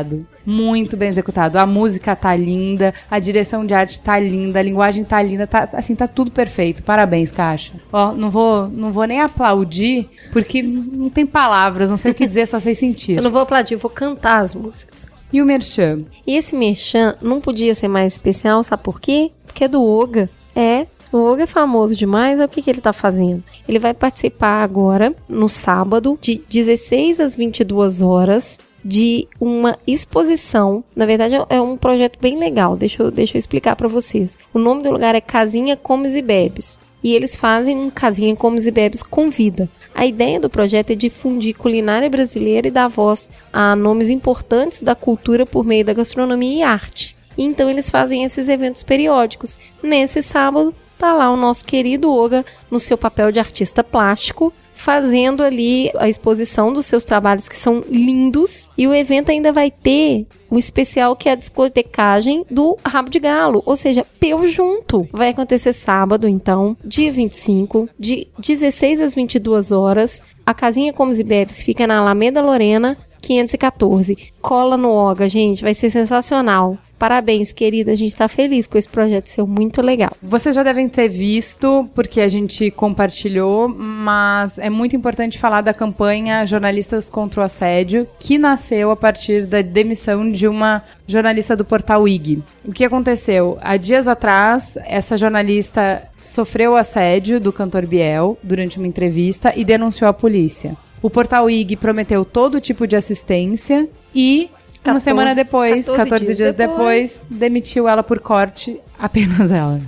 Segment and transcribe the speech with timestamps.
[0.46, 1.58] Muito bem executado.
[1.58, 5.70] A música tá linda, a direção de arte tá linda, a linguagem tá linda, tá,
[5.74, 6.84] assim, tá tudo perfeito.
[6.84, 7.74] Parabéns, Caixa.
[7.92, 12.26] Ó, não vou, não vou nem aplaudir, porque não tem palavras, não sei o que
[12.26, 13.18] dizer, só sei sentir.
[13.18, 15.08] Eu não vou aplaudir, eu vou cantar as músicas.
[15.34, 16.02] E o Merchan?
[16.28, 19.32] E esse merchan não podia ser mais especial, sabe por quê?
[19.46, 20.30] Porque é do Oga.
[20.54, 23.44] É, o Oga é famoso demais, é o que, que ele tá fazendo?
[23.68, 30.84] Ele vai participar agora, no sábado, de 16 às 22 horas, de uma exposição.
[30.96, 34.38] Na verdade, é- é um projeto bem legal, deixa eu, deixa eu explicar pra vocês.
[34.54, 36.80] O nome do lugar é Casinha Comes e Bebes.
[37.04, 39.68] E eles fazem um Casinha Comes e Bebes com vida.
[39.94, 44.94] A ideia do projeto é difundir culinária brasileira e dar voz a nomes importantes da
[44.94, 47.16] cultura por meio da gastronomia e arte.
[47.38, 49.58] Então eles fazem esses eventos periódicos.
[49.82, 55.44] Nesse sábado, tá lá o nosso querido Oga no seu papel de artista plástico, fazendo
[55.44, 58.68] ali a exposição dos seus trabalhos que são lindos.
[58.76, 63.20] E o evento ainda vai ter um especial que é a discotecagem do Rabo de
[63.20, 65.08] Galo, ou seja, peu junto.
[65.12, 70.22] Vai acontecer sábado, então, dia 25, de 16 às 22 horas.
[70.44, 74.18] A Casinha Comes e Bebes fica na Alameda Lorena, 514.
[74.42, 76.78] Cola no Oga, gente, vai ser sensacional.
[77.02, 77.94] Parabéns, querida.
[77.94, 80.12] A gente tá feliz com esse projeto ser muito legal.
[80.22, 85.74] Vocês já devem ter visto, porque a gente compartilhou, mas é muito importante falar da
[85.74, 91.66] campanha Jornalistas contra o Assédio, que nasceu a partir da demissão de uma jornalista do
[91.66, 92.44] portal IG.
[92.64, 93.58] O que aconteceu?
[93.62, 100.08] Há dias atrás, essa jornalista sofreu assédio do cantor Biel durante uma entrevista e denunciou
[100.08, 100.78] a polícia.
[101.02, 104.50] O portal IG prometeu todo tipo de assistência e
[104.84, 107.12] uma 14 semana depois, 14 14, dias dias, depois.
[107.22, 109.80] depois, demitiu ela por corte, apenas ela.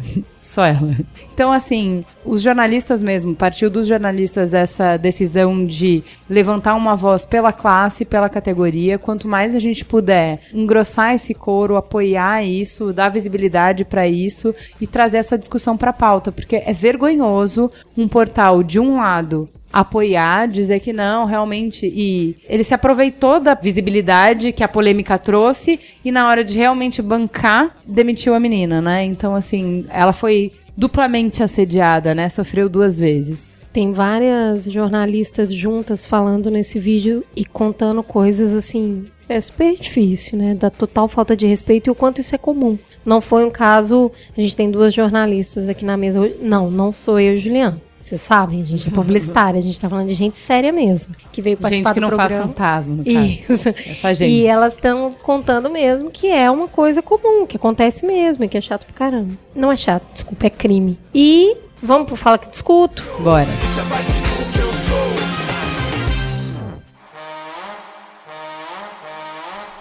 [0.42, 0.96] Só ela.
[1.34, 7.52] Então, assim, os jornalistas mesmo, partiu dos jornalistas essa decisão de levantar uma voz pela
[7.52, 9.00] classe, pela categoria.
[9.00, 14.86] Quanto mais a gente puder engrossar esse coro, apoiar isso, dar visibilidade para isso e
[14.86, 20.80] trazer essa discussão para pauta, porque é vergonhoso um portal de um lado apoiar, dizer
[20.82, 21.88] que não, realmente.
[21.88, 27.02] E ele se aproveitou da visibilidade que a polêmica trouxe e na hora de realmente
[27.02, 29.04] bancar, demitiu a menina, né?
[29.04, 32.30] Então, assim, ela foi duplamente assediada, né?
[32.30, 33.54] Sofreu duas vezes.
[33.72, 39.08] Tem várias jornalistas juntas falando nesse vídeo e contando coisas assim.
[39.28, 40.54] É super difícil, né?
[40.54, 42.78] Da total falta de respeito e o quanto isso é comum.
[43.04, 44.12] Não foi um caso.
[44.38, 46.32] A gente tem duas jornalistas aqui na mesa.
[46.40, 47.82] Não, não sou eu, Juliana.
[48.04, 51.42] Vocês sabem, a gente é publicitária, a gente tá falando de gente séria mesmo, que
[51.42, 53.26] veio participar Gente que do não faz fantasma, no caso.
[53.50, 53.70] Isso.
[53.70, 54.30] Essa gente.
[54.30, 58.58] E elas estão contando mesmo que é uma coisa comum, que acontece mesmo, e que
[58.58, 59.38] é chato pra caramba.
[59.56, 61.00] Não é chato, desculpa, é crime.
[61.16, 63.02] E vamos pro Fala que Discuto?
[63.22, 63.48] Bora.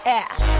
[0.07, 0.52] É.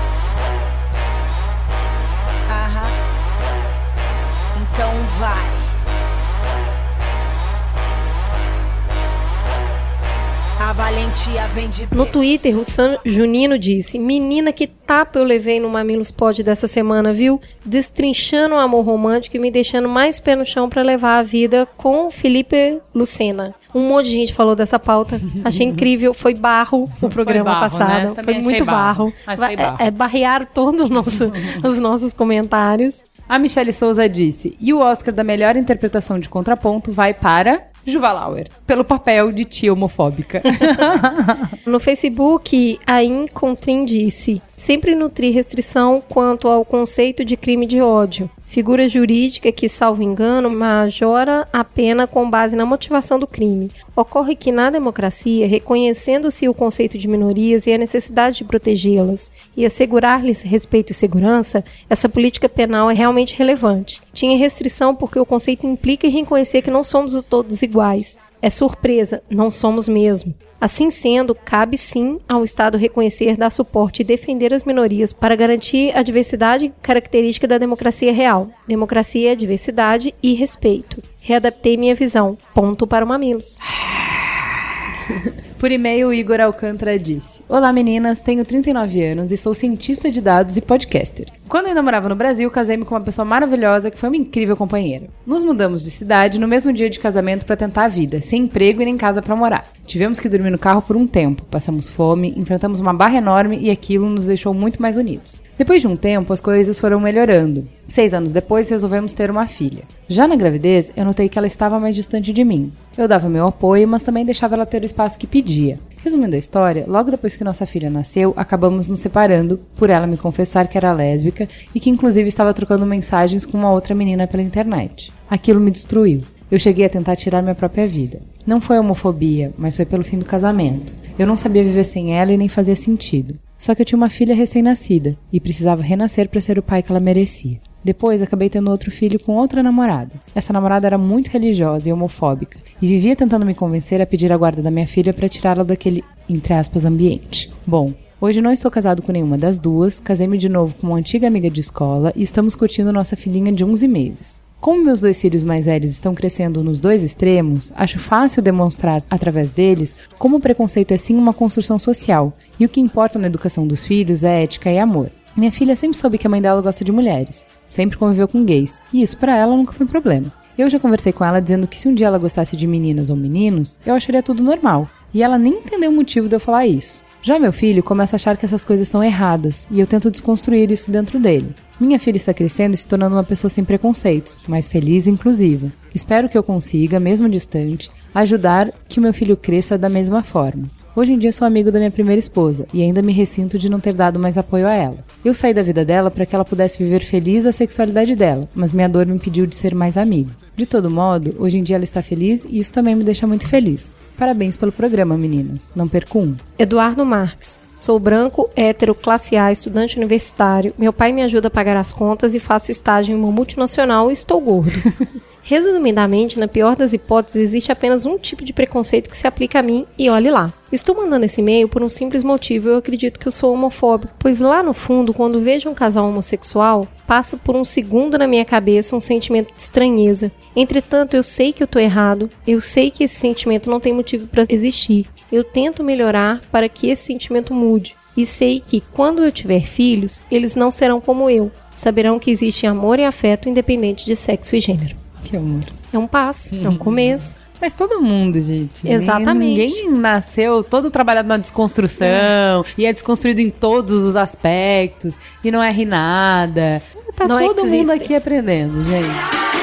[11.91, 12.07] No.
[12.07, 17.13] Twitter, o San Junino disse: Menina, que tapa eu levei no Mamilos Pod dessa semana,
[17.13, 17.41] viu?
[17.65, 21.67] Destrinchando o amor romântico e me deixando mais pé no chão pra levar a vida
[21.77, 23.55] com Felipe Lucena.
[23.75, 25.21] Um monte de gente falou dessa pauta.
[25.45, 26.13] Achei incrível.
[26.13, 28.15] Foi barro o programa barro, passado.
[28.17, 28.23] né?
[28.23, 29.13] Foi muito barro.
[29.27, 29.37] barro.
[29.39, 29.77] Vai- barro.
[29.83, 31.31] É, é barrear todos os nossos,
[31.65, 33.01] os nossos comentários.
[33.29, 38.13] A Michelle Souza disse: e o Oscar da melhor interpretação de contraponto vai para Juva
[38.13, 40.43] Lauer, pelo papel de tia homofóbica.
[41.67, 48.31] No Facebook, a Incontrim disse: sempre nutri restrição quanto ao conceito de crime de ódio.
[48.47, 53.73] Figura jurídica que, salvo engano, majora a pena com base na motivação do crime.
[53.97, 59.67] Ocorre que, na democracia, reconhecendo-se o conceito de minorias e a necessidade de protegê-las e
[59.67, 64.01] assegurar-lhes respeito e segurança, essa política penal é realmente relevante.
[64.13, 68.17] Tinha restrição porque o conceito implica em reconhecer que não somos todos iguais.
[68.41, 70.33] É surpresa, não somos mesmo.
[70.63, 75.91] Assim sendo, cabe sim ao Estado reconhecer, dar suporte e defender as minorias para garantir
[75.93, 78.49] a diversidade característica da democracia real.
[78.65, 81.03] Democracia, diversidade e respeito.
[81.21, 82.39] Readaptei minha visão.
[82.55, 83.59] Ponto para o Mamilos.
[85.63, 90.21] Por e-mail, o Igor Alcântara disse: Olá meninas, tenho 39 anos e sou cientista de
[90.21, 91.29] dados e podcaster.
[91.49, 95.07] Quando ainda morava no Brasil, casei-me com uma pessoa maravilhosa que foi uma incrível companheira.
[95.25, 98.83] Nos mudamos de cidade no mesmo dia de casamento para tentar a vida, sem emprego
[98.83, 99.65] e nem casa para morar.
[99.87, 103.71] Tivemos que dormir no carro por um tempo, passamos fome, enfrentamos uma barra enorme e
[103.71, 105.41] aquilo nos deixou muito mais unidos.
[105.63, 107.69] Depois de um tempo, as coisas foram melhorando.
[107.87, 109.85] Seis anos depois, resolvemos ter uma filha.
[110.09, 112.73] Já na gravidez, eu notei que ela estava mais distante de mim.
[112.99, 115.79] Eu dava meu apoio, mas também deixava ela ter o espaço que pedia.
[115.99, 120.17] Resumindo a história, logo depois que nossa filha nasceu, acabamos nos separando por ela me
[120.17, 124.43] confessar que era lésbica e que inclusive estava trocando mensagens com uma outra menina pela
[124.43, 125.13] internet.
[125.31, 126.23] Aquilo me destruiu.
[126.51, 128.21] Eu cheguei a tentar tirar minha própria vida.
[128.45, 130.93] Não foi homofobia, mas foi pelo fim do casamento.
[131.17, 133.39] Eu não sabia viver sem ela e nem fazia sentido.
[133.63, 136.91] Só que eu tinha uma filha recém-nascida e precisava renascer para ser o pai que
[136.91, 137.61] ela merecia.
[137.85, 140.15] Depois acabei tendo outro filho com outra namorada.
[140.35, 144.37] Essa namorada era muito religiosa e homofóbica e vivia tentando me convencer a pedir a
[144.37, 147.53] guarda da minha filha para tirá-la daquele, entre aspas, ambiente.
[147.65, 151.29] Bom, hoje não estou casado com nenhuma das duas, casei-me de novo com uma antiga
[151.29, 154.42] amiga de escola e estamos curtindo nossa filhinha de 11 meses.
[154.63, 159.51] Como meus dois filhos mais velhos estão crescendo nos dois extremos, acho fácil demonstrar, através
[159.51, 163.67] deles, como o preconceito é sim uma construção social, e o que importa na educação
[163.67, 165.11] dos filhos é ética e amor.
[165.37, 168.85] Minha filha sempre soube que a mãe dela gosta de mulheres, sempre conviveu com gays,
[168.93, 170.33] e isso para ela nunca foi problema.
[170.57, 173.17] Eu já conversei com ela dizendo que se um dia ela gostasse de meninas ou
[173.17, 177.03] meninos, eu acharia tudo normal, e ela nem entendeu o motivo de eu falar isso.
[177.25, 180.73] Já meu filho começa a achar que essas coisas são erradas, e eu tento desconstruir
[180.73, 181.55] isso dentro dele.
[181.79, 185.73] Minha filha está crescendo e se tornando uma pessoa sem preconceitos, mais feliz e inclusiva.
[185.95, 190.65] Espero que eu consiga, mesmo distante, ajudar que o meu filho cresça da mesma forma.
[190.97, 193.79] Hoje em dia sou amigo da minha primeira esposa e ainda me ressinto de não
[193.79, 194.99] ter dado mais apoio a ela.
[195.25, 198.73] Eu saí da vida dela para que ela pudesse viver feliz a sexualidade dela, mas
[198.73, 200.33] minha dor me impediu de ser mais amigo.
[200.57, 203.47] De todo modo, hoje em dia ela está feliz e isso também me deixa muito
[203.47, 204.02] feliz.
[204.17, 205.73] Parabéns pelo programa, meninas.
[205.75, 206.37] Não perco um.
[206.59, 207.61] Eduardo Marques.
[207.79, 210.73] Sou branco, hétero, classe A, estudante universitário.
[210.79, 214.13] Meu pai me ajuda a pagar as contas e faço estágio em uma multinacional e
[214.13, 214.71] estou gordo.
[215.43, 219.63] Resumidamente, na pior das hipóteses, existe apenas um tipo de preconceito que se aplica a
[219.63, 220.53] mim e olhe lá.
[220.71, 222.69] Estou mandando esse e-mail por um simples motivo.
[222.69, 226.87] Eu acredito que eu sou homofóbico, pois lá no fundo, quando vejo um casal homossexual,
[227.13, 230.33] passa por um segundo na minha cabeça um sentimento de estranheza.
[230.57, 234.27] Entretanto, eu sei que eu tô errado, eu sei que esse sentimento não tem motivo
[234.27, 235.07] para existir.
[235.31, 237.95] Eu tento melhorar para que esse sentimento mude.
[238.17, 241.53] E sei que quando eu tiver filhos, eles não serão como eu.
[241.77, 244.97] Saberão que existe amor e afeto independente de sexo e gênero.
[245.23, 245.65] Que amor.
[245.93, 247.39] É um passo, é um começo.
[247.63, 248.89] Mas todo mundo, gente.
[248.89, 249.73] Exatamente.
[249.73, 255.15] Ninguém nasceu todo trabalhado na desconstrução e é desconstruído em todos os aspectos
[255.45, 256.83] e não erra nada.
[257.15, 257.95] Tá Não todo mundo existem.
[257.95, 259.62] aqui aprendendo, gente.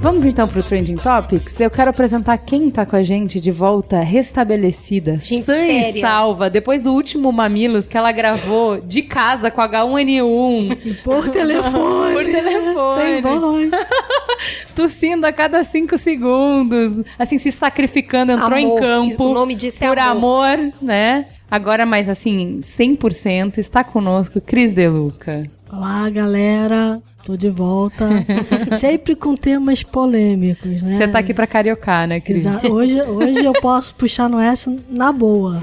[0.00, 1.60] Vamos então pro Trending Topics.
[1.60, 6.48] Eu quero apresentar quem tá com a gente de volta restabelecida, Gente sã e salva,
[6.48, 11.02] depois do último Mamilos que ela gravou de casa com H1N1.
[11.04, 12.14] Por telefone.
[12.14, 13.02] Por telefone.
[13.02, 13.70] Sem voz.
[14.74, 17.04] Tossindo a cada cinco segundos.
[17.18, 18.80] Assim, se sacrificando, entrou em Amor.
[18.80, 19.24] campo.
[19.24, 20.46] O nome disso é por amor.
[20.48, 21.26] amor, né?
[21.50, 25.46] Agora, mais assim, 100% está conosco Cris Deluca.
[25.72, 27.00] Olá, galera.
[27.24, 28.08] Tô de volta.
[28.80, 30.96] Sempre com temas polêmicos, né?
[30.96, 32.44] Você tá aqui pra cariocar, né, Cris?
[32.46, 35.60] Exa- Hoje, hoje eu posso puxar no S na boa.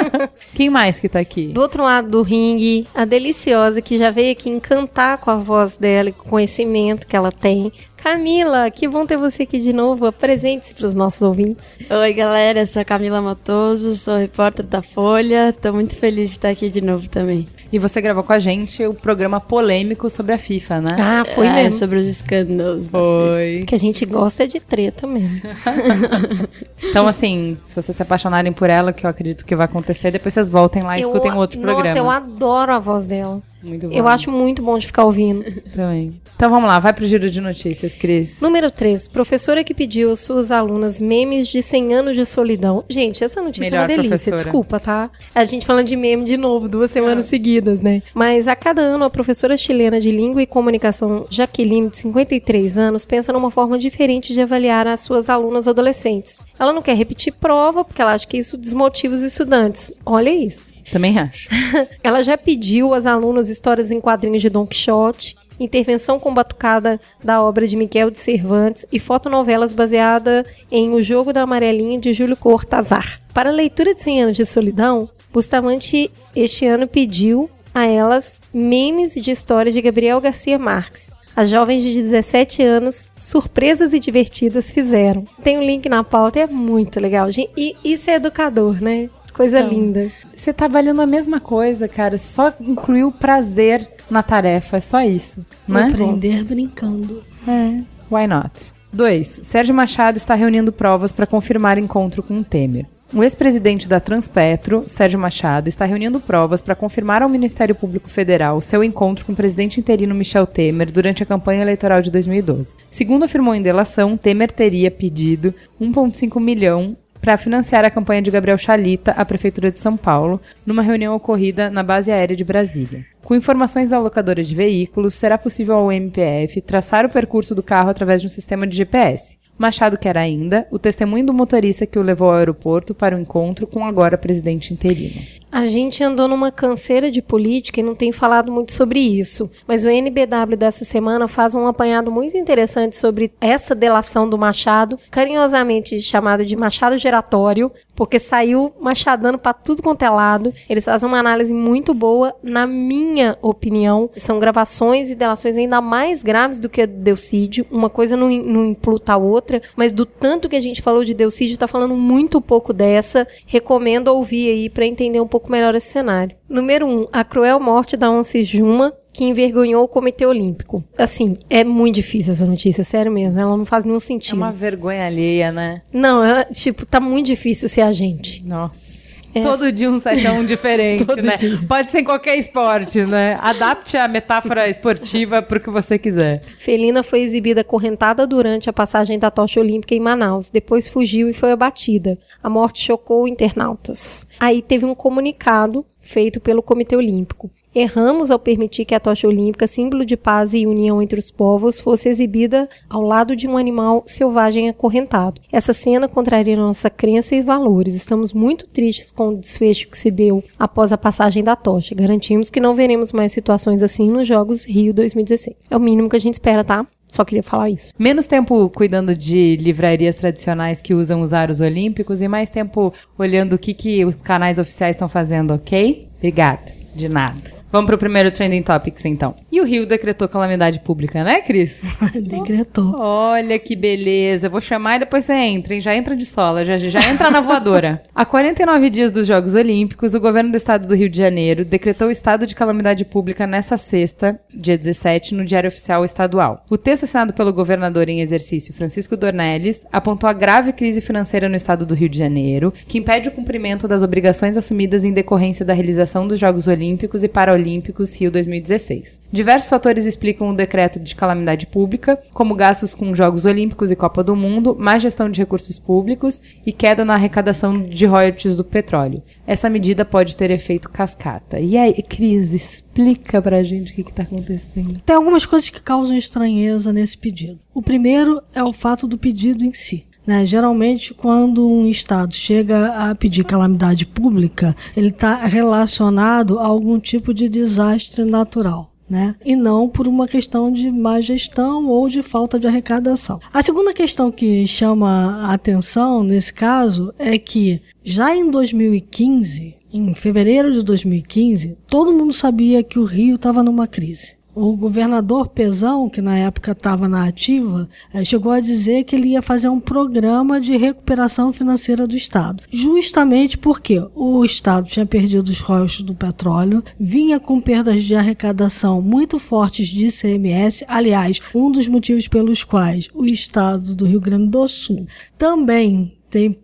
[0.54, 1.48] Quem mais que tá aqui?
[1.48, 5.76] Do outro lado do ringue, a deliciosa que já veio aqui encantar com a voz
[5.76, 7.70] dela e com o conhecimento que ela tem.
[8.02, 10.06] Camila, que bom ter você aqui de novo.
[10.06, 11.78] Apresente-se para os nossos ouvintes.
[11.90, 15.52] Oi, galera, eu sou a Camila Matoso, sou repórter da Folha.
[15.52, 17.46] Tô muito feliz de estar aqui de novo também.
[17.70, 20.96] E você gravou com a gente o programa polêmico sobre a FIFA, né?
[20.98, 21.78] Ah, foi É, mesmo.
[21.78, 22.88] sobre os escândalos.
[22.90, 23.64] da Foi.
[23.66, 25.40] Que a gente gosta de treta mesmo.
[26.82, 30.34] Então, assim, se vocês se apaixonarem por ela, que eu acredito que vai acontecer, depois
[30.34, 31.96] vocês voltem lá e escutem Eu- outro Nossa, programa.
[31.98, 33.40] eu adoro a voz dela.
[33.62, 33.94] Muito bom.
[33.94, 35.44] Eu acho muito bom de ficar ouvindo.
[35.74, 36.20] Também.
[36.34, 38.40] Então vamos lá, vai pro giro de notícias, Cris.
[38.40, 39.08] Número 3.
[39.08, 42.82] Professora que pediu às suas alunas memes de 100 anos de solidão.
[42.88, 44.08] Gente, essa notícia é Melhor uma delícia.
[44.08, 44.36] professora.
[44.42, 45.10] Desculpa, tá?
[45.34, 48.02] A gente falando de meme de novo, duas semanas seguidas, né?
[48.14, 53.04] Mas a cada ano, a professora chilena de Língua e Comunicação, Jaqueline, de 53 anos,
[53.04, 56.40] pensa numa forma diferente de avaliar as suas alunas adolescentes.
[56.58, 59.92] Ela não quer repetir prova, porque ela acha que isso desmotiva os estudantes.
[60.06, 60.70] Olha isso.
[60.90, 61.48] Também acho.
[62.02, 67.42] Ela já pediu às alunas histórias em quadrinhos de Don Quixote, intervenção com batucada da
[67.42, 72.36] obra de Miguel de Cervantes e fotonovelas baseada em O Jogo da Amarelinha de Júlio
[72.36, 73.20] Cortázar.
[73.32, 79.14] Para a leitura de 100 anos de solidão, Bustamante este ano pediu a elas memes
[79.14, 81.12] de histórias de Gabriel Garcia Marques.
[81.36, 85.24] As jovens de 17 anos, surpresas e divertidas, fizeram.
[85.42, 87.30] Tem um link na pauta, é muito legal.
[87.30, 87.50] gente.
[87.56, 89.08] E isso é educador, né?
[89.40, 90.12] Coisa Então, linda.
[90.36, 92.18] Você tá valendo a mesma coisa, cara.
[92.18, 94.76] Só incluiu o prazer na tarefa.
[94.76, 95.46] É só isso.
[95.66, 95.84] Né?
[95.84, 97.22] Aprender brincando.
[97.48, 97.80] É.
[98.14, 98.70] Why not?
[98.92, 99.40] 2.
[99.42, 102.84] Sérgio Machado está reunindo provas para confirmar encontro com o Temer.
[103.14, 108.60] O ex-presidente da Transpetro, Sérgio Machado, está reunindo provas para confirmar ao Ministério Público Federal
[108.60, 112.74] seu encontro com o presidente interino Michel Temer durante a campanha eleitoral de 2012.
[112.90, 118.58] Segundo afirmou em delação, Temer teria pedido 1,5 milhão para financiar a campanha de Gabriel
[118.58, 123.04] Chalita à Prefeitura de São Paulo, numa reunião ocorrida na base aérea de Brasília.
[123.22, 127.90] Com informações da locadora de veículos, será possível ao MPF traçar o percurso do carro
[127.90, 129.38] através de um sistema de GPS.
[129.58, 133.66] Machado quer ainda o testemunho do motorista que o levou ao aeroporto para o encontro
[133.66, 135.39] com agora presidente interino.
[135.52, 139.50] A gente andou numa canseira de política e não tem falado muito sobre isso.
[139.66, 144.98] Mas o NBW dessa semana faz um apanhado muito interessante sobre essa delação do Machado,
[145.10, 150.54] carinhosamente chamado de Machado Geratório, porque saiu machadando pra tudo quanto é lado.
[150.68, 154.08] Eles fazem uma análise muito boa, na minha opinião.
[154.16, 157.66] São gravações e delações ainda mais graves do que a de Deucídio.
[157.70, 161.12] Uma coisa não, não impluta a outra, mas do tanto que a gente falou de
[161.12, 163.26] Deucídio, tá falando muito pouco dessa.
[163.44, 166.36] Recomendo ouvir aí pra entender um pouco melhor esse cenário.
[166.48, 166.90] Número 1.
[167.02, 170.82] Um, a cruel morte da Once Juma, que envergonhou o Comitê Olímpico.
[170.98, 173.38] Assim, é muito difícil essa notícia, sério mesmo.
[173.38, 174.36] Ela não faz nenhum É sentido.
[174.36, 175.82] uma vergonha alheia, né?
[175.92, 178.44] Não, é, tipo, tá muito difícil ser a gente.
[178.44, 179.09] Nossa.
[179.34, 179.42] É.
[179.42, 181.36] Todo dia um 7 a 1 diferente, né?
[181.36, 181.60] dia.
[181.68, 183.38] Pode ser em qualquer esporte, né?
[183.40, 186.42] Adapte a metáfora esportiva pro que você quiser.
[186.58, 190.50] Felina foi exibida acorrentada durante a passagem da tocha olímpica em Manaus.
[190.50, 192.18] Depois fugiu e foi abatida.
[192.42, 194.26] A morte chocou internautas.
[194.38, 197.50] Aí teve um comunicado feito pelo Comitê Olímpico.
[197.74, 201.78] Erramos ao permitir que a tocha olímpica, símbolo de paz e união entre os povos,
[201.78, 205.40] fosse exibida ao lado de um animal selvagem acorrentado.
[205.52, 207.94] Essa cena contraria nossa crença e valores.
[207.94, 211.94] Estamos muito tristes com o desfecho que se deu após a passagem da tocha.
[211.94, 215.56] Garantimos que não veremos mais situações assim nos Jogos Rio 2016.
[215.70, 216.84] É o mínimo que a gente espera, tá?
[217.06, 217.92] Só queria falar isso.
[217.98, 223.54] Menos tempo cuidando de livrarias tradicionais que usam os aros olímpicos e mais tempo olhando
[223.54, 226.08] o que, que os canais oficiais estão fazendo, ok?
[226.18, 226.72] Obrigada.
[226.94, 227.59] De nada.
[227.72, 229.32] Vamos pro primeiro Trending Topics, então.
[229.50, 231.82] E o Rio decretou calamidade pública, né, Cris?
[232.20, 232.96] Decretou.
[232.98, 234.48] Olha que beleza.
[234.48, 235.80] Vou chamar e depois você entra, hein?
[235.80, 238.02] Já entra de sola, já, já entra na voadora.
[238.12, 242.08] Há 49 dias dos Jogos Olímpicos, o governo do estado do Rio de Janeiro decretou
[242.08, 246.64] o estado de calamidade pública nessa sexta, dia 17, no Diário Oficial Estadual.
[246.68, 251.54] O texto assinado pelo governador em exercício, Francisco Dornelles, apontou a grave crise financeira no
[251.54, 255.72] estado do Rio de Janeiro, que impede o cumprimento das obrigações assumidas em decorrência da
[255.72, 259.20] realização dos Jogos Olímpicos e Paralímpicos Rio 2016.
[259.32, 264.24] Diversos fatores explicam o decreto de calamidade pública, como gastos com Jogos Olímpicos e Copa
[264.24, 269.22] do Mundo, má gestão de recursos públicos e queda na arrecadação de royalties do petróleo.
[269.46, 271.60] Essa medida pode ter efeito cascata.
[271.60, 275.00] E aí, Cris, explica pra gente o que, que tá acontecendo.
[275.00, 277.60] Tem algumas coisas que causam estranheza nesse pedido.
[277.72, 280.09] O primeiro é o fato do pedido em si.
[280.26, 280.44] Né?
[280.46, 287.32] Geralmente, quando um Estado chega a pedir calamidade pública, ele está relacionado a algum tipo
[287.32, 288.90] de desastre natural.
[289.08, 289.34] Né?
[289.44, 293.40] E não por uma questão de má gestão ou de falta de arrecadação.
[293.52, 300.14] A segunda questão que chama a atenção nesse caso é que já em 2015, em
[300.14, 304.36] fevereiro de 2015, todo mundo sabia que o Rio estava numa crise.
[304.54, 309.28] O governador Pezão, que na época estava na ativa, eh, chegou a dizer que ele
[309.28, 312.62] ia fazer um programa de recuperação financeira do Estado.
[312.70, 319.00] Justamente porque o Estado tinha perdido os royalties do petróleo, vinha com perdas de arrecadação
[319.00, 320.84] muito fortes de ICMS.
[320.88, 325.06] Aliás, um dos motivos pelos quais o Estado do Rio Grande do Sul
[325.38, 326.58] também tem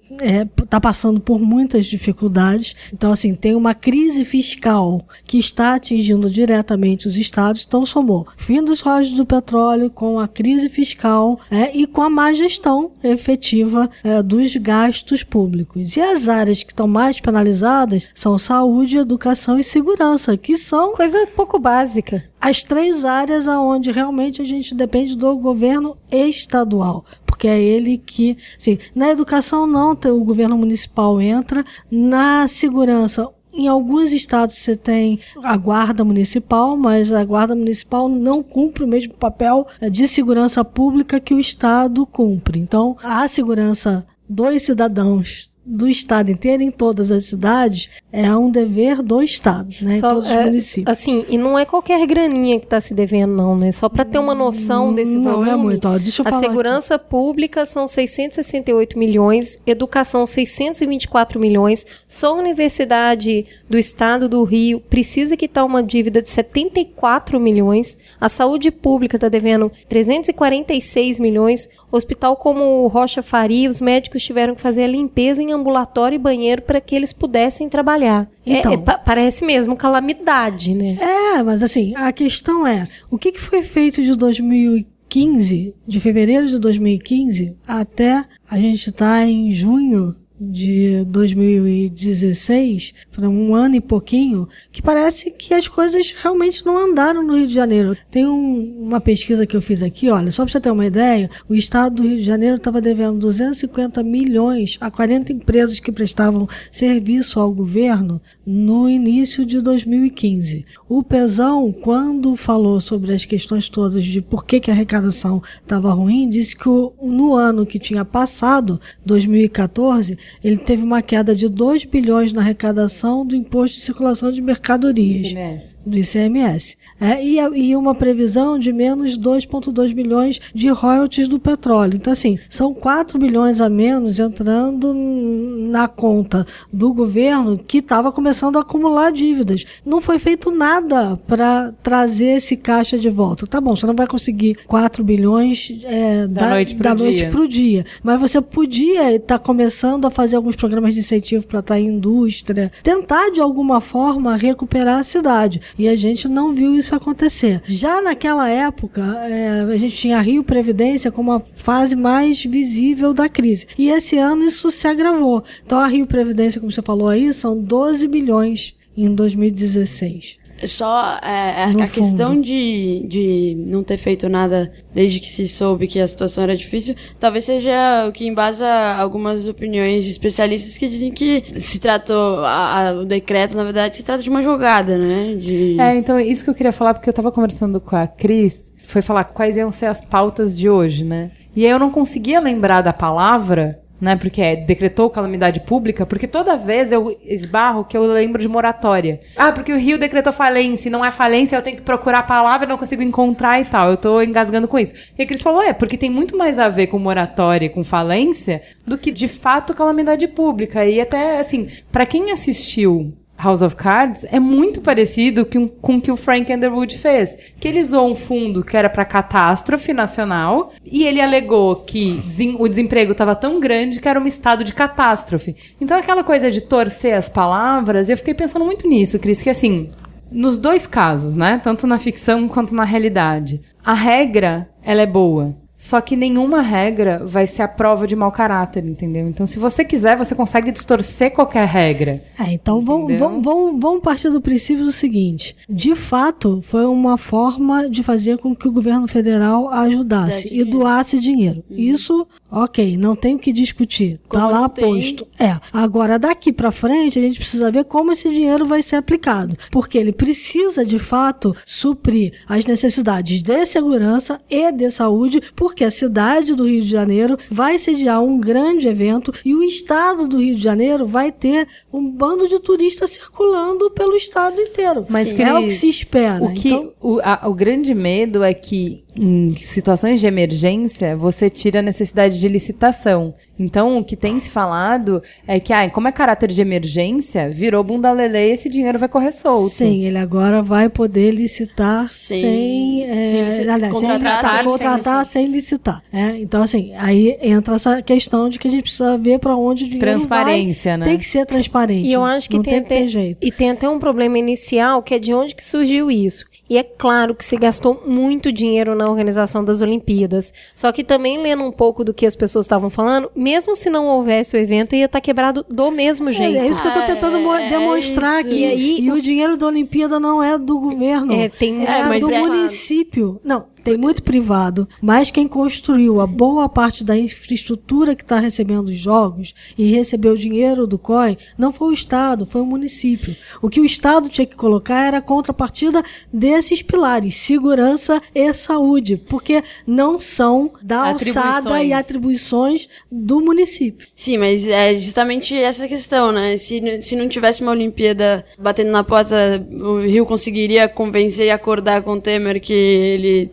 [0.62, 2.76] está passando por muitas dificuldades.
[2.92, 7.64] Então, assim, tem uma crise fiscal que está atingindo diretamente os estados.
[7.66, 12.10] Então, somou fim dos royalties do petróleo com a crise fiscal é, e com a
[12.10, 15.96] má gestão efetiva é, dos gastos públicos.
[15.96, 21.26] E as áreas que estão mais penalizadas são saúde, educação e segurança, que são Coisa
[21.34, 22.22] pouco básica.
[22.40, 28.36] as três áreas aonde realmente a gente depende do governo estadual, porque é ele que,
[28.56, 34.76] assim, na educação não, tem- o governo municipal entra, na segurança em alguns estados você
[34.76, 40.06] tem a guarda municipal, mas a guarda municipal não cumpre o mesmo papel eh, de
[40.08, 42.58] segurança pública que o estado cumpre.
[42.58, 49.02] Então, a segurança dos cidadãos do estado inteiro, em todas as cidades, é um dever
[49.02, 49.98] do estado, né?
[49.98, 50.92] Só, em todos é, os municípios.
[50.98, 53.72] Assim, e não é qualquer graninha que tá se devendo, não, né?
[53.72, 55.50] Só para ter uma noção desse Não volume.
[55.50, 61.84] é muito, ó, deixa eu a falar segurança pública são 668 milhões, educação 624 milhões.
[62.06, 67.98] Só a Universidade do Estado do Rio precisa quitar uma dívida de 74 milhões.
[68.20, 71.68] A saúde pública está devendo 346 milhões.
[71.96, 76.18] Hospital como o Rocha Faria, os médicos tiveram que fazer a limpeza em ambulatório e
[76.18, 78.28] banheiro para que eles pudessem trabalhar.
[78.44, 78.72] É- Então.
[78.72, 80.96] é pa- parece mesmo calamidade, né?
[81.00, 86.46] É, mas assim, a questão é, o que, que foi feito de 2015, de fevereiro
[86.46, 94.48] de 2015, até a gente estar em junho de 2016, para um ano e pouquinho,
[94.70, 97.96] que parece que as coisas realmente não andaram no Rio de Janeiro.
[98.10, 101.30] Tem um- uma pesquisa que eu fiz aqui, olha, só para você ter uma ideia,
[101.48, 106.48] o estado do Rio de Janeiro estava devendo 250 milhões a 40 empresas que prestavam
[106.70, 110.64] serviço ao governo no início de 2015.
[110.88, 115.92] O Pezão, quando falou sobre as questões todas de por que, que a arrecadação estava
[115.92, 121.48] ruim, disse que o- no ano que tinha passado, 2014, ele teve uma queda de
[121.48, 125.66] 2 bilhões na arrecadação do imposto de circulação de mercadorias ICMS.
[125.84, 126.76] do ICMS.
[127.00, 131.96] É, e, e uma previsão de menos 2,2 bilhões de royalties do petróleo.
[131.96, 138.56] Então, assim, são 4 bilhões a menos entrando na conta do governo que estava começando
[138.56, 139.64] a acumular dívidas.
[139.84, 143.46] Não foi feito nada para trazer esse caixa de volta.
[143.46, 147.30] Tá bom, você não vai conseguir 4 bilhões é, Da da noite dia.
[147.30, 147.84] pro dia.
[148.02, 152.72] Mas você podia estar começando a fazer alguns programas de incentivo para estar em indústria,
[152.82, 155.60] tentar de alguma forma recuperar a cidade.
[155.78, 157.60] E a gente não viu isso acontecer.
[157.66, 163.28] Já naquela época, é, a gente tinha Rio Previdência como a fase mais visível da
[163.28, 163.66] crise.
[163.76, 165.44] E esse ano isso se agravou.
[165.64, 170.45] Então a Rio Previdência, como você falou aí, são 12 bilhões em 2016.
[170.64, 175.46] Só é, a, No a questão de, de não ter feito nada desde que se
[175.48, 178.66] soube que a situação era difícil, talvez seja o que embasa
[178.98, 183.96] algumas opiniões de especialistas que dizem que se tratou, a- a- o decreto, na verdade,
[183.96, 185.34] se trata de uma jogada, né?
[185.38, 185.76] De...
[185.78, 189.02] É, então isso que eu queria falar, porque eu tava conversando com a Cris, foi
[189.02, 191.30] falar quais iam ser as pautas de hoje, né?
[191.54, 194.16] E aí eu não conseguia lembrar da palavra, né?
[194.16, 199.20] Porque é decretou calamidade pública, porque toda vez eu esbarro que eu lembro de moratória.
[199.36, 202.22] Ah, porque o Rio decretou falência, e não é falência, eu tenho que procurar a
[202.22, 203.90] palavra não consigo encontrar e tal.
[203.90, 204.94] Eu tô engasgando com isso.
[205.18, 207.84] E a Cris falou, é, porque tem muito mais a ver com moratória e com
[207.84, 210.84] falência do que de fato calamidade pública.
[210.84, 215.46] E até, assim, pra quem assistiu House of Cards é muito parecido
[215.80, 217.36] com, o que o Frank Underwood fez.
[217.60, 222.20] Que ele usou um fundo que era para catástrofe nacional e ele alegou que
[222.58, 225.56] o desemprego estava tão grande que era um estado de catástrofe.
[225.80, 229.90] Então aquela coisa de torcer as palavras, eu fiquei pensando muito nisso, Cris, que assim,
[230.30, 235.54] nos dois casos, né, tanto na ficção quanto na realidade, a regra ela é boa.
[235.76, 239.28] Só que nenhuma regra vai ser a prova de mau caráter, entendeu?
[239.28, 242.22] Então, se você quiser, você consegue distorcer qualquer regra.
[242.38, 247.18] É, então vamos, vamos, vamos, vamos partir do princípio do seguinte: de fato, foi uma
[247.18, 251.62] forma de fazer com que o governo federal ajudasse e doasse dinheiro.
[251.70, 254.18] Isso, ok, não tem o que discutir.
[254.18, 255.26] Tá Como lá não tem- posto.
[255.38, 255.56] É.
[255.72, 259.56] Agora, daqui pra frente, a gente precisa ver como esse dinheiro vai ser aplicado.
[259.70, 265.90] Porque ele precisa, de fato, suprir as necessidades de segurança e de saúde, porque a
[265.90, 270.54] cidade do Rio de Janeiro vai sediar um grande evento e o estado do Rio
[270.54, 275.04] de Janeiro vai ter um bando de turistas circulando pelo estado inteiro.
[275.10, 276.42] Mas, é o que se espera.
[276.44, 281.48] O, que, Então, o, a- o grande medo é que em situações de emergência, você
[281.48, 283.34] tira a necessidade de licitação.
[283.58, 287.82] Então, o que tem se falado é que, ah, como é caráter de emergência, virou
[287.82, 289.70] bunda lelê e esse dinheiro vai correr solto.
[289.72, 292.40] Sim, ele agora vai poder licitar Sim.
[292.40, 296.02] sem, é, Sem lici- aliás, sem contratar licitar, sem contratar sem licitar.
[296.12, 299.84] É, então, assim, aí entra essa questão de que a gente precisa ver para onde
[299.84, 300.98] o dinheiro Transparência, vai.
[300.98, 301.04] né?
[301.06, 302.08] Tem que ser transparente.
[302.08, 303.46] E eu acho que tem, tem, que ter até, jeito.
[303.46, 306.44] e tem até um problema inicial, que é de onde que surgiu isso.
[306.68, 310.52] E é claro que se gastou muito dinheiro na organização das Olimpíadas.
[310.74, 314.06] Só que também lendo um pouco do que as pessoas estavam falando, mesmo se não
[314.06, 316.56] houvesse o evento, ia estar quebrado do mesmo jeito.
[316.56, 318.48] É, é isso que eu tô tentando mo- é demonstrar isso.
[318.48, 318.60] aqui.
[318.60, 321.32] E aí, e o dinheiro da Olimpíada não é do governo.
[321.32, 323.40] É, tem- é, É, mas do é- município.
[323.44, 328.88] Não, tem muito privado, mas quem construiu a boa parte da infraestrutura que está recebendo
[328.88, 333.36] os jogos e recebeu o dinheiro do COI não foi o Estado, foi o município.
[333.62, 339.16] O que o Estado tinha que colocar era a contrapartida desses pilares, segurança e saúde,
[339.16, 342.88] porque não são da alçada e Atribuições.
[343.10, 344.08] do município.
[344.16, 346.56] Sim, mas é justamente essa questão, né?
[346.56, 352.02] Se, se não tivesse uma Olimpíada batendo na porta, o Rio conseguiria convencer e acordar
[352.02, 353.46] com o Temer que ele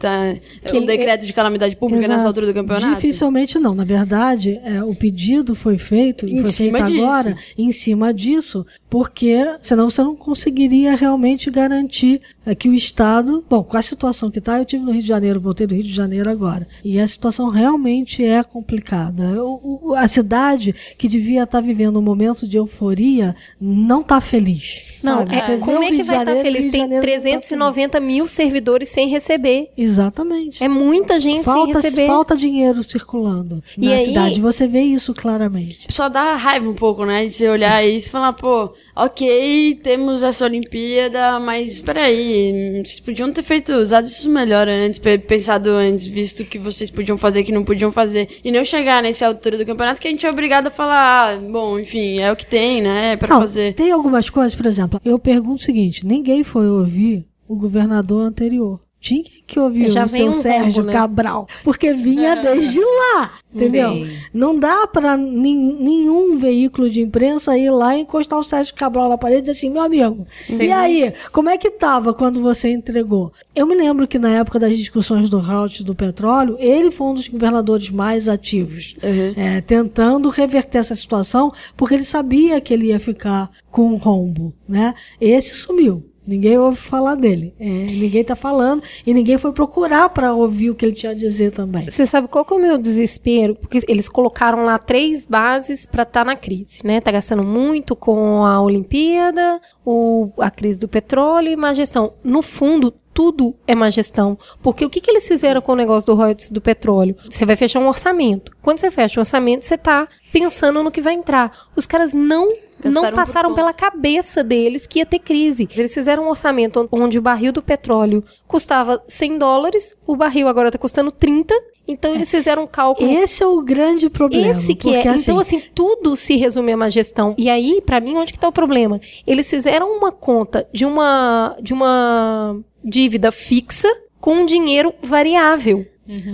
[0.62, 0.70] tá.
[0.70, 2.28] Que um ele- decreto de calamidade pública nessa Exato.
[2.28, 2.96] altura do campeonato?
[2.96, 3.74] Dificilmente não.
[3.76, 7.04] Na verdade, é, o pedido foi feito, Em foi feito disso.
[7.04, 13.44] agora, em cima disso, porque senão você não conseguiria realmente garantir é, que o Estado.
[13.50, 15.84] Bom, com a situação que está, eu tive no Rio de Janeiro, voltei do Rio
[15.84, 16.68] de Janeiro agora.
[16.86, 19.44] E a situação realmente é complicada.
[19.44, 24.84] O- o- a cidade que devia estar vivendo um momento de euforia não está feliz.
[25.04, 25.36] Não, sabe?
[25.38, 26.72] é, como é que vai estar Janeiro, o feliz?
[26.72, 29.72] Tem Janeiro não tá 390 mil servidores sem receber.
[29.76, 30.64] Exatamente.
[30.64, 32.06] É muita gente Falta, sem receber.
[32.06, 34.40] falta dinheiro circulando E na aí- cidade.
[34.40, 35.88] Você vê isso claramente.
[35.90, 37.26] Só dá raiva um pouco, né?
[37.26, 43.32] De você olhar isso e falar, pô, ok, temos essa Olimpíada, mas peraí, vocês podiam
[43.32, 47.52] ter feito, usado isso melhor antes, pe- pensado antes, visto que vocês podiam fazer que
[47.52, 48.28] não podiam fazer.
[48.44, 51.38] E não chegar nessa altura do campeonato que a gente é obrigado a falar, ah,
[51.38, 53.16] bom, enfim, é o que tem, né?
[53.18, 53.74] Pra Não, fazer.
[53.74, 58.80] Tem algumas coisas, por exemplo, eu pergunto o seguinte: ninguém foi ouvir o governador anterior.
[59.04, 60.94] Tinha que ouvir Já o seu um Sérgio rombo, né?
[60.94, 63.92] Cabral, porque vinha desde lá, entendeu?
[63.92, 64.18] Sim.
[64.34, 69.18] Não dá para nenhum veículo de imprensa ir lá e encostar o Sérgio Cabral na
[69.18, 73.34] parede e dizer assim, meu amigo, e aí, como é que tava quando você entregou?
[73.54, 77.14] Eu me lembro que na época das discussões do route do petróleo, ele foi um
[77.14, 78.96] dos governadores mais ativos,
[79.36, 84.54] é, tentando reverter essa situação, porque ele sabia que ele ia ficar com um rombo,
[84.66, 84.96] né?
[85.20, 86.13] Esse sumiu.
[86.26, 87.54] Ninguém ouve falar dele.
[87.60, 91.16] É, ninguém tá falando e ninguém foi procurar para ouvir o que ele tinha a
[91.16, 91.90] dizer também.
[91.90, 93.56] Você sabe qual que é o meu desespero?
[93.56, 97.02] Porque eles colocaram lá três bases pra estar na crise, né?
[97.02, 102.14] Tá gastando muito com a Olimpíada, o, a crise do petróleo e má gestão.
[102.24, 104.38] No fundo, tudo é má gestão.
[104.62, 107.16] Porque o que, que eles fizeram com o negócio do royalties do petróleo?
[107.30, 108.52] Você vai fechar um orçamento.
[108.62, 111.52] Quando você fecha o orçamento, você tá pensando no que vai entrar.
[111.76, 112.50] Os caras não
[112.84, 115.70] não Gastaram por passaram pela cabeça deles que ia ter crise.
[115.76, 120.72] Eles fizeram um orçamento onde o barril do petróleo custava 100 dólares, o barril agora
[120.72, 121.54] tá custando 30.
[121.88, 124.48] Então eles fizeram um cálculo Esse é o grande problema.
[124.52, 125.04] esse que é.
[125.04, 127.36] porque, Então, assim, tudo se resume a má gestão.
[127.38, 129.00] E aí, pra mim, onde que tá o problema?
[129.28, 135.86] Eles fizeram uma conta de uma, de uma dívida fixa com um dinheiro variável.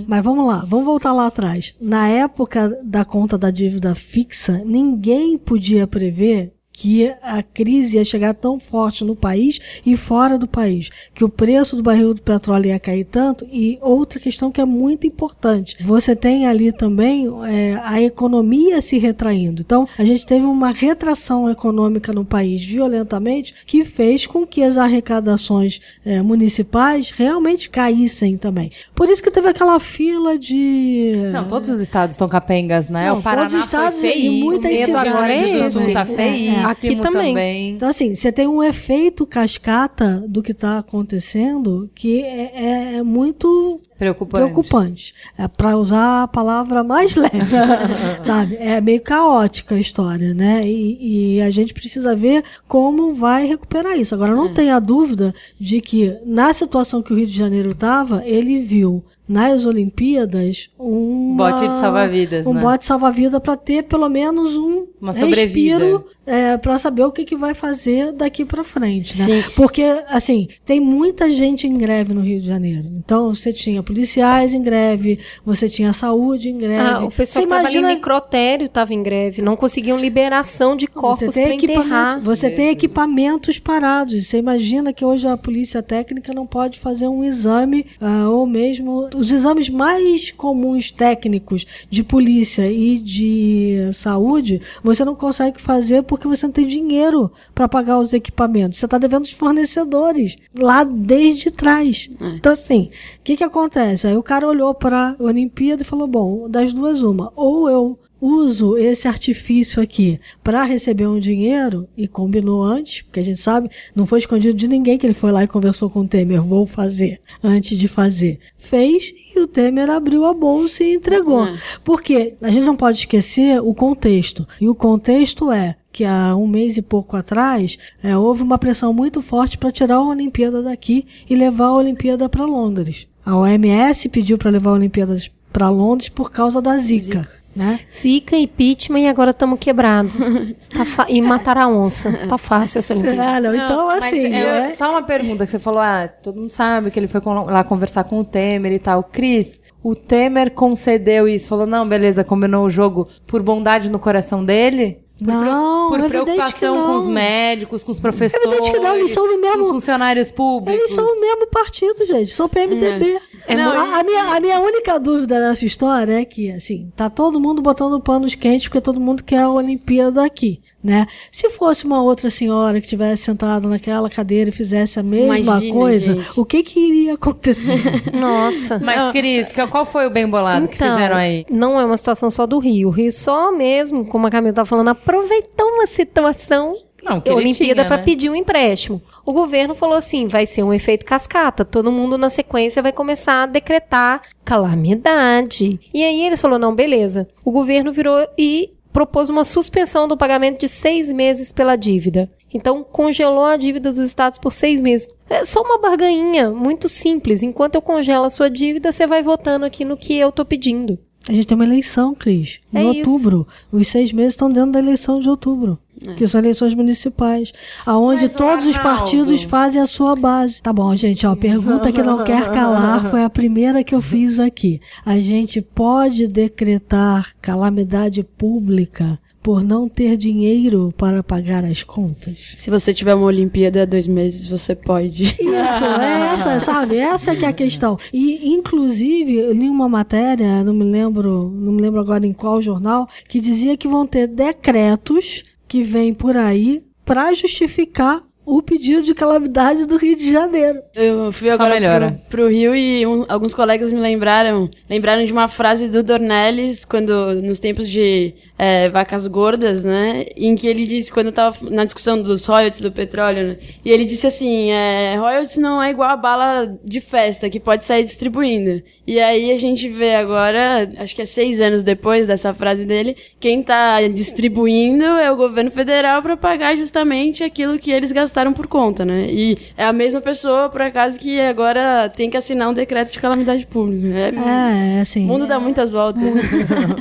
[0.07, 1.75] Mas vamos lá, vamos voltar lá atrás.
[1.79, 8.33] Na época da conta da dívida fixa, ninguém podia prever que a crise ia chegar
[8.33, 12.67] tão forte no país e fora do país, que o preço do barril do petróleo
[12.67, 13.45] ia cair tanto.
[13.51, 18.97] E outra questão que é muito importante, você tem ali também é, a economia se
[18.97, 19.61] retraindo.
[19.61, 24.77] Então, a gente teve uma retração econômica no país violentamente que fez com que as
[24.77, 28.71] arrecadações é, municipais realmente caíssem também.
[28.95, 33.07] Por isso que teve aquela fila de Não, todos os estados estão capengas, né?
[33.07, 35.11] Não, o Paraná todos os estados foi e feíssimo, muitas cidades.
[35.11, 37.29] Grande do Sul É, tá é, feíssimo aqui também.
[37.34, 37.69] também.
[37.71, 43.03] Então, assim, você tem um efeito cascata do que está acontecendo que é, é- é
[43.03, 44.43] muito Preocupante.
[44.45, 45.13] preocupante.
[45.38, 47.55] É para usar a palavra mais leve,
[48.23, 48.55] sabe?
[48.55, 50.62] É meio caótica a história, né?
[50.65, 54.13] E, e a gente precisa ver como vai recuperar isso.
[54.15, 58.60] Agora, não tenha dúvida de que na situação que o Rio de Janeiro estava, ele
[58.60, 62.61] viu nas Olimpíadas um Bote de salva-vidas, um né?
[62.61, 65.77] bote salva-vida para ter pelo menos um Uma sobrevida.
[65.85, 69.25] respiro é, para saber o que, que vai fazer daqui para frente, né?
[69.25, 69.49] Sim.
[69.55, 72.87] Porque assim tem muita gente em greve no Rio de Janeiro.
[72.97, 76.89] Então você tinha, policiais em greve, você tinha saúde em greve.
[76.89, 79.41] Ah, o pessoal Você que imagina- necrotério estava em greve.
[79.41, 81.83] Não conseguiam liberação de corpos você tem, para enterrar.
[82.17, 84.27] equipamento, você tem equipamentos parados.
[84.27, 89.07] Você imagina que hoje a polícia técnica não pode fazer um exame, ah, ou mesmo
[89.19, 96.27] os exames mais comuns técnicos de polícia e de saúde, você não consegue fazer porque
[96.27, 98.79] você não tem dinheiro para pagar os equipamentos.
[98.79, 102.10] Você está devendo os fornecedores lá desde trás.
[102.36, 104.08] Então, assim, o que, que acontece?
[104.08, 107.32] Aí o cara olhou para a Olimpíada e falou: bom, das duas, uma.
[107.36, 113.23] Ou eu uso esse artifício aqui para receber um dinheiro e combinou antes, porque a
[113.23, 116.08] gente sabe, não foi escondido de ninguém que ele foi lá e conversou com o
[116.08, 118.39] Temer, vou fazer antes de fazer.
[118.58, 121.47] Fez e o Temer abriu a bolsa e entregou.
[121.84, 124.47] Porque a gente não pode esquecer o contexto.
[124.60, 128.93] E o contexto é que há um mês e pouco atrás é, houve uma pressão
[128.93, 133.08] muito forte para tirar a Olimpíada daqui e levar a Olimpíada para Londres.
[133.25, 135.17] A OMS pediu para levar a Olimpíada
[135.51, 137.38] para Londres por causa da Zika.
[137.55, 137.79] Né?
[137.91, 140.12] Zika, impeachment e agora estamos quebrados.
[140.95, 142.12] Tá e mataram a onça.
[142.29, 143.23] Tá fácil essa Olimpíada.
[143.38, 146.49] É, não, então, assim, é, é- Só uma pergunta que você falou, ah, todo mundo
[146.51, 149.03] sabe que ele foi lá conversar com o Temer e tal.
[149.03, 154.45] Cris, o Temer concedeu isso, falou, não, beleza, combinou o jogo por bondade no coração
[154.45, 154.99] dele?
[155.17, 156.95] Por Não, por é preocupação que com não.
[156.97, 160.31] os médicos, com os professores, evidente que não, eles são do mesmo- com os funcionários
[160.31, 160.79] públicos.
[160.81, 162.31] Eles são o mesmo partido, gente.
[162.31, 163.05] São PMDB.
[163.15, 163.19] É
[163.55, 167.09] Não, muito- a, a minha, a minha única dúvida nessa história é que, assim, tá
[167.09, 171.05] todo mundo botando panos quentes porque todo mundo quer a Olimpíada aqui, né?
[171.31, 175.73] Se fosse uma outra senhora que tivesse sentado naquela cadeira e fizesse a mesma Imagina,
[175.73, 176.39] coisa, gente.
[176.39, 177.81] o que que iria acontecer?
[178.13, 178.79] Nossa.
[178.79, 181.41] Mas, Cris, que- qual foi o bem bolado que fizeram aí?
[181.41, 182.89] Então, Não é uma situação só do Rio.
[182.89, 187.85] O Rio só mesmo, como a Camila tá falando, aproveitou uma situação Não, que Olimpíada
[187.85, 188.03] para né?
[188.03, 189.01] pedir um empréstimo.
[189.25, 191.65] O governo falou assim, vai ser um efeito cascata.
[191.65, 195.79] Todo mundo na sequência vai começar a decretar calamidade.
[195.93, 197.27] E aí eles falaram, não, beleza.
[197.43, 202.29] O governo virou e propôs uma suspensão do pagamento de seis meses pela dívida.
[202.51, 205.07] Então, congelou a dívida dos estados por seis meses.
[205.29, 207.43] É só uma barganhinha, muito simples.
[207.43, 210.97] Enquanto eu congelo a sua dívida, você vai votando aqui no que eu tô pedindo.
[211.29, 212.59] A gente tem uma eleição, Cris.
[212.73, 212.97] Em É isso.
[212.97, 213.47] outubro.
[213.71, 215.77] Os seis meses estão dentro da eleição de outubro.
[216.17, 217.51] Que são eleições municipais.
[217.85, 220.61] Aonde Mas, todos os partidos fazem a sua base.
[220.61, 221.35] Tá bom, gente, ó.
[221.35, 224.81] Pergunta que não quer calar foi a primeira que eu fiz aqui.
[225.05, 232.54] A gente pode decretar calamidade pública por não ter dinheiro para pagar as contas?
[232.56, 235.23] Se você tiver uma Olimpíada há dois meses, você pode.
[235.23, 236.97] Isso, é essa, sabe?
[236.97, 237.97] Essa que é a questão.
[238.13, 242.62] E, inclusive, eu li uma matéria, não me lembro, não me lembro agora em qual
[242.62, 248.21] jornal, que dizia que vão ter decretos que vêm por aí para justificar
[248.57, 250.81] o pedido de calamidade do Rio de Janeiro.
[250.95, 255.31] Eu fui Só agora pro, pro Rio e um- alguns colegas me lembraram, lembraram de
[255.31, 260.25] uma frase do Dornelles, quando, nos tempos de é, vacas gordas, né?
[260.35, 263.57] Em que ele disse, quando tava na discussão dos royalties do petróleo, né?
[263.85, 267.85] E ele disse assim, é, royalties não é igual a bala de festa, que pode
[267.85, 268.81] sair distribuindo.
[269.05, 273.15] E aí a gente vê agora, acho que é seis anos depois dessa frase dele,
[273.39, 278.67] quem tá distribuindo é o governo federal para pagar justamente aquilo que eles gastaram por
[278.67, 279.28] conta, né?
[279.32, 283.19] E é a mesma pessoa, por acaso, que agora tem que assinar um decreto de
[283.19, 284.08] calamidade pública.
[284.08, 285.25] É, É, é assim.
[285.25, 286.23] o mundo dá muitas voltas.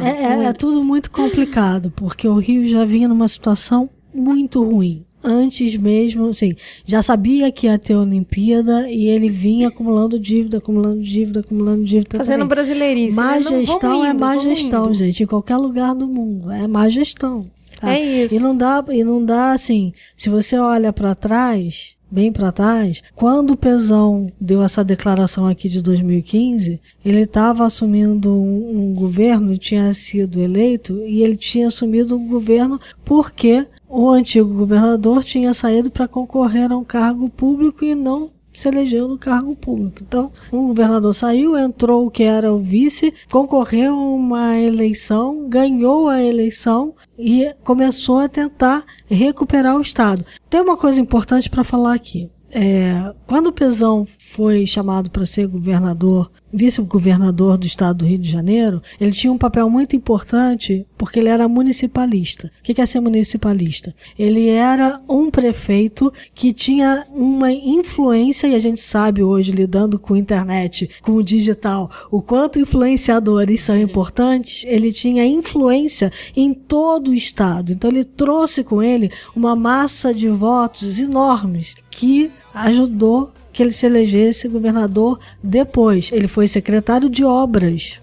[0.02, 5.04] É, é- é tudo muito complicado, porque o Rio já vinha numa situação muito ruim.
[5.22, 6.54] Antes mesmo, assim,
[6.86, 12.16] já sabia que ia ter Olimpíada e ele vinha acumulando dívida, acumulando dívida, acumulando dívida.
[12.18, 13.16] Fazendo brasileirice.
[13.16, 13.40] Má né?
[13.42, 14.94] Vamos gestão é indo, má vamos gestão, indo.
[14.94, 16.52] gente, em qualquer lugar do mundo.
[16.52, 17.46] É má gestão.
[17.78, 17.94] Tá?
[17.94, 18.34] É isso.
[18.34, 23.02] E não dá, e não dá assim, se você olha pra trás, bem pra trás,
[23.14, 29.56] quando o Pezão deu essa declaração aqui de 2015, ele estava assumindo um, um governo,
[29.58, 35.90] tinha sido eleito e ele tinha assumido um governo porque o antigo governador tinha saído
[35.90, 39.98] para concorrer a um cargo público e não se elegeu no cargo público.
[40.02, 46.08] Então, um governador saiu, entrou o que era o vice, concorreu a uma eleição, ganhou
[46.08, 50.24] a eleição e começou a tentar recuperar o Estado.
[50.50, 52.30] Tem uma coisa importante para falar aqui.
[52.50, 58.30] É, quando o Pezão foi chamado para ser governador, vice-governador do estado do Rio de
[58.30, 62.50] Janeiro, ele tinha um papel muito importante porque ele era municipalista.
[62.58, 63.94] O que é ser municipalista?
[64.18, 70.14] Ele era um prefeito que tinha uma influência, e a gente sabe hoje, lidando com
[70.14, 74.64] a internet, com o digital, o quanto influenciadores são importantes.
[74.66, 77.72] Ele tinha influência em todo o estado.
[77.72, 83.84] Então ele trouxe com ele uma massa de votos enormes que ajudou que ele se
[83.84, 86.10] elegesse governador depois.
[86.12, 87.98] Ele foi secretário de obras.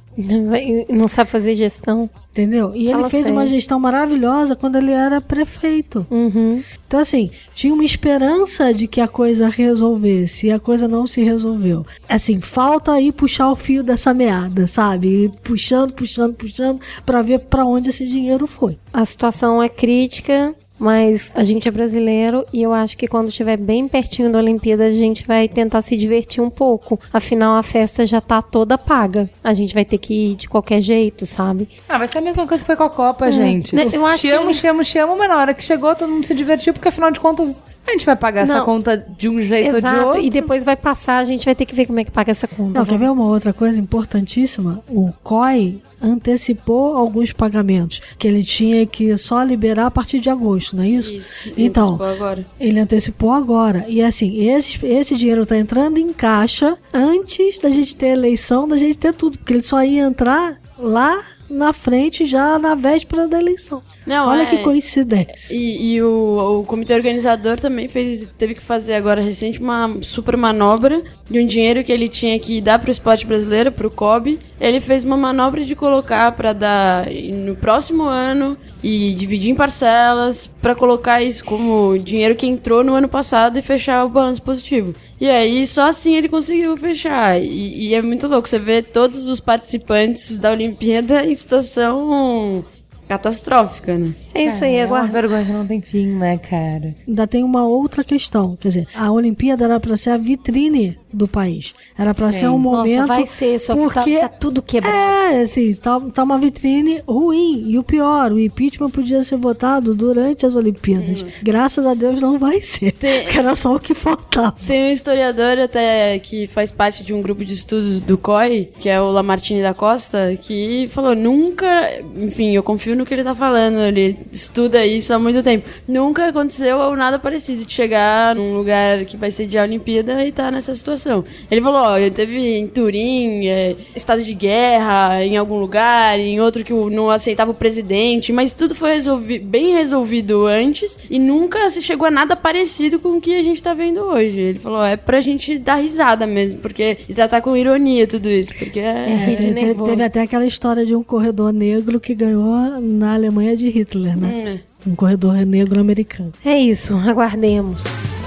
[0.90, 2.10] Não sabe fazer gestão.
[2.32, 2.74] Entendeu?
[2.76, 3.38] E ele Fala fez sério.
[3.38, 6.06] uma gestão maravilhosa quando ele era prefeito.
[6.12, 6.62] Uhum.
[6.86, 11.24] Então, assim, tinha uma esperança de que a coisa resolvesse e a coisa não se
[11.24, 11.86] resolveu.
[12.08, 15.08] Assim, falta aí puxar o fio dessa meada, sabe?
[15.26, 18.78] Ir puxando, puxando, puxando, pra ver pra onde esse dinheiro foi.
[18.92, 23.58] A situação é crítica, mas a gente é brasileiro e eu acho que quando estiver
[23.58, 27.00] bem pertinho da Olimpíada a gente vai tentar se divertir um pouco.
[27.14, 29.30] Afinal, a festa já tá toda paga.
[29.44, 31.70] A gente vai ter que ir de qualquer jeito, sabe?
[31.88, 33.76] Ah, vai ser a mesma coisa que foi com a Copa, gente.
[33.76, 35.64] Né, eu acho te que amo, ele- te amo, te amo, mas na hora que
[35.64, 38.66] chegou todo mundo se divertiu, porque afinal de contas a gente vai pagar essa Não.
[38.66, 40.06] conta de um jeito ou de Exato.
[40.08, 40.22] outro.
[40.22, 42.48] E depois vai passar, a gente vai ter que ver como é que paga essa
[42.48, 42.80] conta.
[42.80, 44.82] Não, quer ver uma outra coisa importantíssima?
[44.90, 50.76] O COI antecipou alguns pagamentos que ele tinha que só liberar a partir de agosto,
[50.76, 51.12] não é isso?
[51.12, 51.52] Isso.
[51.58, 52.46] Então, antecipou agora.
[52.60, 53.86] Ele antecipou agora.
[53.88, 58.78] E assim, esse, esse dinheiro está entrando em caixa antes da gente ter eleição, da
[58.78, 59.38] gente ter tudo.
[59.38, 63.82] Porque ele só ia entrar lá na frente, já na véspera da eleição.
[64.06, 65.56] Não, Olha é- que coincidência.
[65.56, 70.38] E, e o, o comitê organizador também fez, teve que fazer agora recente uma super
[70.38, 73.92] manobra de um dinheiro que ele tinha que dar para o esporte brasileiro, para o
[73.92, 74.40] COB.
[74.60, 80.48] Ele fez uma manobra de colocar para dar no próximo ano e dividir em parcelas
[80.62, 84.94] para colocar isso como dinheiro que entrou no ano passado e fechar o balanço positivo.
[85.20, 87.42] E aí só assim ele conseguiu fechar.
[87.42, 92.64] E, e é muito louco você ver todos os participantes da Olimpíada em situação
[93.08, 94.14] catastrófica, né?
[94.34, 95.12] É isso aí, É uma aguarda.
[95.22, 96.96] vergonha que não tem fim, né, cara?
[97.08, 98.56] Ainda tem uma outra questão.
[98.56, 101.74] Quer dizer, a Olimpíada era para ser a vitrine do país.
[101.98, 103.02] Era para ser um momento.
[103.02, 104.96] Nossa, vai ser, só que porque tá, tá tudo quebrado.
[104.96, 107.64] É, assim, tá, tá uma vitrine ruim.
[107.68, 111.26] E o pior, o impeachment podia ser votado durante as Olimpíadas.
[111.42, 112.92] Graças a Deus não vai ser.
[112.94, 114.56] Tem- Que era só o que faltava.
[114.68, 118.90] Tem um historiador até que faz parte de um grupo de estudos do COI, que
[118.90, 123.34] é o Lamartine da Costa, que falou, nunca, enfim, eu confio no que ele tá
[123.36, 125.68] falando, ele estuda isso há muito tempo.
[125.88, 130.52] Nunca aconteceu nada parecido de chegar num lugar que vai sediar a Olimpíada e tá
[130.52, 131.05] nessa situação.
[131.50, 136.40] Ele falou, ó, eu teve em Turim, é, estado de guerra em algum lugar, em
[136.40, 141.70] outro que não aceitava o presidente, mas tudo foi resolvi bem resolvido antes e nunca
[141.70, 144.40] se chegou a nada parecido com o que a gente tá vendo hoje.
[144.40, 148.80] Ele falou, é pra gente dar risada mesmo, porque tratar com ironia tudo isso, porque
[148.80, 149.54] é...
[149.54, 149.90] nervoso.
[149.90, 154.28] teve até aquela história de um corredor negro que ganhou na Alemanha de Hitler, né?
[154.28, 154.90] Hum, é.
[154.90, 156.32] Um corredor negro americano.
[156.44, 158.25] É isso, aguardemos.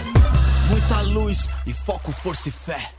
[0.71, 2.91] Muita luz e foco, força e fé.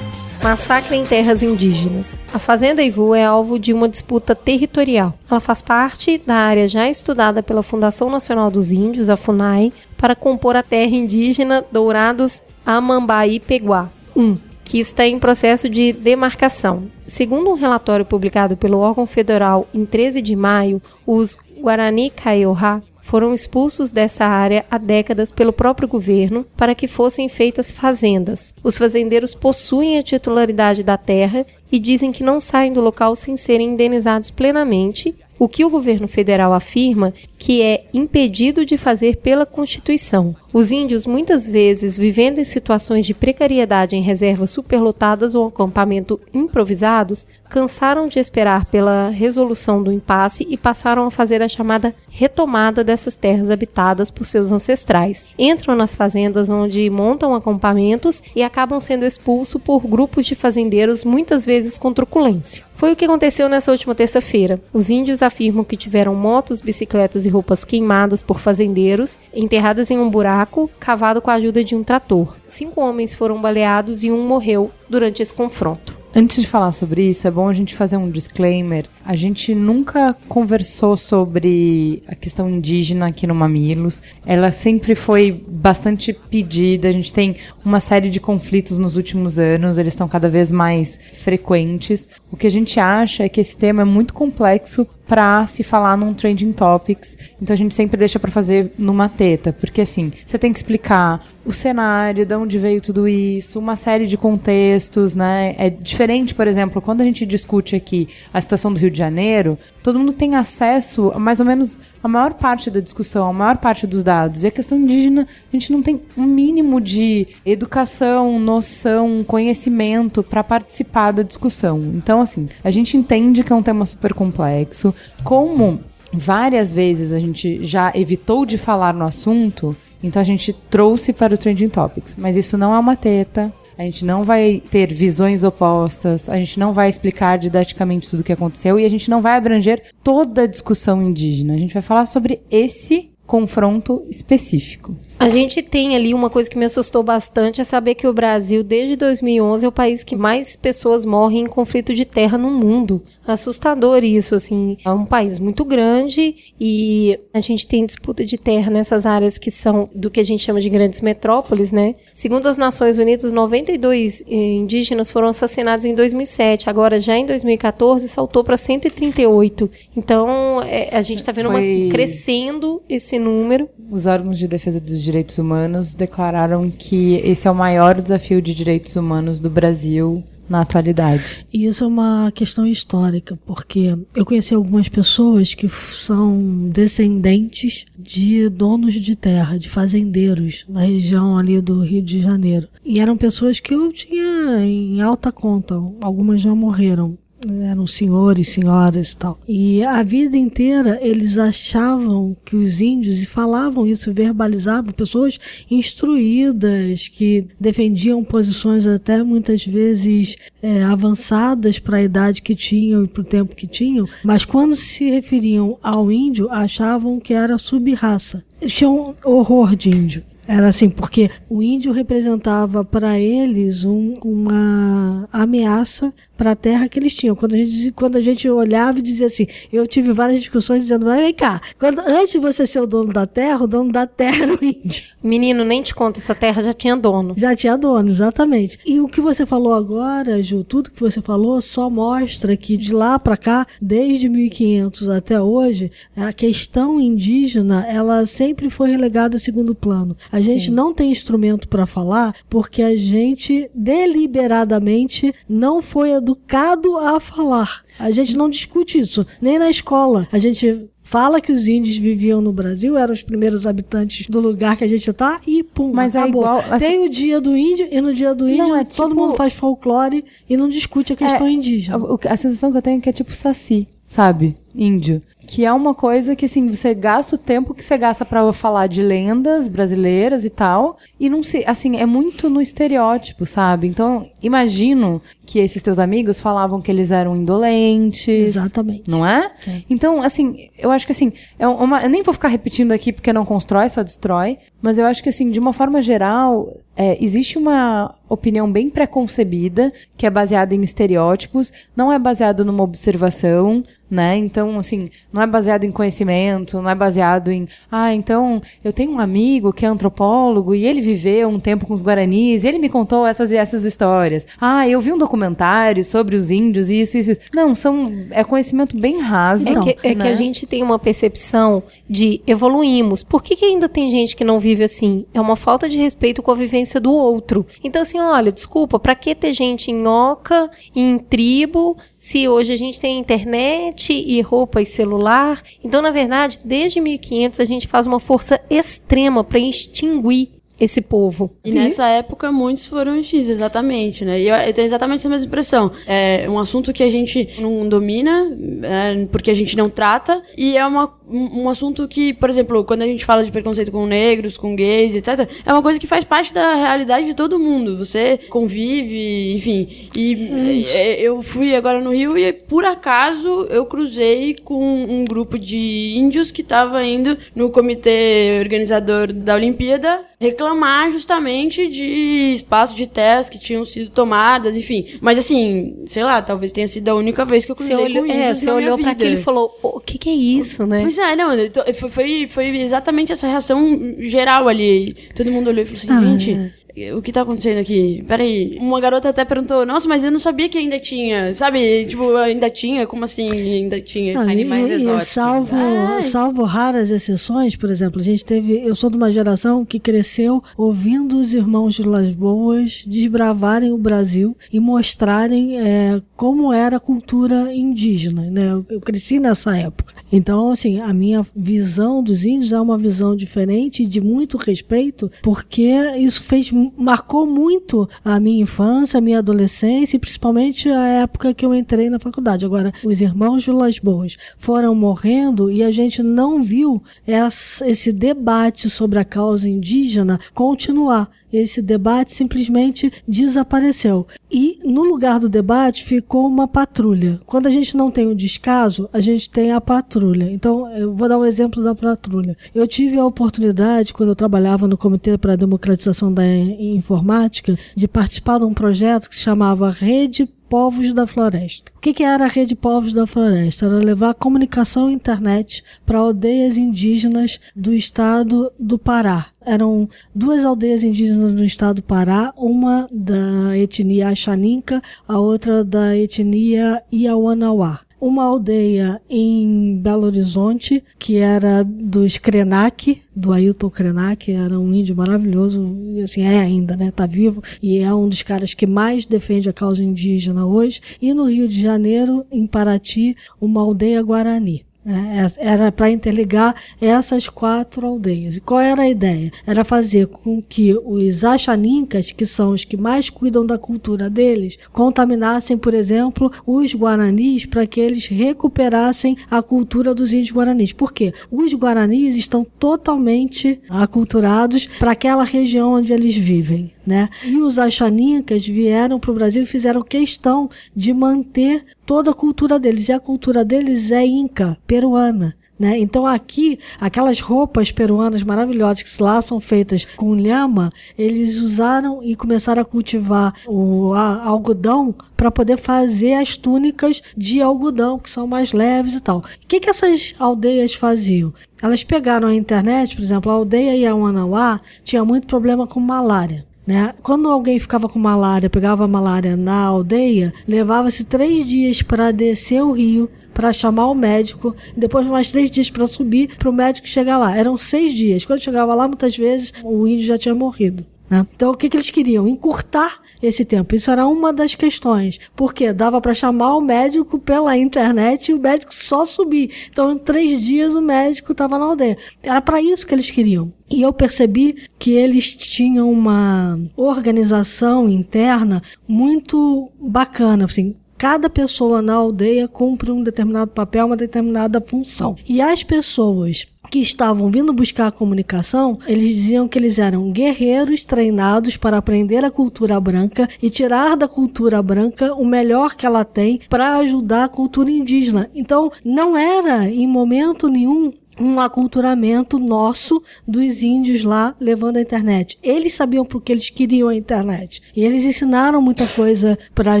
[0.42, 2.18] Massacre em terras indígenas.
[2.32, 5.14] A Fazenda Ivu é alvo de uma disputa territorial.
[5.30, 10.14] Ela faz parte da área já estudada pela Fundação Nacional dos Índios, a FUNAI, para
[10.14, 16.90] compor a terra indígena Dourados Amambaí Peguá 1, que está em processo de demarcação.
[17.06, 23.32] Segundo um relatório publicado pelo órgão federal em 13 de maio, os Guarani Kaiowá foram
[23.32, 28.52] expulsos dessa área há décadas pelo próprio governo para que fossem feitas fazendas.
[28.62, 33.38] Os fazendeiros possuem a titularidade da terra e dizem que não saem do local sem
[33.38, 39.46] serem indenizados plenamente, o que o governo federal afirma que é impedido de fazer pela
[39.46, 40.34] Constituição.
[40.52, 47.26] Os índios, muitas vezes vivendo em situações de precariedade em reservas superlotadas ou acampamento improvisados,
[47.48, 53.14] cansaram de esperar pela resolução do impasse e passaram a fazer a chamada retomada dessas
[53.14, 55.26] terras habitadas por seus ancestrais.
[55.38, 61.44] Entram nas fazendas onde montam acampamentos e acabam sendo expulsos por grupos de fazendeiros, muitas
[61.44, 62.64] vezes com truculência.
[62.74, 64.60] Foi o que aconteceu nessa última terça-feira.
[64.72, 70.10] Os índios afirmam que tiveram motos, bicicletas e roupas queimadas por fazendeiros, enterradas em um
[70.10, 72.34] buraco cavado com a ajuda de um trator.
[72.46, 75.98] Cinco homens foram baleados e um morreu durante esse confronto.
[76.14, 78.86] Antes de falar sobre isso, é bom a gente fazer um disclaimer.
[79.04, 84.00] A gente nunca conversou sobre a questão indígena aqui no Mamilos.
[84.24, 86.88] Ela sempre foi bastante pedida.
[86.88, 90.98] A gente tem uma série de conflitos nos últimos anos, eles estão cada vez mais
[91.12, 92.08] frequentes.
[92.32, 95.96] O que a gente acha é que esse tema é muito complexo pra se falar
[95.96, 97.16] num Trending Topics.
[97.40, 101.24] Então a gente sempre deixa pra fazer numa teta, porque assim, você tem que explicar
[101.48, 105.54] o cenário, de onde veio tudo isso, uma série de contextos, né?
[105.56, 109.58] É diferente, por exemplo, quando a gente discute aqui a situação do Rio de Janeiro,
[109.82, 113.56] todo mundo tem acesso a mais ou menos a maior parte da discussão, a maior
[113.56, 114.44] parte dos dados.
[114.44, 120.44] E a questão indígena, a gente não tem um mínimo de educação, noção, conhecimento para
[120.44, 121.78] participar da discussão.
[121.94, 124.94] Então, assim, a gente entende que é um tema super complexo.
[125.22, 125.80] Como
[126.12, 131.34] várias vezes a gente já evitou de falar no assunto, então a gente trouxe para
[131.34, 132.16] o Trending Topics.
[132.16, 133.52] Mas isso não é uma teta.
[133.76, 138.24] A gente não vai ter visões opostas, a gente não vai explicar didaticamente tudo o
[138.24, 141.54] que aconteceu e a gente não vai abranger toda a discussão indígena.
[141.54, 144.96] A gente vai falar sobre esse confronto específico.
[145.18, 148.62] A gente tem ali uma coisa que me assustou bastante é saber que o Brasil,
[148.62, 153.02] desde 2011, é o país que mais pessoas morrem em conflito de terra no mundo.
[153.26, 154.78] Assustador isso, assim.
[154.84, 159.50] É um país muito grande e a gente tem disputa de terra nessas áreas que
[159.50, 161.96] são do que a gente chama de grandes metrópoles, né?
[162.12, 166.70] Segundo as Nações Unidas, 92 eh, indígenas foram assassinados em 2007.
[166.70, 169.68] Agora, já em 2014, saltou para 138.
[169.96, 173.68] Então, é, a gente está vendo Foi- uma, crescendo esse número.
[173.90, 178.54] Os órgãos de defesa dos direitos humanos declararam que esse é o maior desafio de
[178.54, 181.46] direitos humanos do Brasil na atualidade.
[181.52, 188.48] E isso é uma questão histórica, porque eu conheci algumas pessoas que são descendentes de
[188.48, 192.68] donos de terra, de fazendeiros, na região ali do Rio de Janeiro.
[192.84, 197.16] E eram pessoas que eu tinha em alta conta, algumas já morreram.
[197.46, 199.38] Eram senhores, senhoras e tal.
[199.46, 205.38] E a vida inteira eles achavam que os índios, e falavam isso, verbalizavam, pessoas
[205.70, 213.08] instruídas, que defendiam posições até muitas vezes é, avançadas para a idade que tinham e
[213.08, 218.44] para o tempo que tinham, mas quando se referiam ao índio, achavam que era sub-raça.
[218.60, 220.24] Eles tinham horror de índio.
[220.48, 226.98] Era assim, porque o índio representava para eles um- uma ameaça para a terra que
[226.98, 227.34] eles tinham.
[227.36, 231.04] Quando a, gente, quando a gente olhava e dizia assim, eu tive várias discussões dizendo,
[231.04, 234.06] mas vem cá, quando, antes de você ser o dono da terra, o dono da
[234.06, 235.02] terra era o índio.
[235.22, 237.34] Menino, nem te conta, essa terra já tinha dono.
[237.36, 238.78] Já tinha dono, exatamente.
[238.86, 242.94] E o que você falou agora, Ju, tudo que você falou só mostra que de
[242.94, 249.40] lá para cá, desde 1500 até hoje, a questão indígena, ela sempre foi relegada a
[249.40, 250.16] segundo plano.
[250.30, 257.18] A gente não tem instrumento para falar porque a gente deliberadamente não foi educado a
[257.20, 257.82] falar.
[257.98, 260.28] A gente não discute isso, nem na escola.
[260.30, 264.76] A gente fala que os índios viviam no Brasil, eram os primeiros habitantes do lugar
[264.76, 266.42] que a gente tá e pum, Mas é acabou.
[266.42, 269.20] igual, assim- Tem o dia do índio e no dia do índio é todo tipo-
[269.20, 271.96] mundo faz folclore e não discute a questão É, indígena.
[271.98, 274.54] o- A, sensação que eu tenho é que é tipo saci, sabe?
[274.74, 275.22] Índio.
[275.46, 278.86] Que é uma coisa que, assim, você gasta o tempo que você gasta pra falar
[278.86, 280.98] de lendas brasileiras e tal.
[281.18, 281.64] E não se.
[281.66, 283.88] Assim, é muito no estereótipo, sabe?
[283.88, 288.28] Então, imagino que esses teus amigos falavam que eles eram indolentes.
[288.56, 289.10] Exatamente.
[289.10, 289.50] Não é?
[289.88, 292.02] Então, assim, eu acho que assim, é uma.
[292.02, 294.58] Eu nem vou ficar repetindo aqui porque não constrói, só destrói.
[294.82, 299.92] Mas eu acho que, assim, de uma forma geral, é, existe uma opinião bem preconcebida,
[300.16, 304.36] que é baseada em estereótipos, não é baseado numa observação, né?
[304.36, 309.12] Então, assim, não é baseado em conhecimento, não é baseado em, ah, então eu tenho
[309.12, 312.78] um amigo que é antropólogo e ele viveu um tempo com os guaranis, e ele
[312.78, 314.46] me contou essas e essas histórias.
[314.60, 317.40] Ah, eu vi um documentário sobre os índios, isso, isso, isso.
[317.54, 319.68] Não, são é conhecimento bem raso.
[319.68, 320.30] É, que, é que né?
[320.30, 323.22] a gente tem uma percepção de evoluímos.
[323.22, 325.26] Por que, que ainda tem gente que não vive assim?
[325.34, 327.66] É uma falta de respeito com a vivência do outro.
[327.82, 332.76] Então, assim, olha, desculpa, pra que ter gente em oca, em tribo, se hoje a
[332.76, 335.62] gente tem internet e roupa e celular?
[335.82, 341.50] Então, na verdade, desde 1500 a gente faz uma força extrema pra extinguir esse povo.
[341.64, 344.40] E nessa época muitos foram X, exatamente, né?
[344.40, 345.90] E eu, eu tenho exatamente essa mesma impressão.
[346.06, 348.50] É um assunto que a gente não domina,
[348.82, 353.02] é, porque a gente não trata, e é uma, um, assunto que, por exemplo, quando
[353.02, 356.24] a gente fala de preconceito com negros, com gays, etc., é uma coisa que faz
[356.24, 357.98] parte da realidade de todo mundo.
[357.98, 360.08] Você convive, enfim.
[360.16, 365.58] E é, eu fui agora no Rio e, por acaso, eu cruzei com um grupo
[365.58, 373.06] de índios que estava indo no comitê organizador da Olimpíada reclamar justamente de espaços de
[373.06, 375.06] terras que tinham sido tomadas, enfim.
[375.20, 378.24] Mas assim, sei lá, talvez tenha sido a única vez que eu cruzei Você olhou,
[378.24, 379.24] com é, você olhou pra vida.
[379.24, 381.02] aquilo e falou: o que, que é isso, né?
[381.02, 381.50] Pois é, não,
[381.94, 385.14] foi, foi, foi exatamente essa reação geral ali.
[385.34, 386.70] Todo mundo olhou e falou assim, Ah, gente, é.
[387.14, 388.22] O que tá acontecendo aqui?
[388.26, 388.76] Peraí.
[388.80, 392.04] Uma garota até perguntou, nossa, mas eu não sabia que ainda tinha, sabe?
[392.06, 393.06] Tipo, ainda tinha?
[393.06, 394.34] Como assim ainda tinha?
[394.34, 395.28] Não, Animais e, e exóticos.
[395.28, 396.22] salvo, É.
[396.22, 398.80] salvo raras exceções, por exemplo, a gente teve.
[398.84, 403.98] Eu sou de uma geração que cresceu ouvindo os irmãos de Las Boas desbravarem o
[403.98, 408.42] Brasil e mostrarem é, como era a cultura indígena.
[408.50, 408.72] Né?
[408.72, 410.14] Eu, eu cresci nessa época.
[410.32, 415.30] Então, assim, a minha visão dos índios é uma visão diferente e de muito respeito,
[415.42, 421.52] porque isso fez, marcou muito a minha infância, a minha adolescência e principalmente a época
[421.54, 422.64] que eu entrei na faculdade.
[422.64, 428.12] Agora, os irmãos de Las Boas foram morrendo e a gente não viu essa- esse
[428.12, 431.30] debate sobre a causa indígena continuar.
[431.52, 434.26] Esse debate simplesmente desapareceu.
[434.50, 437.40] E no lugar do debate ficou uma patrulha.
[437.46, 440.50] Quando a gente não tem o descaso, a gente tem a patrulha.
[440.50, 442.56] Então, eu vou dar um exemplo da patrulha.
[442.74, 448.08] Eu tive a oportunidade, quando eu trabalhava no Comitê para a Democratização da Informática, de
[448.08, 451.92] participar de um projeto que se chamava Rede Povos da Floresta.
[451.96, 453.86] O que, era a Rede Povos da Floresta?
[453.86, 459.46] Era levar comunicação e internet para aldeias indígenas do estado do Pará.
[459.64, 466.16] Eram duas aldeias indígenas do estado do Pará, uma da etnia Axaninca, a outra da
[466.16, 474.78] etnia Iauanauá uma aldeia em Belo Horizonte, que era dos Krenak, do Ailton Krenak, era
[474.78, 477.10] um índio maravilhoso, e assim, é ainda, né?
[477.10, 481.00] Tá vivo, e é um dos caras que mais defende a causa indígena hoje.
[481.20, 484.87] E no Rio de Janeiro, em Paraty, uma aldeia Guarani.
[485.04, 485.46] Né?
[485.58, 488.56] Era para interligar essas quatro aldeias.
[488.56, 489.50] E qual era a ideia?
[489.66, 494.78] Era fazer com que os axanincas, que são os que mais cuidam da cultura deles,
[494.92, 500.92] contaminassem, por exemplo, os guaranis para que eles recuperassem a cultura dos índios guaranis.
[500.92, 501.32] Por quê?
[501.50, 506.92] Os guaranis estão totalmente aculturados para aquela região onde eles vivem.
[507.06, 507.30] Né?
[507.42, 512.78] E os axanincas vieram para o Brasil e fizeram questão de manter toda a cultura
[512.78, 513.06] deles.
[513.08, 515.54] E a cultura deles é inca, peruana.
[515.78, 515.96] Né?
[515.98, 522.34] Então aqui, aquelas roupas peruanas maravilhosas que lá são feitas com lhama, eles usaram e
[522.34, 528.44] começaram a cultivar o a- algodão para poder fazer as túnicas de algodão, que são
[528.44, 529.38] mais leves e tal.
[529.38, 531.54] O que, que essas aldeias faziam?
[531.80, 536.66] Elas pegaram a internet, por exemplo, a aldeia Iauanauá tinha muito problema com malária.
[536.88, 537.12] Né?
[537.22, 542.92] Quando alguém ficava com malária, pegava malária na aldeia, levava-se três dias para descer o
[542.92, 547.36] rio, para chamar o médico, depois mais três dias para subir, para o médico chegar
[547.36, 547.54] lá.
[547.54, 548.46] Eram seis dias.
[548.46, 551.04] Quando chegava lá, muitas vezes o índio já tinha morrido.
[551.28, 551.46] Né?
[551.54, 552.48] Então, o que, que eles queriam?
[552.48, 553.94] Encurtar esse tempo.
[553.94, 555.38] Isso era uma das questões.
[555.54, 559.70] Porque dava para chamar o médico pela internet e o médico só subir.
[559.90, 562.16] Então, em três dias, o médico estava na aldeia.
[562.42, 563.72] Era para isso que eles queriam.
[563.90, 570.64] E eu percebi que eles tinham uma organização interna muito bacana.
[570.64, 575.34] Assim, Cada pessoa na aldeia cumpre um determinado papel, uma determinada função.
[575.48, 581.04] E as pessoas que estavam vindo buscar a comunicação, eles diziam que eles eram guerreiros
[581.04, 586.24] treinados para aprender a cultura branca e tirar da cultura branca o melhor que ela
[586.24, 588.48] tem para ajudar a cultura indígena.
[588.54, 595.58] Então, não era em momento nenhum um aculturamento nosso dos índios lá levando a internet.
[595.62, 597.82] Eles sabiam porque eles queriam a internet.
[597.94, 600.00] E eles ensinaram muita coisa pra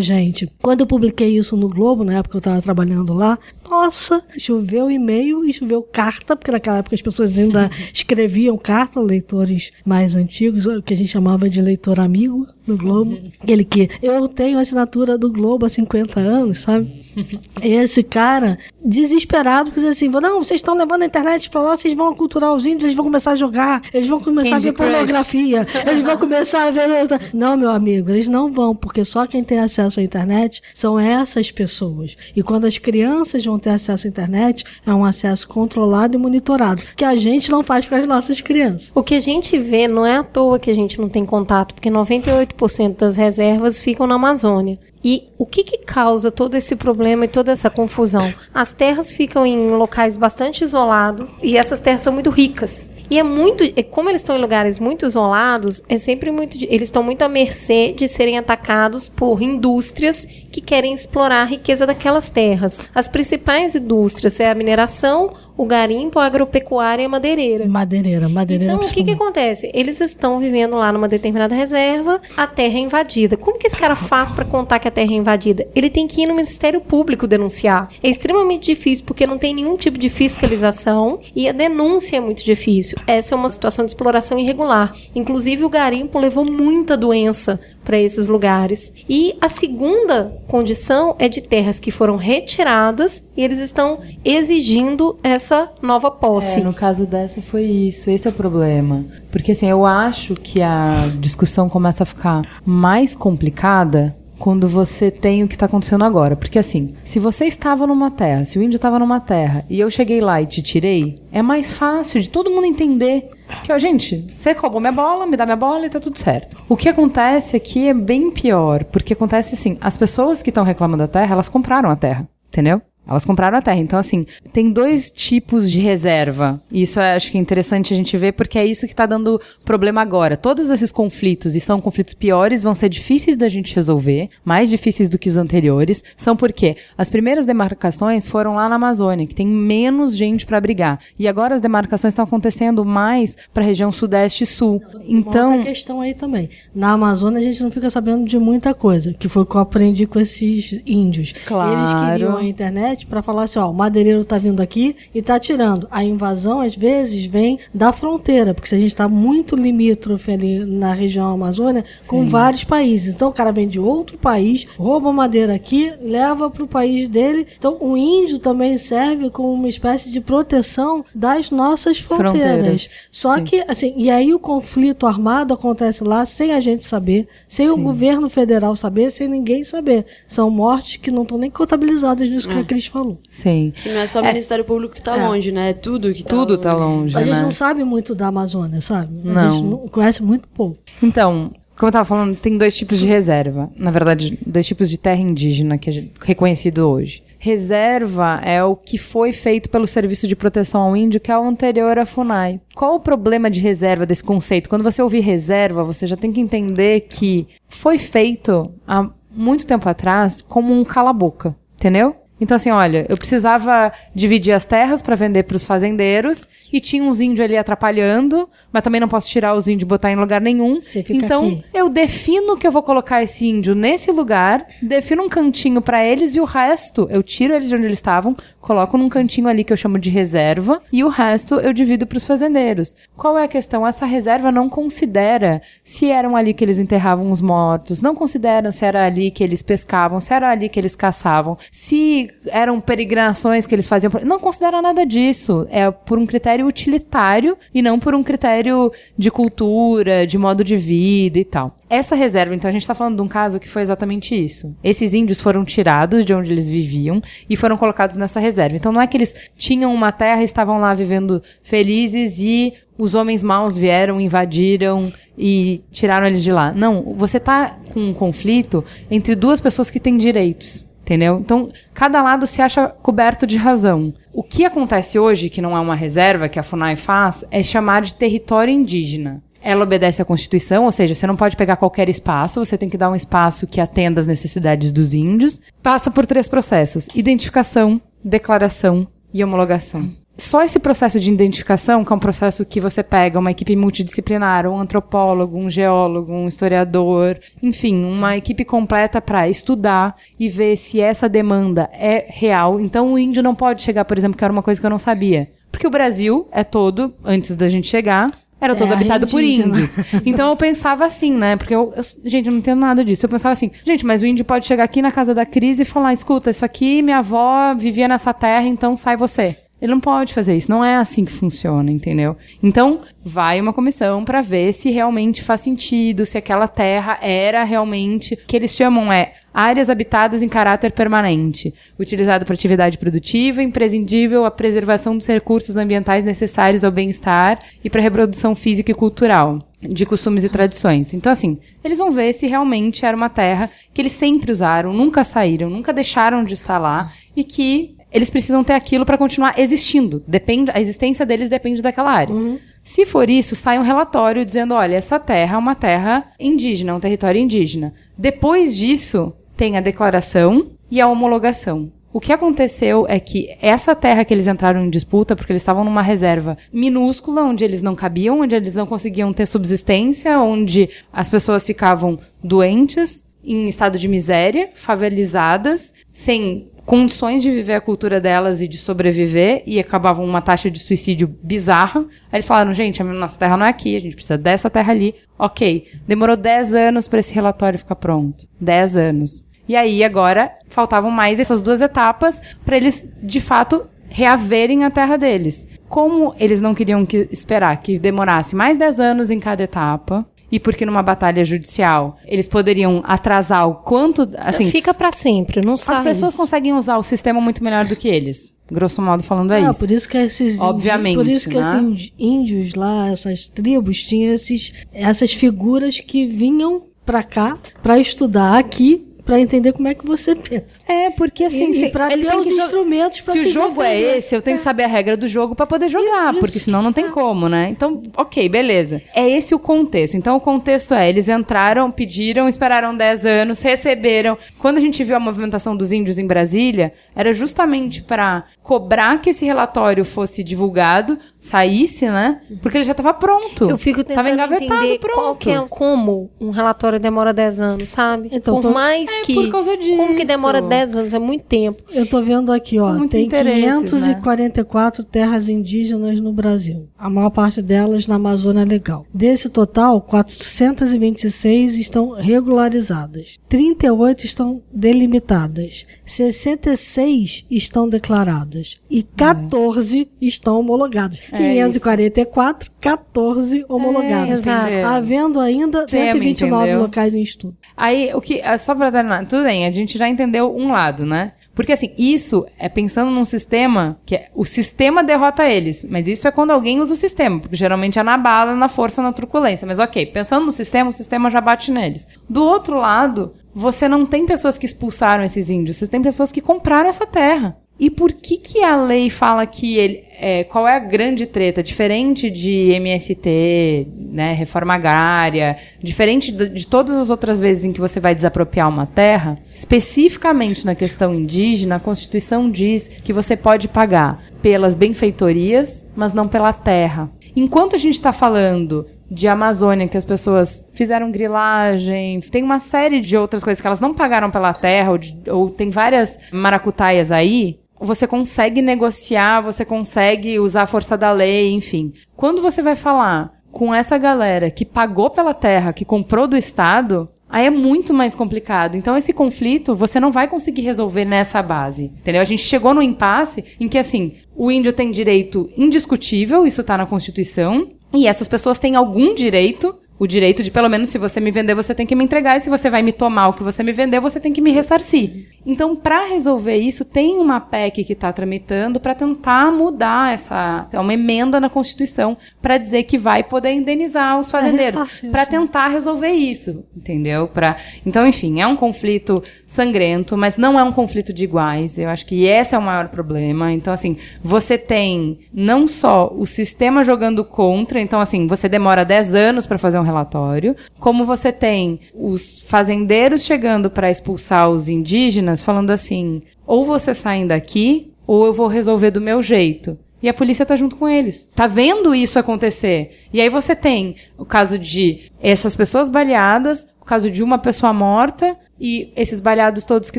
[0.00, 0.50] gente.
[0.60, 3.38] Quando eu publiquei isso no Globo, na época que eu tava trabalhando lá,
[3.68, 9.70] nossa, choveu e-mail e choveu carta, porque naquela época as pessoas ainda escreviam carta, leitores
[9.84, 13.18] mais antigos, o que a gente chamava de leitor amigo do Globo.
[13.46, 16.88] Ele que eu tenho assinatura do Globo há 50 anos, sabe?
[17.62, 21.94] Esse cara, desesperado, que dizia assim: não, vocês estão levando a internet pra lá, vocês
[21.94, 24.76] vão aculturar os índios, eles vão começar a jogar, eles vão começar Candy a ver
[24.76, 24.90] Crush.
[24.90, 26.88] pornografia, eles vão começar a ver.
[27.32, 31.50] Não, meu amigo, eles não vão, porque só quem tem acesso à internet são essas
[31.50, 32.16] pessoas.
[32.34, 36.82] E quando as crianças vão ter acesso à internet, é um acesso controlado e monitorado,
[36.96, 38.90] que a gente não faz para as nossas crianças.
[38.94, 41.74] O que a gente vê não é à toa que a gente não tem contato,
[41.74, 44.78] porque 98% das reservas ficam na Amazônia.
[45.04, 48.32] E o que, que causa todo esse problema e toda essa confusão?
[48.52, 52.90] As terras ficam em locais bastante isolados e essas terras são muito ricas.
[53.10, 57.02] E é muito, como eles estão em lugares muito isolados, é sempre muito, eles estão
[57.02, 62.80] muito à mercê de serem atacados por indústrias que querem explorar a riqueza daquelas terras.
[62.94, 67.66] As principais indústrias é a mineração, o garimpo, a agropecuária e a madeireira.
[67.66, 69.70] Madeireira, madeireira Então, o que, que acontece?
[69.72, 73.38] Eles estão vivendo lá numa determinada reserva, a terra é invadida.
[73.38, 75.66] Como que esse cara faz pra contar que que a terra é invadida?
[75.74, 77.90] Ele tem que ir no Ministério Público denunciar.
[78.02, 82.44] É extremamente difícil porque não tem nenhum tipo de fiscalização e a denúncia é muito
[82.44, 82.98] difícil.
[83.06, 84.94] Essa é uma situação de exploração irregular.
[85.14, 88.92] Inclusive, o garimpo levou muita doença para esses lugares.
[89.08, 95.70] E a segunda condição é de terras que foram retiradas e eles estão exigindo essa
[95.80, 96.60] nova posse.
[96.60, 99.06] É, no caso dessa foi isso, esse é o problema.
[99.30, 105.42] Porque assim, eu acho que a discussão começa a ficar mais complicada quando você tem
[105.42, 106.36] o que está acontecendo agora.
[106.36, 109.90] Porque assim, se você estava numa terra, se o índio estava numa terra e eu
[109.90, 113.30] cheguei lá e te tirei, é mais fácil de todo mundo entender
[113.64, 116.56] que, ó, gente, você roubou minha bola, me dá minha bola e tá tudo certo.
[116.68, 121.02] O que acontece aqui é bem pior, porque acontece assim, as pessoas que estão reclamando
[121.04, 122.80] da terra, elas compraram a terra, entendeu?
[123.08, 123.78] Elas compraram a terra.
[123.78, 126.60] Então, assim, tem dois tipos de reserva.
[126.70, 129.06] E isso é, acho que é interessante a gente ver, porque é isso que está
[129.06, 130.36] dando problema agora.
[130.36, 135.08] Todos esses conflitos, e são conflitos piores, vão ser difíceis da gente resolver, mais difíceis
[135.08, 136.04] do que os anteriores.
[136.16, 141.00] São porque as primeiras demarcações foram lá na Amazônia, que tem menos gente para brigar.
[141.18, 144.82] E agora as demarcações estão acontecendo mais para a região sudeste e sul.
[145.06, 145.52] Então.
[145.52, 146.50] Outra questão aí também.
[146.74, 149.60] Na Amazônia a gente não fica sabendo de muita coisa, que foi o que eu
[149.60, 151.32] aprendi com esses índios.
[151.46, 151.72] Claro.
[151.72, 155.38] Eles queriam a internet para falar assim, ó, o madeireiro tá vindo aqui e tá
[155.38, 155.86] tirando.
[155.90, 160.64] A invasão às vezes vem da fronteira, porque se a gente está muito limítrofe ali
[160.64, 163.14] na região Amazônia com vários países.
[163.14, 167.46] Então o cara vem de outro país, rouba madeira aqui, leva para o país dele.
[167.58, 172.28] Então o índio também serve como uma espécie de proteção das nossas fronteiras.
[172.28, 172.90] Fronteiras.
[173.10, 173.44] Só Sim.
[173.44, 177.76] que assim, e aí o conflito armado acontece lá sem a gente saber, sem o
[177.76, 180.06] governo federal saber, sem ninguém saber.
[180.26, 183.18] São mortes que não estão nem contabilizadas nisso que a Cris falou.
[183.28, 183.72] Sim.
[183.74, 185.70] Que não é só o Ministério Público que tá longe, né?
[185.70, 186.62] É tudo que tá Tudo longe.
[186.62, 187.42] tá longe, A gente né?
[187.42, 189.20] não sabe muito da Amazônia, sabe?
[189.28, 189.52] A Não.
[189.52, 190.78] gente não conhece muito pouco.
[191.02, 193.70] Então, como eu tava falando, tem dois tipos de reserva.
[193.76, 197.22] Na verdade, dois tipos de terra indígena que é reconhecido hoje.
[197.40, 201.44] Reserva é o que foi feito pelo Serviço de Proteção ao Índio, que é o
[201.44, 202.60] anterior à FUNAI.
[202.74, 204.68] Qual o problema de reserva desse conceito?
[204.68, 209.88] Quando você ouvir reserva, você já tem que entender que foi feito há muito tempo
[209.88, 212.16] atrás como um cala-boca, entendeu?
[212.40, 217.02] Então, assim, olha, eu precisava dividir as terras para vender para os fazendeiros e tinha
[217.02, 220.40] uns índios ali atrapalhando, mas também não posso tirar os índios e botar em lugar
[220.40, 220.80] nenhum.
[221.10, 221.64] Então, aqui.
[221.72, 226.34] eu defino que eu vou colocar esse índio nesse lugar, defino um cantinho para eles
[226.34, 229.72] e o resto eu tiro eles de onde eles estavam, coloco num cantinho ali que
[229.72, 232.96] eu chamo de reserva e o resto eu divido para os fazendeiros.
[233.16, 233.86] Qual é a questão?
[233.86, 238.84] Essa reserva não considera se eram ali que eles enterravam os mortos, não consideram se
[238.84, 243.74] era ali que eles pescavam, se era ali que eles caçavam, se eram peregrinações que
[243.74, 244.12] eles faziam.
[244.24, 245.66] Não considera nada disso.
[245.70, 250.76] É por um critério utilitário e não por um critério de cultura, de modo de
[250.76, 251.78] vida e tal.
[251.90, 254.74] Essa reserva, então, a gente está falando de um caso que foi exatamente isso.
[254.84, 258.76] Esses índios foram tirados de onde eles viviam e foram colocados nessa reserva.
[258.76, 263.14] Então, não é que eles tinham uma terra e estavam lá vivendo felizes e os
[263.14, 266.72] homens maus vieram, invadiram e tiraram eles de lá.
[266.72, 270.84] Não, você tá com um conflito entre duas pessoas que têm direitos.
[271.08, 271.38] Entendeu?
[271.38, 274.12] Então, cada lado se acha coberto de razão.
[274.38, 278.02] O que acontece hoje, que não é uma reserva que a FUNAI faz, é chamar
[278.02, 279.42] de território indígena.
[279.60, 282.96] Ela obedece à Constituição, ou seja, você não pode pegar qualquer espaço, você tem que
[282.96, 285.60] dar um espaço que atenda às necessidades dos índios.
[285.82, 290.08] Passa por três processos: identificação, declaração e homologação.
[290.40, 294.68] Só esse processo de identificação, que é um processo que você pega uma equipe multidisciplinar,
[294.68, 301.00] um antropólogo, um geólogo, um historiador, enfim, uma equipe completa para estudar e ver se
[301.00, 302.80] essa demanda é real.
[302.80, 304.98] Então o índio não pode chegar, por exemplo, que era uma coisa que eu não
[304.98, 305.50] sabia.
[305.72, 308.30] Porque o Brasil é todo, antes da gente chegar,
[308.60, 309.96] era todo É, habitado por índios.
[310.24, 311.56] Então eu pensava assim, né?
[311.56, 313.26] Porque eu, eu- gente, eu não entendo nada disso.
[313.26, 315.84] Eu pensava assim, gente, mas o índio pode chegar aqui na casa da Cris e
[315.84, 319.56] falar: escuta, isso aqui, minha avó vivia nessa terra, então sai você.
[319.80, 322.36] Ele não pode fazer isso, não é assim que funciona, entendeu?
[322.62, 328.34] Então, vai uma comissão para ver se realmente faz sentido, se aquela terra era realmente
[328.34, 334.44] o que eles chamam é áreas habitadas em caráter permanente, utilizado para atividade produtiva, imprescindível
[334.44, 340.04] à preservação dos recursos ambientais necessários ao bem-estar e para reprodução física e cultural de
[340.04, 341.14] costumes e tradições.
[341.14, 345.22] Então, assim, eles vão ver se realmente era uma terra que eles sempre usaram, nunca
[345.22, 350.22] saíram, nunca deixaram de estar lá e que eles precisam ter aquilo para continuar existindo.
[350.26, 352.34] Depende, a existência deles depende daquela área.
[352.82, 357.00] Se for isso, sai um relatório dizendo, olha, essa terra é uma terra indígena, um
[357.00, 357.92] território indígena.
[358.16, 361.92] Depois disso, tem a declaração e a homologação.
[362.10, 365.84] O que aconteceu é que essa terra que eles entraram em disputa, porque eles estavam
[365.84, 371.28] numa reserva minúscula, onde eles não cabiam, onde eles não conseguiam ter subsistência, onde as
[371.28, 378.62] pessoas ficavam doentes, em estado de miséria, favelizadas, sem condições de viver a cultura delas
[378.62, 382.00] e de sobreviver, e acabavam uma taxa de suicídio bizarra.
[382.32, 384.90] Aí eles falaram, gente, a nossa terra não é aqui, a gente precisa dessa terra
[384.90, 385.14] ali.
[385.38, 388.48] Ok, demorou 10 anos para esse relatório ficar pronto.
[388.58, 389.46] 10 anos.
[389.68, 395.18] E aí, agora, faltavam mais essas duas etapas para eles, de fato, reaverem a terra
[395.18, 395.68] deles.
[395.90, 400.58] Como eles não queriam que, esperar que demorasse mais 10 anos em cada etapa, e
[400.58, 405.96] porque numa batalha judicial eles poderiam atrasar o quanto, assim, Fica pra sempre, não sai.
[405.96, 408.52] as pessoas conseguem usar o sistema muito melhor do que eles.
[408.70, 409.80] Grosso modo falando é Ah, isso.
[409.80, 411.60] por isso que esses Obviamente, por isso que né?
[411.62, 417.98] esses índios- índios lá, essas tribos tinham esses, essas figuras que vinham pra cá pra
[417.98, 420.80] estudar aqui, pra entender como é que você pensa.
[420.88, 423.82] É, porque assim, e, se- e ter tem os instrumentos pra se se o jogo
[423.82, 424.16] é defender.
[424.16, 426.64] esse, eu tenho que saber a regra do jogo pra poder jogar, Isso, porque isso.
[426.64, 427.68] senão não tem como, né?
[427.70, 429.02] Então, ok, beleza.
[429.14, 430.14] É esse o contexto.
[430.16, 434.38] Então, o contexto é, eles entraram, pediram, esperaram 10 anos, receberam.
[434.58, 439.30] Quando a gente viu a movimentação dos índios em Brasília, era justamente pra cobrar que
[439.30, 442.42] esse relatório fosse divulgado, saísse, né?
[442.62, 443.64] Porque ele já tava pronto.
[443.70, 445.14] Eu fico Tava tentando engavetado, entender pronto.
[445.14, 448.28] qual que é, como um relatório demora 10 anos, sabe?
[448.30, 449.32] Então, por tô- mais É que...
[449.34, 450.68] por causa Como que demora disso.
[450.68, 451.14] 10 anos?
[451.14, 451.82] É muito tempo.
[451.90, 453.62] Eu tô vendo aqui, ó, São muitos tem interesses,
[454.02, 454.14] né?
[454.14, 456.90] 544 terras indígenas no Brasil.
[456.98, 459.06] A maior parte delas na Amazônia Legal.
[459.14, 463.36] Desse total, 426 estão regularizadas.
[463.48, 465.86] 38 estão delimitadas.
[466.04, 468.57] 66 estão declaradas.
[468.90, 471.20] E 14 estão homologadas.
[471.32, 474.40] É 544, 14 homologadas.
[474.40, 474.80] exato.
[474.80, 476.80] Tá havendo ainda Tema, 129 entendeu?
[476.82, 477.56] locais em estudo.
[477.76, 478.40] Aí, o que.
[478.42, 481.32] ah, Só pra terminar, tudo bem, a gente já entendeu um lado, né?
[481.58, 485.84] Porque assim, isso é pensando num sistema que é, o sistema derrota eles.
[485.90, 489.02] Mas isso é quando alguém usa o sistema, porque geralmente é na bala, na força,
[489.02, 489.66] na truculência.
[489.66, 492.06] Mas ok, pensando no sistema, o sistema já bate neles.
[492.28, 496.40] Do outro lado, você não tem pessoas que expulsaram esses índios, você tem pessoas que
[496.40, 497.56] compraram essa terra.
[497.80, 501.62] E por que que a lei fala que ele, é, qual é a grande treta?
[501.62, 507.80] Diferente de MST, né, reforma agrária, diferente de, de todas as outras vezes em que
[507.80, 513.68] você vai desapropriar uma terra, especificamente na questão indígena, a Constituição diz que você pode
[513.68, 517.10] pagar pelas benfeitorias, mas não pela terra.
[517.36, 523.00] Enquanto a gente está falando de Amazônia, que as pessoas fizeram grilagem, tem uma série
[523.00, 527.10] de outras coisas que elas não pagaram pela terra, ou, de- ou tem várias maracutaias
[527.10, 531.92] aí, você consegue negociar, você consegue usar a força da lei, enfim.
[532.16, 537.08] Quando você vai falar com essa galera que pagou pela terra, que comprou do Estado,
[537.28, 538.76] aí é muito mais complicado.
[538.76, 541.84] Então, esse conflito você não vai conseguir resolver nessa base.
[541.84, 542.22] Entendeu?
[542.22, 546.76] A gente chegou no impasse em que, assim, o índio tem direito indiscutível, isso tá
[546.76, 549.78] na Constituição, e essas pessoas têm algum direito.
[549.98, 552.36] O direito de, pelo menos, se você me vender, você tem que me entregar.
[552.36, 554.52] E se você vai me tomar o que você me vendeu, você tem que me
[554.52, 555.26] ressarcir.
[555.44, 560.68] Então, para resolver isso, tem uma PEC que está tramitando para tentar mudar essa.
[560.70, 564.78] É uma emenda na Constituição para dizer que vai poder indenizar os fazendeiros.
[564.78, 567.26] ressarcir, Para tentar resolver isso, entendeu?
[567.26, 567.56] Pra...
[567.84, 571.78] Então, enfim, é um conflito sangrento, mas não é um conflito de iguais.
[571.78, 573.50] Eu acho que esse é o maior problema.
[573.50, 579.14] Então, assim, você tem não só o sistema jogando contra, então, assim, você demora 10
[579.14, 585.42] anos para fazer um relatório, como você tem os fazendeiros chegando para expulsar os indígenas,
[585.42, 589.78] falando assim: ou vocês saem daqui, ou eu vou resolver do meu jeito.
[590.02, 591.30] E a polícia tá junto com eles.
[591.34, 593.06] Tá vendo isso acontecer.
[593.12, 597.72] E aí você tem o caso de essas pessoas baleadas, o caso de uma pessoa
[597.72, 599.98] morta, e esses baleados todos que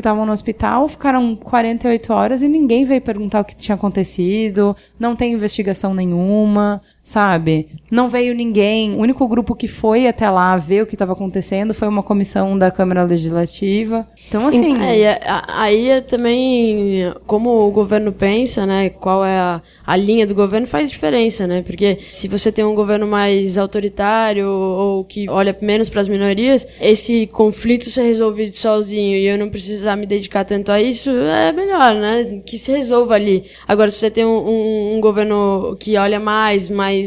[0.00, 5.16] estavam no hospital ficaram 48 horas e ninguém veio perguntar o que tinha acontecido, não
[5.16, 7.68] tem investigação nenhuma, sabe?
[7.90, 8.92] Não veio ninguém.
[8.94, 12.56] O único grupo que foi até lá ver o que estava acontecendo foi uma comissão
[12.56, 14.06] da Câmara Legislativa.
[14.28, 14.76] Então, assim.
[15.02, 18.90] É, a- aí é também como o governo pensa, né?
[18.90, 21.62] Qual é a, a linha do governo faz diferença, né?
[21.62, 26.66] Porque se você tem um governo mais autoritário ou que olha menos para as minorias,
[26.80, 31.50] esse conflito ser resolvido sozinho e eu não precisar me dedicar tanto a isso é
[31.52, 32.40] melhor, né?
[32.46, 33.44] Que se resolva ali.
[33.66, 36.99] Agora, se você tem um, um- um governo que olha mais, mais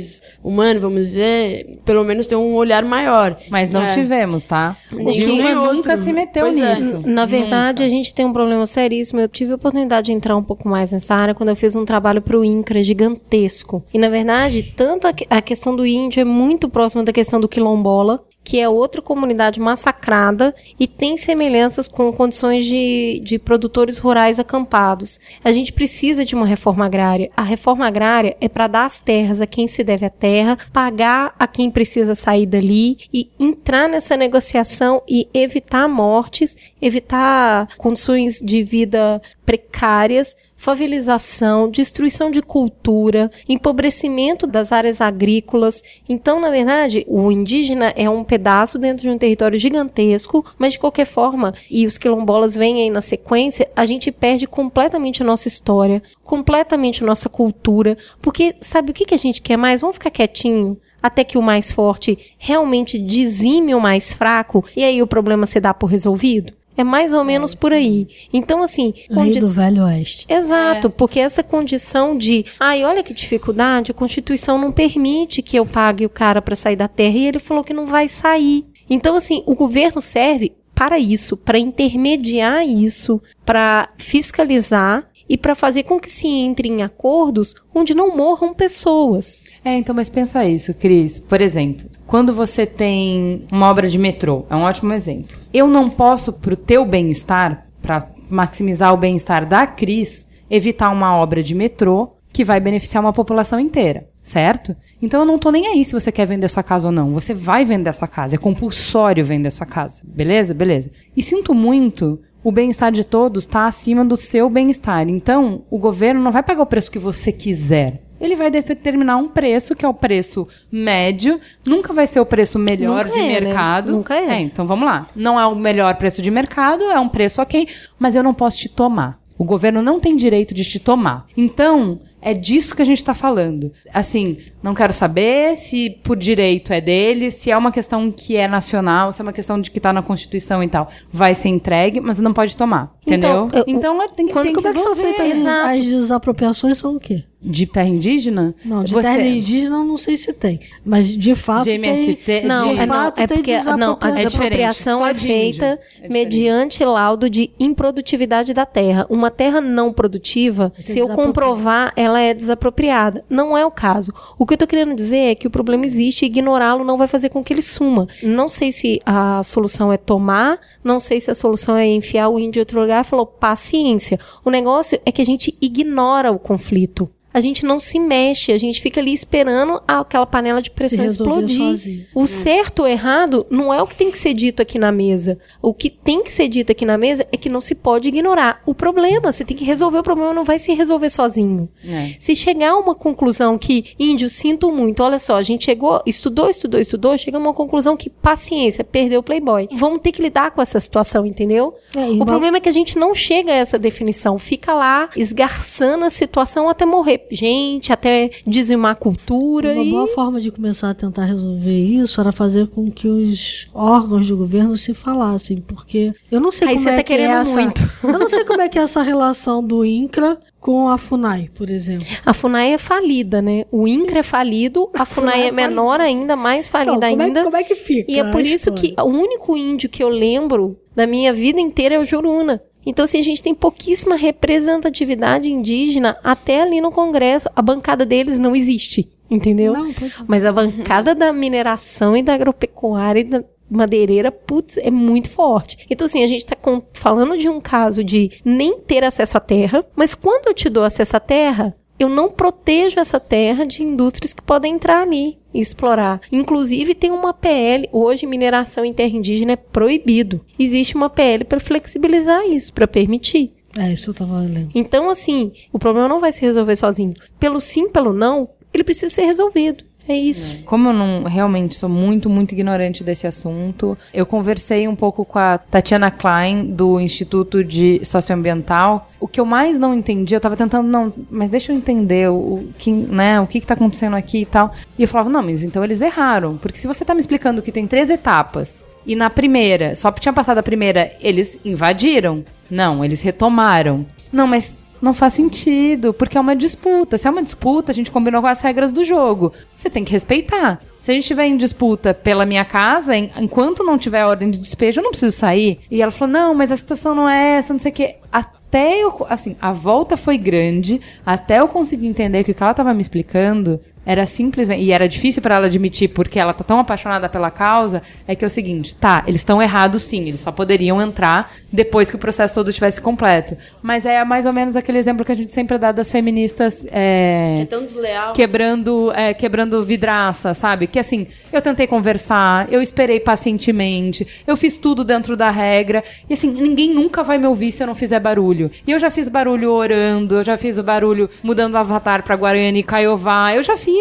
[0.43, 3.37] humano, vamos dizer, pelo menos tem um olhar maior.
[3.49, 3.93] Mas não É.
[3.93, 4.75] tivemos, tá?
[4.91, 5.73] Dilma outro.
[5.75, 6.69] nunca se meteu Pois é.
[6.69, 7.01] nisso.
[7.05, 9.19] Na verdade, a gente tem um problema seríssimo.
[9.19, 11.85] Eu tive a oportunidade de entrar um pouco mais nessa área quando eu fiz um
[11.85, 13.83] trabalho para o INCRA gigantesco.
[13.93, 17.39] E, na verdade, tanto a, que- a questão do índio é muito próxima da questão
[17.39, 23.97] do quilombola, que é outra comunidade massacrada e tem semelhanças com condições de, de produtores
[23.97, 25.19] rurais acampados.
[25.43, 27.29] A gente precisa de uma reforma agrária.
[27.35, 31.33] A reforma agrária é para dar as terras a quem se deve a terra, pagar
[31.39, 38.63] a quem precisa sair dali e entrar nessa negociação e evitar mortes, evitar condições de
[38.63, 45.83] vida precárias favelização, destruição de cultura, empobrecimento das áreas agrícolas.
[46.07, 50.79] Então, na verdade, o indígena é um pedaço dentro de um território gigantesco, mas de
[50.79, 55.49] qualquer forma, e os quilombolas vêm aí na sequência, a gente perde completamente a nossa
[55.49, 59.81] história, completamente a nossa cultura, porque sabe o que, que a gente quer mais?
[59.81, 60.77] Vamos ficar quietinho?
[61.01, 65.59] até que o mais forte realmente dizime o mais fraco e aí o problema se
[65.59, 66.53] dá por resolvido?
[66.75, 68.07] É mais ou menos por aí.
[68.31, 68.93] Então, assim.
[69.09, 70.25] Lei do Velho Oeste.
[70.27, 72.45] Exato, porque essa condição de.
[72.59, 76.75] Ai, olha que dificuldade, a Constituição não permite que eu pague o cara para sair
[76.75, 78.65] da terra e ele falou que não vai sair.
[78.89, 85.81] Então, assim, o governo serve para isso, para intermediar isso, para fiscalizar e para fazer
[85.81, 89.41] com que se entre em acordos onde não morram pessoas.
[89.65, 91.19] É, então, mas pensa isso, Cris.
[91.19, 95.35] Por exemplo, quando você tem uma obra de metrô, é um ótimo exemplo.
[95.51, 101.17] Eu não posso, para o teu bem-estar, para maximizar o bem-estar da Cris, evitar uma
[101.17, 104.75] obra de metrô que vai beneficiar uma população inteira, certo?
[105.01, 107.11] Então eu não tô nem aí se você quer vender sua casa ou não.
[107.11, 108.35] Você vai vender sua casa.
[108.35, 110.03] É compulsório vender sua casa.
[110.05, 110.53] Beleza?
[110.53, 110.91] Beleza.
[111.17, 115.07] E sinto muito, o bem-estar de todos está acima do seu bem-estar.
[115.07, 119.27] Então, o governo não vai pagar o preço que você quiser ele vai determinar um
[119.27, 123.27] preço, que é o preço médio, nunca vai ser o preço melhor Nunca de é,
[123.27, 123.39] né?
[123.41, 123.91] mercado.
[123.91, 124.39] Nunca é.
[124.39, 125.09] Então vamos lá.
[125.13, 127.67] Não é o melhor preço de mercado, é um preço ok,
[127.99, 129.19] mas eu não posso te tomar.
[129.37, 131.25] O governo não tem direito de te tomar.
[131.35, 133.71] Então, é disso que a gente está falando.
[133.93, 138.47] Assim, não quero saber se por direito é dele, se é uma questão que é
[138.47, 140.89] nacional, se é uma questão de que está na Constituição e tal.
[141.11, 142.93] Vai ser entregue, mas não pode tomar.
[143.05, 143.45] Entendeu?
[143.47, 145.45] Então, eu- Então, é- tem que, Quando, tem como é que são feitas as,
[145.79, 146.77] as desapropriações?
[146.77, 147.23] São o quê?
[147.43, 148.55] De terra indígena?
[148.63, 150.59] Não, de Você- terra indígena eu não sei se tem.
[150.85, 152.45] Mas de fato De MST, tem...
[152.45, 155.05] Não, de- é, não, fato é tem porque não, a desapropriação.
[155.05, 159.05] É é feita É mediante laudo de improdutividade da terra.
[159.09, 163.23] Uma terra não produtiva, se eu comprovar, ela é desapropriada.
[163.29, 164.13] Não é o caso.
[164.37, 167.07] O que eu tô querendo dizer é que o problema existe e ignorá-lo não vai
[167.07, 168.07] fazer com que ele suma.
[168.21, 172.39] Não sei se a solução é tomar, não sei se a solução é enfiar o
[172.39, 173.03] índio em outro lugar.
[173.03, 174.19] Falou, paciência.
[174.45, 177.09] O negócio é que a gente ignora o conflito.
[177.33, 181.57] A gente não se mexe, a gente fica ali esperando aquela panela de pressão explodir.
[181.57, 182.05] sozinho.
[182.13, 185.37] O certo ou errado não é o que tem que ser dito aqui na mesa.
[185.61, 188.61] O que tem que ser dito aqui na mesa é que não se pode ignorar
[188.65, 189.31] o problema.
[189.31, 191.67] Você tem que resolver o problema, não vai se resolver sozinho.
[191.85, 192.15] É.
[192.19, 196.49] Se chegar a uma conclusão que, índio, sinto muito, olha só, a gente chegou, estudou,
[196.49, 199.67] estudou, estudou, chega a uma conclusão que, paciência, perdeu o Playboy.
[199.71, 201.73] Vamos ter que lidar com essa situação, entendeu?
[201.95, 204.37] É, o problema é que a gente não chega a essa definição.
[204.37, 209.73] Fica lá esgarçando a situação até morrer gente, até dizimar a cultura.
[209.73, 209.91] Uma e...
[209.91, 214.37] boa forma de começar a tentar resolver isso era fazer com que os órgãos do
[214.37, 217.41] governo se falassem, porque eu não sei Aí como você é tá que é querendo
[217.41, 217.81] essa, muito.
[218.03, 221.69] eu não sei como é que é essa relação do INCRA com a FUNAI, por
[221.69, 222.07] exemplo.
[222.25, 223.65] A FUNAI é falida, né?
[223.69, 227.43] O INCRA é falido, a FUNAI é menor ainda, mais falida Então, como, é, ainda.
[227.43, 228.09] como é que fica?
[228.09, 228.95] E é a por isso história?
[228.95, 232.61] que o único índio que eu lembro da minha vida inteira é o Juruna.
[232.85, 237.49] Então, assim, a gente tem pouquíssima representatividade indígena até ali no Congresso.
[237.55, 239.73] A bancada deles não existe, entendeu?
[239.73, 244.91] Não, pode- Mas a bancada da mineração e da agropecuária e da madeireira, putz, é
[244.91, 245.85] muito forte.
[245.89, 249.39] Então, assim, a gente tá com- falando de um caso de nem ter acesso à
[249.39, 253.81] terra, mas quando eu te dou acesso à terra, eu não protejo essa terra de
[253.83, 256.21] indústrias que podem entrar ali explorar.
[256.31, 260.41] Inclusive, tem uma PL, hoje mineração em terra indígena é proibido.
[260.57, 263.51] Existe uma PL para flexibilizar isso, para permitir.
[263.77, 264.69] É, isso eu tava lendo.
[264.75, 267.13] Então, assim, o problema não vai se resolver sozinho.
[267.39, 269.83] Pelo sim, pelo não, ele precisa ser resolvido.
[270.07, 270.63] É isso.
[270.65, 275.39] Como eu não realmente sou muito, muito ignorante desse assunto, eu conversei um pouco com
[275.39, 279.09] a Tatiana Klein, do Instituto de Socioambiental.
[279.19, 282.67] O que eu mais não entendi, eu tava tentando, não, mas deixa eu entender o,
[282.77, 284.73] que, né, o que, que tá acontecendo aqui e tal.
[284.97, 286.57] E eu falava, não, mas então eles erraram.
[286.57, 290.33] Porque se você tá me explicando que tem três etapas, e na primeira, só tinha
[290.33, 292.43] passado a primeira, eles invadiram.
[292.69, 294.05] Não, eles retomaram.
[294.31, 297.17] Não, mas não faz sentido, porque é uma disputa.
[297.17, 299.51] Se é uma disputa, a gente combinou com as regras do jogo.
[299.75, 300.79] Você tem que respeitar.
[300.99, 304.57] Se a gente estiver em disputa pela minha casa, en- enquanto não tiver ordem de
[304.57, 305.81] despejo, eu não preciso sair.
[305.91, 308.15] E ela falou: não, mas a situação não é essa, não sei o quê.
[308.31, 309.13] Até eu.
[309.29, 313.81] Assim, a volta foi grande, até eu conseguir entender o que ela tava me explicando
[314.05, 314.81] era simplesmente.
[314.83, 318.01] E era difícil pra ela admitir porque ela tá tão apaixonada pela causa.
[318.27, 322.09] É que é o seguinte: tá, eles estão errados sim, eles só poderiam entrar depois
[322.09, 323.57] que o processo todo estivesse completo.
[323.81, 326.85] Mas é mais ou menos aquele exemplo que a gente sempre dá das feministas.
[326.91, 328.33] é, É tão desleal.
[328.33, 330.87] quebrando, é, quebrando vidraça, sabe?
[330.87, 336.33] Que assim, eu tentei conversar, eu esperei pacientemente, eu fiz tudo dentro da regra, e
[336.33, 338.69] assim, ninguém nunca vai me ouvir se eu não fizer barulho.
[338.85, 342.35] E eu já fiz barulho orando, eu já fiz o barulho mudando o avatar pra
[342.35, 343.92] Guarani e Caiová, eu já fiz.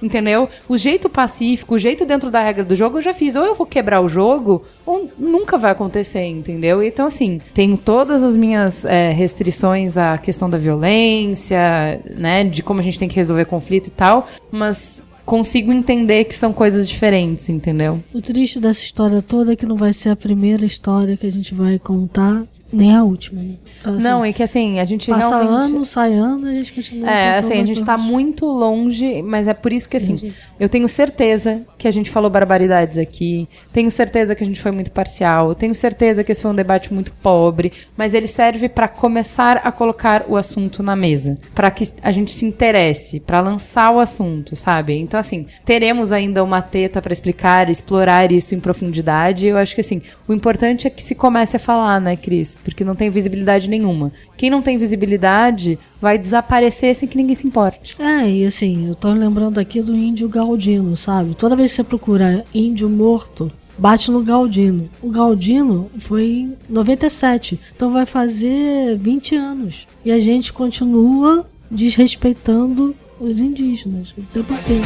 [0.00, 0.48] Entendeu?
[0.68, 3.34] O jeito pacífico, o jeito dentro da regra do jogo, eu já fiz.
[3.34, 6.82] Ou eu vou quebrar o jogo, ou nunca vai acontecer, entendeu?
[6.82, 12.44] Então, assim, tenho todas as minhas é, restrições à questão da violência, né?
[12.44, 16.54] De como a gente tem que resolver conflito e tal, mas consigo entender que são
[16.54, 18.02] coisas diferentes, entendeu?
[18.14, 21.30] O triste dessa história toda é que não vai ser a primeira história que a
[21.30, 23.42] gente vai contar, nem a última.
[23.42, 23.54] Né?
[23.78, 25.52] Então, assim, Não, é que assim, a gente passa realmente.
[25.52, 27.10] ano, sai ano, a gente continua.
[27.10, 30.88] É, assim, a gente tá muito longe, mas é por isso que, assim, eu tenho
[30.88, 35.54] certeza que a gente falou barbaridades aqui, tenho certeza que a gente foi muito parcial,
[35.54, 39.70] tenho certeza que esse foi um debate muito pobre, mas ele serve pra começar a
[39.70, 44.56] colocar o assunto na mesa, Pra que a gente se interesse, pra lançar o assunto,
[44.56, 44.98] sabe?
[44.98, 49.46] Então, assim, teremos ainda uma teta pra explicar, explorar isso em profundidade.
[49.46, 52.58] Eu acho que, assim, o importante é que se comece a falar, né, Cris?
[52.62, 54.12] Porque não tem visibilidade nenhuma.
[54.36, 57.96] Quem não tem visibilidade vai desaparecer sem que ninguém se importe.
[58.00, 61.34] É, e assim, eu tô lembrando aqui do índio Galdino, sabe?
[61.34, 64.88] Toda vez que você procura índio morto, bate no Galdino.
[65.02, 69.86] O Galdino foi em 97, então vai fazer 20 anos.
[70.04, 74.84] E a gente continua desrespeitando os indígenas o tempo inteiro.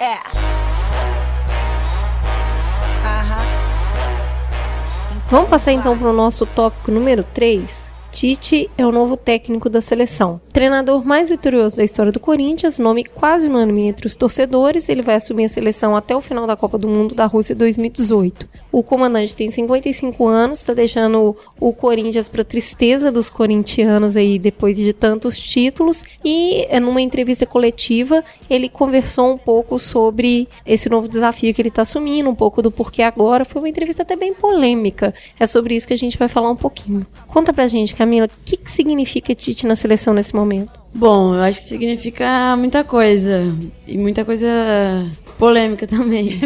[0.00, 0.14] É.
[3.04, 3.44] Aham.
[5.28, 7.97] Vamos passar então para o nosso tópico número 3.
[8.10, 10.40] Tite é o novo técnico da seleção.
[10.52, 15.16] Treinador mais vitorioso da história do Corinthians, nome quase unânime entre os torcedores, ele vai
[15.16, 18.48] assumir a seleção até o final da Copa do Mundo da Rússia 2018.
[18.72, 24.76] O comandante tem 55 anos, está deixando o Corinthians para tristeza dos corintianos aí depois
[24.76, 31.08] de tantos títulos e é, numa entrevista coletiva ele conversou um pouco sobre esse novo
[31.08, 33.44] desafio que ele está assumindo, um pouco do porquê agora.
[33.44, 35.14] Foi uma entrevista até bem polêmica.
[35.38, 37.06] É sobre isso que a gente vai falar um pouquinho.
[37.38, 40.72] Conta pra gente, Camila, o que, que significa Tite na seleção nesse momento?
[40.92, 43.54] Bom, eu acho que significa muita coisa.
[43.86, 44.48] E muita coisa
[45.38, 46.40] polêmica também.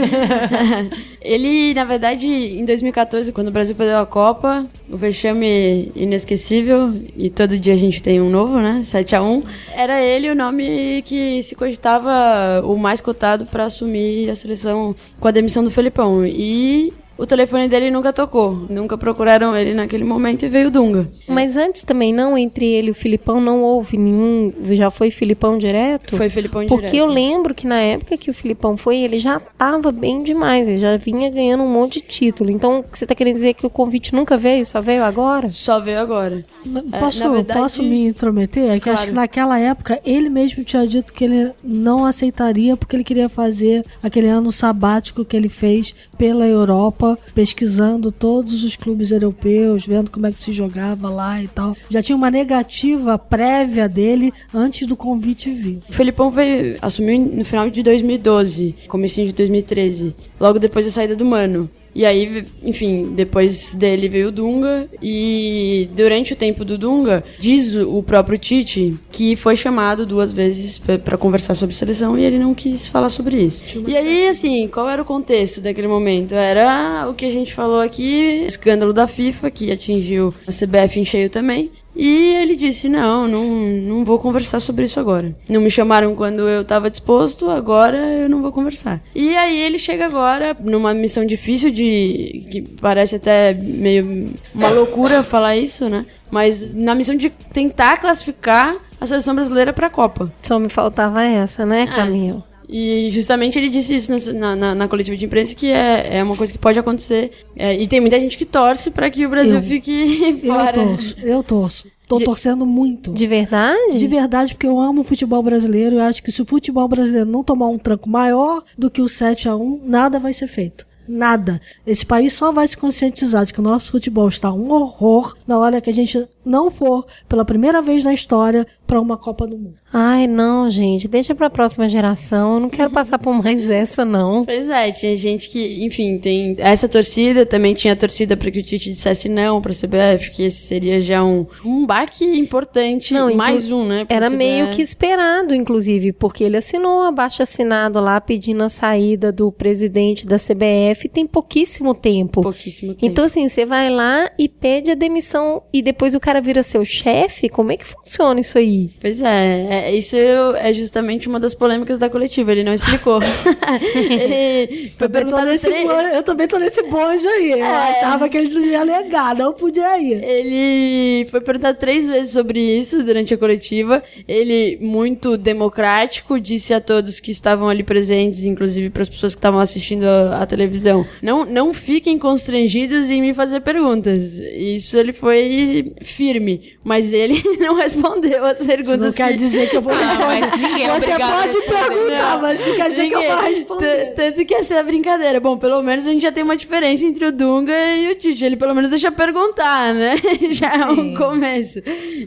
[1.22, 7.30] Ele, na verdade, em 2014, quando o Brasil perdeu a Copa, o vexame inesquecível, e
[7.30, 8.82] todo dia a gente tem um novo, né?
[8.84, 9.42] 7 a 1
[9.74, 15.26] Era ele o nome que se cogitava o mais cotado para assumir a seleção com
[15.26, 16.26] a demissão do Felipão.
[16.26, 18.66] E o telefone dele nunca tocou.
[18.68, 21.08] Nunca procuraram ele naquele momento e veio o Dunga.
[21.28, 24.52] Mas antes também não, entre ele e o Filipão, não houve nenhum.
[24.72, 26.16] Já foi Filipão direto?
[26.16, 26.96] Foi Felipão Porque direto.
[26.96, 30.78] eu lembro que na época que o Filipão foi, ele já tava bem demais, ele
[30.78, 32.50] já vinha ganhando um monte de título.
[32.50, 35.48] Então, você tá querendo dizer que o convite nunca veio, só veio agora?
[35.50, 36.44] Só veio agora.
[36.92, 38.70] É, Posso, na verdade- posso me intrometer?
[38.70, 39.10] É que acho Claro.
[39.10, 43.84] que naquela época ele mesmo tinha dito que ele não aceitaria porque ele queria fazer
[44.02, 50.26] aquele ano sabático que ele fez pela Europa, pesquisando todos os clubes europeus, vendo como
[50.26, 51.76] é que se jogava lá e tal.
[51.88, 55.80] Já tinha uma negativa prévia dele antes do convite vir.
[55.88, 61.16] O Felipão veio, assumiu no final de 2012, comecinho de 2013, logo depois da saída
[61.16, 61.68] do Mano.
[61.94, 67.74] E aí, enfim, depois dele veio o Dunga e durante o tempo do Dunga, diz
[67.74, 72.54] o próprio Tite que foi chamado duas vezes pra conversar sobre seleção e ele não
[72.54, 73.82] quis falar sobre isso.
[73.86, 76.34] E aí, assim, qual era o contexto daquele momento?
[76.34, 81.04] Era o que a gente falou aqui, escândalo da FIFA que atingiu a CBF em
[81.04, 81.70] cheio também.
[81.94, 85.34] E ele disse: Não, não, não vou conversar sobre isso agora.
[85.48, 89.02] Não me chamaram quando eu estava disposto, agora eu não vou conversar.
[89.14, 92.46] E aí ele chega agora numa missão difícil de.
[92.50, 96.06] que parece até meio uma loucura falar isso, né?
[96.30, 100.32] Mas na missão de tentar classificar a seleção brasileira para a Copa.
[100.42, 102.51] Só me faltava essa, né, Camila?
[102.72, 106.22] E justamente ele disse isso nessa- na, na, na coletiva de imprensa que é, é
[106.22, 107.30] uma coisa que pode acontecer.
[107.54, 109.62] É, e tem muita gente que torce para que o Brasil Eu.
[109.62, 110.72] fique Eu fora.
[110.72, 111.86] torço, eu torço.
[112.08, 113.12] Tô De- torcendo muito.
[113.12, 113.98] De verdade?
[113.98, 115.96] De verdade, porque eu amo o futebol brasileiro.
[115.96, 119.08] Eu acho que se o futebol brasileiro não tomar um tranco maior do que o
[119.08, 120.86] 7 a 1 nada vai ser feito.
[121.08, 121.60] Nada.
[121.86, 125.58] Esse país só vai se conscientizar de que o nosso futebol está um horror na
[125.58, 129.56] hora que a gente não for, pela primeira vez na história, para uma Copa do
[129.56, 129.76] Mundo.
[129.90, 132.54] Ai, não, gente, deixa pra próxima geração.
[132.54, 134.44] Eu não quero passar por mais essa, não.
[134.44, 138.62] Pois é, tinha gente que, enfim, tem essa torcida, também tinha torcida para que o
[138.62, 143.72] Tite dissesse não pra CBF, que esse seria já um, um baque importante, Não, mais
[143.72, 144.04] um, né?
[144.10, 144.36] Era CBF.
[144.36, 150.26] meio que esperado, inclusive, porque ele assinou abaixo assinado lá pedindo a saída do presidente
[150.26, 152.42] da CBF tem pouquíssimo tempo.
[152.42, 153.06] pouquíssimo tempo.
[153.06, 156.84] Então, assim, você vai lá e pede a demissão e depois o cara vira seu
[156.84, 157.48] chefe?
[157.48, 158.81] Como é que funciona isso aí?
[159.00, 163.20] Pois é, é, isso é justamente uma das polêmicas da coletiva, ele não explicou.
[163.82, 165.86] ele foi Também perguntado nesse três...
[165.86, 167.50] bonde- eu também tô nesse bonde aí.
[167.52, 170.22] Eu achava que ele ia alegar, não podia ir.
[170.22, 174.02] Ele foi perguntado três vezes sobre isso durante a coletiva.
[174.26, 179.38] Ele, muito democrático, disse a todos que estavam ali presentes, inclusive para as pessoas que
[179.38, 184.38] estavam assistindo a, a televisão: não, não fiquem constrangidos em me fazer perguntas.
[184.38, 189.16] Isso ele foi firme, mas ele não respondeu as Isso perguntas.
[189.16, 190.26] não quer que- dizer que eu vou responder.
[190.26, 194.06] mas ninguém é Você pode perguntar, mas isso quer dizer que eu vou Ninguém- responder.
[194.06, 195.40] T- Tanto que essa é a brincadeira.
[195.40, 198.44] Bom, pelo menos a gente já tem uma diferença entre o Dunga e o Tite.
[198.44, 200.16] Ele pelo menos deixa perguntar, né?
[200.50, 201.80] Já é um começo.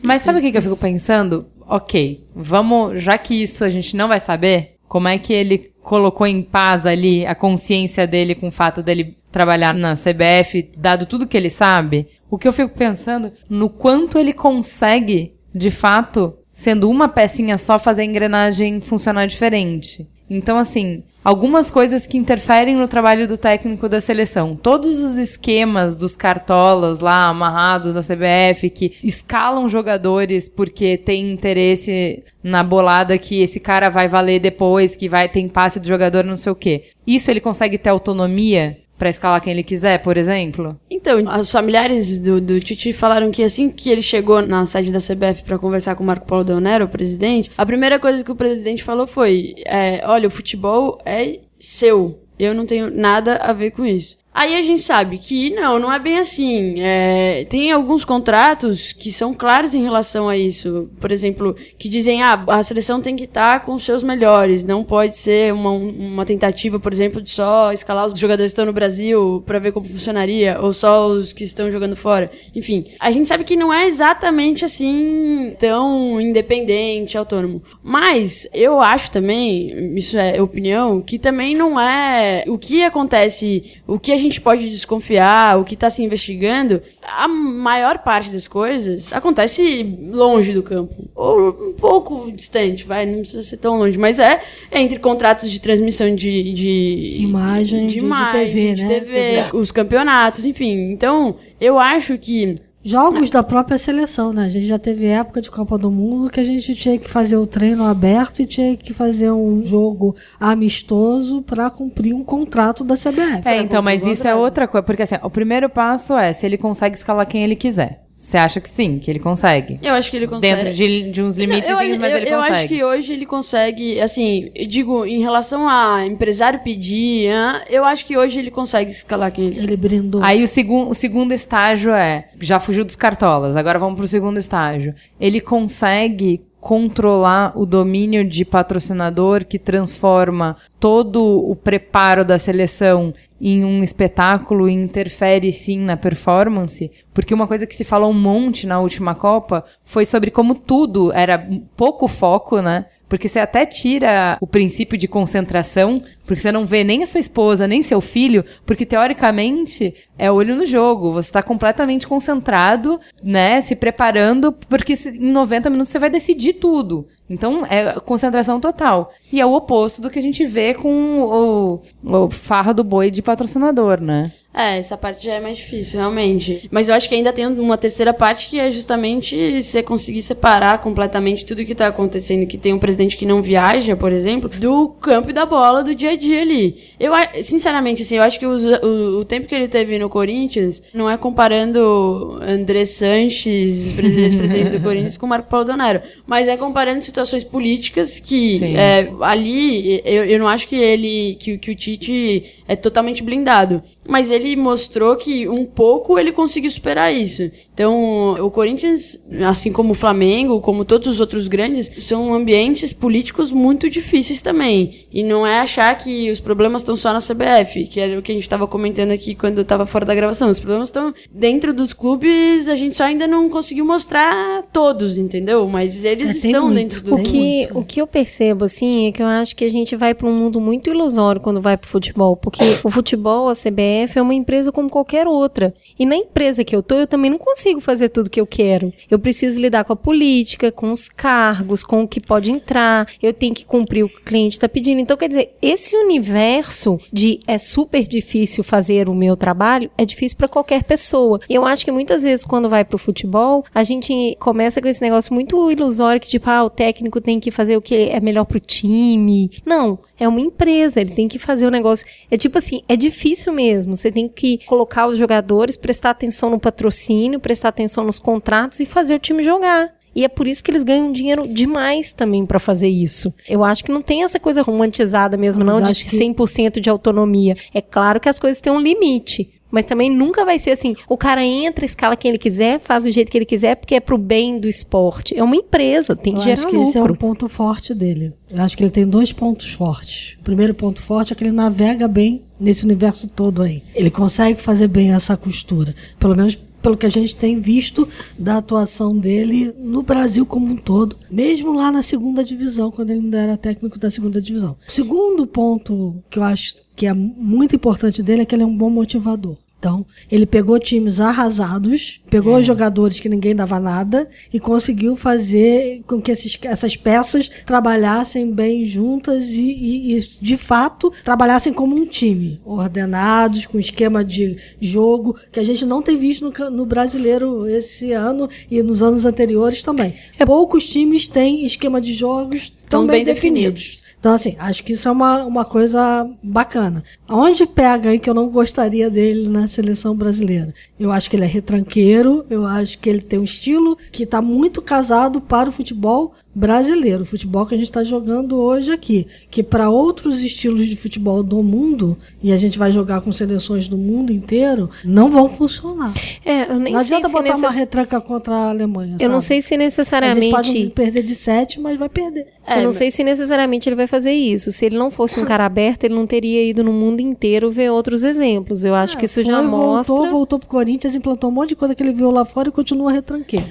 [0.03, 1.45] Mas sabe o que, que eu fico pensando?
[1.67, 6.26] Ok, vamos, já que isso a gente não vai saber, como é que ele colocou
[6.27, 11.27] em paz ali a consciência dele com o fato dele trabalhar na CBF, dado tudo
[11.27, 12.07] que ele sabe?
[12.30, 17.80] O que eu fico pensando no quanto ele consegue, de fato, sendo uma pecinha só,
[17.80, 20.06] fazer a engrenagem funcionar diferente.
[20.30, 24.56] Então, assim, algumas coisas que interferem no trabalho do técnico da seleção.
[24.56, 32.23] Todos os esquemas dos cartolas lá amarrados na CBF que escalam jogadores porque tem interesse
[32.44, 36.38] na bolada que esse cara vai valer depois, que vai ter passe do jogador, não
[36.38, 36.86] sei o quê.
[37.06, 40.80] Isso ele consegue ter autonomia pra escalar quem ele quiser, por exemplo?
[40.89, 44.99] Então, os familiares do, do Tite falaram que assim que ele chegou na sede da
[44.99, 48.31] CBF pra conversar com o Marco Paulo Del Nero, o presidente, a primeira coisa que
[48.31, 52.19] o presidente falou foi: é, olha, o futebol é seu.
[52.38, 54.17] Eu não tenho nada a ver com isso.
[54.36, 56.76] Aí a gente sabe que não, não é bem assim.
[56.82, 60.90] É, tem alguns contratos que são claros em relação a isso.
[60.99, 64.66] Por exemplo, que dizem, ah, a seleção tem que estar com os seus melhores.
[64.66, 68.66] Não pode ser uma, uma tentativa, por exemplo, de só escalar os jogadores que estão
[68.66, 72.30] no Brasil pra ver como funcionaria, ou só os que estão jogando fora.
[72.53, 77.64] Enfim, a gente sabe que não é exatamente assim tão independente, autônomo.
[77.82, 83.98] Mas eu acho também, isso é opinião, que também não é o que acontece, o
[83.98, 89.11] que a gente pode desconfiar, o que tá se investigando, a maior parte das coisas
[89.14, 90.93] acontece longe do campo.
[91.15, 93.97] Ou um pouco distante, vai, não precisa ser tão longe.
[93.97, 94.41] Mas é
[94.72, 96.53] entre contratos de transmissão de.
[96.53, 98.89] de Imagem, de- de TV, de né?
[98.99, 99.43] TV, TV.
[99.57, 100.91] os campeonatos, enfim.
[100.91, 102.60] Então, eu acho que.
[102.86, 104.45] Jogos da própria seleção, né?
[104.45, 107.36] A gente já teve época de Copa do Mundo que a gente tinha que fazer
[107.36, 112.95] o treino aberto e tinha que fazer um jogo amistoso para cumprir um contrato da
[112.95, 113.41] CBF.
[113.44, 114.84] É, então, mas isso é outra coisa.
[114.84, 118.05] Porque assim, o primeiro passo é se ele consegue escalar quem ele quiser.
[118.36, 119.80] Você acha que sim, que ele consegue?
[119.82, 120.56] Eu acho que ele consegue.
[120.56, 122.56] Dentro de, de uns limites, Não, mas eu, ele eu consegue.
[122.57, 127.30] acho que hoje ele consegue, assim, eu digo, em relação a empresário pedir,
[127.70, 130.22] eu acho que hoje ele consegue escalar quem ele Ele brindou.
[130.22, 134.38] Aí o, segun, o segundo estágio é, já fugiu dos cartolas, agora vamos pro segundo
[134.38, 134.94] estágio.
[135.18, 143.63] Ele consegue controlar o domínio de patrocinador que transforma todo o preparo da seleção em
[143.63, 148.65] um espetáculo e interfere sim na performance, porque uma coisa que se falou um monte
[148.65, 151.47] na última Copa foi sobre como tudo era
[151.77, 152.87] pouco foco, né?
[153.07, 157.19] Porque você até tira o princípio de concentração, porque você não vê nem a sua
[157.19, 161.14] esposa, nem seu filho, porque teoricamente é olho no jogo.
[161.14, 163.61] Você está completamente concentrado, né?
[163.61, 167.07] Se preparando, porque em 90 minutos você vai decidir tudo.
[167.30, 169.11] Então é concentração total.
[169.31, 173.10] E é o oposto do que a gente vê com o, o farra do boi
[173.10, 174.31] de patrocinador, né?
[174.57, 176.69] É, essa parte já é mais difícil, realmente.
[176.72, 180.81] Mas eu acho que ainda tem uma terceira parte que é justamente você conseguir separar
[180.81, 184.88] completamente tudo que tá acontecendo, que tem um presidente que não viaja, por exemplo, do
[184.88, 186.75] campo e da bola do dia a dia ali.
[186.99, 187.11] Eu,
[187.43, 191.09] sinceramente, assim, eu acho que os- o, o tempo que ele teve no Corinthians não
[191.09, 197.03] é comparando André Sanches, presi- ex-presidente do Corinthians, com Marco Paulo Donero, mas é comparando
[197.03, 202.43] situações políticas que é, ali eu, eu não acho que ele, que, que o Tite
[202.67, 203.83] é totalmente blindado.
[204.07, 207.49] Mas ele mostrou que um pouco ele conseguiu superar isso.
[207.73, 213.52] Então, o Corinthians, assim como o Flamengo, como todos os outros grandes, são ambientes políticos
[213.52, 215.06] muito difíceis também.
[215.11, 218.32] E não é achar que os problemas estão só na CBF, que era o que
[218.32, 220.49] a gente estava comentando aqui quando eu estava fora da gravação.
[220.49, 225.68] Os problemas estão dentro dos clubes, a gente só ainda não conseguiu mostrar todos, entendeu?
[225.68, 227.34] Mas eles É, estão muito, dentro do O que,
[227.64, 227.80] muito.
[227.80, 230.34] o que eu percebo, assim, é que eu acho que a gente vai para um
[230.34, 232.36] mundo muito ilusório quando vai pro futebol.
[232.36, 235.73] Porque o futebol, a CBF, é uma empresa como qualquer outra.
[235.97, 238.93] E na empresa que eu tô, eu também não consigo fazer tudo que eu quero.
[239.09, 243.07] Eu preciso lidar com a política, com os cargos, com o que pode entrar.
[243.22, 244.99] Eu tenho que cumprir o que o cliente está pedindo.
[244.99, 250.38] Então, quer dizer, esse universo de é super difícil fazer o meu trabalho, é difícil
[250.38, 251.39] para qualquer pessoa.
[251.49, 255.01] E eu acho que muitas vezes, quando vai pro futebol, a gente começa com esse
[255.01, 258.45] negócio muito ilusório que, tipo, ah, o técnico tem que fazer o que é melhor
[258.45, 259.51] pro time.
[259.65, 262.07] Não, é uma empresa, ele tem que fazer o negócio.
[262.31, 263.85] É tipo assim, é difícil mesmo.
[263.86, 268.86] Você tem que colocar os jogadores, prestar atenção no patrocínio, prestar atenção nos contratos e
[268.86, 269.94] fazer o time jogar.
[270.16, 273.34] E é por isso que eles ganham dinheiro demais também pra fazer isso.
[273.49, 276.90] Eu acho que não tem essa coisa romantizada mesmo, não, de acho que- 100% de
[276.90, 277.53] autonomia.
[277.74, 279.52] É claro que as coisas têm um limite.
[279.76, 283.11] Mas também nunca vai ser assim, o cara entra, escala quem ele quiser, faz do
[283.11, 285.38] jeito que ele quiser, porque é pro bem do esporte.
[285.38, 287.14] É uma empresa, tem que Eu gerar acho que esse é lucro.
[287.14, 288.31] o ponto forte dele.
[288.49, 290.38] Eu acho que ele tem dois pontos fortes.
[290.39, 293.84] O primeiro ponto forte é que ele navega bem nesse universo todo aí.
[293.93, 295.93] Ele consegue fazer bem essa costura.
[296.18, 298.07] Pelo menos pelo que a gente tem visto
[298.39, 303.22] da atuação dele no Brasil como um todo, mesmo lá na segunda divisão, quando ele
[303.22, 304.77] ainda era técnico da segunda divisão.
[304.88, 308.68] O segundo ponto que eu acho que é muito importante dele é que ele é
[308.68, 309.57] um bom motivador.
[309.86, 316.20] Então, ele pegou times arrasados, pegou jogadores que ninguém dava nada e conseguiu fazer com
[316.20, 322.03] que esses- essas peças trabalhassem bem juntas e, e- e, de fato, trabalhassem como um
[322.07, 327.70] time, ordenados, com esquema de jogo, que a gente não tem visto no, no brasileiro
[327.70, 330.16] esse ano e nos anos anteriores também.
[330.48, 333.82] Poucos times têm esquema de jogos tão Tão bem, bem definidos.
[333.84, 334.05] definidos.
[334.26, 337.03] Então, assim, acho que isso é uma, uma coisa bacana.
[337.27, 340.73] Aonde pega aí que eu não gostaria dele na seleção brasileira?
[340.99, 344.41] Eu acho que ele é retranqueiro, eu acho que ele tem um estilo que está
[344.41, 349.27] muito casado para o futebol brasileiro, o futebol que a gente está jogando hoje aqui.
[349.51, 353.89] Que para outros estilos de futebol do mundo, e a gente vai jogar com seleções
[353.89, 356.13] do mundo inteiro, não vão funcionar.
[356.45, 359.17] É, eu nem não adianta botar uma necess- retranca contra a Alemanha.
[359.19, 359.47] Eu não sabe?
[359.47, 360.51] sei se A gente necessariamente.
[360.51, 362.47] pode perder de sete, mas vai perder.
[362.69, 364.72] eu não sei se necessariamente ele vai fazer isso.
[364.72, 367.91] Se ele não fosse um cara aberto, ele não teria ido no mundo inteiro ver
[367.91, 368.85] outros exemplos.
[368.85, 370.15] Eu acho que isso já Foi, mostra.
[370.15, 372.72] Voltou, voltou pro Corinthians, implantou um monte de coisa que ele viu lá fora e
[372.72, 373.66] continua retranqueiro.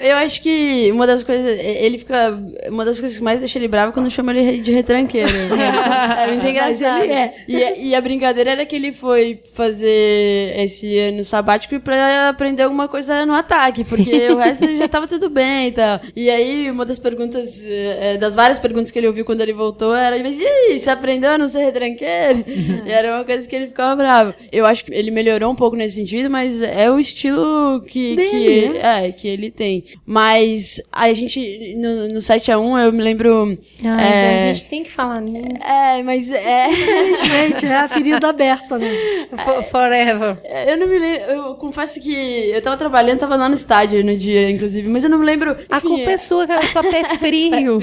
[0.00, 1.56] Eu acho que uma das coisas.
[1.60, 2.36] Ele fica.
[2.68, 5.30] Uma das coisas que mais deixa ele bravo é quando chama ele de retranqueiro.
[6.18, 7.04] é muito engraçado.
[7.04, 7.34] ele é.
[7.46, 12.62] E, a- e a brincadeira era que ele foi fazer esse ano sabático pra aprender
[12.64, 16.00] alguma coisa no ataque, porque o resto já tava tudo bem e tal.
[16.16, 19.94] E aí, uma das perguntas, eh, das várias perguntas que ele ouviu quando ele voltou
[19.94, 22.44] era: Mas e aí, você aprendeu a não ser retranqueiro?
[22.86, 24.34] e era uma coisa que ele ficava bravo.
[24.50, 28.16] Eu acho que ele melhorou um pouco nesse sentido, mas é o estilo que, que,
[28.16, 29.84] Dele, é, que ele tem.
[30.06, 33.58] Mas a gente, no, no 7x1, eu me lembro.
[33.84, 35.62] Ai, é, a gente tem que falar nisso.
[35.64, 36.68] é, mas é.
[36.70, 38.88] Infelizmente, é a ferida aberta, né?
[39.44, 40.38] For- Forever.
[40.66, 41.30] Eu não me lembro.
[41.30, 45.10] Eu confesso que eu tava trabalhando, tava lá no estádio no dia, inclusive, mas eu
[45.10, 45.56] não me lembro.
[45.68, 47.78] A enfim, culpa é sua, cara, só pé frio.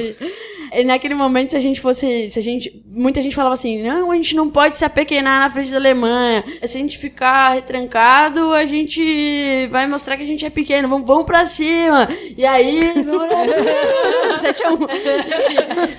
[0.82, 2.30] E naquele momento, se a gente fosse.
[2.30, 2.84] Se a gente.
[2.92, 6.44] Muita gente falava assim: não, a gente não pode se apequenar na frente da Alemanha.
[6.64, 10.88] Se a gente ficar retrancado, a gente vai mostrar que a gente é pequeno.
[10.88, 12.08] Vamos, vamos pra cima.
[12.38, 12.94] E aí.
[13.04, 14.38] vamos pra cima.
[14.40, 14.74] 7 a 1.
[14.74, 14.86] Enfim.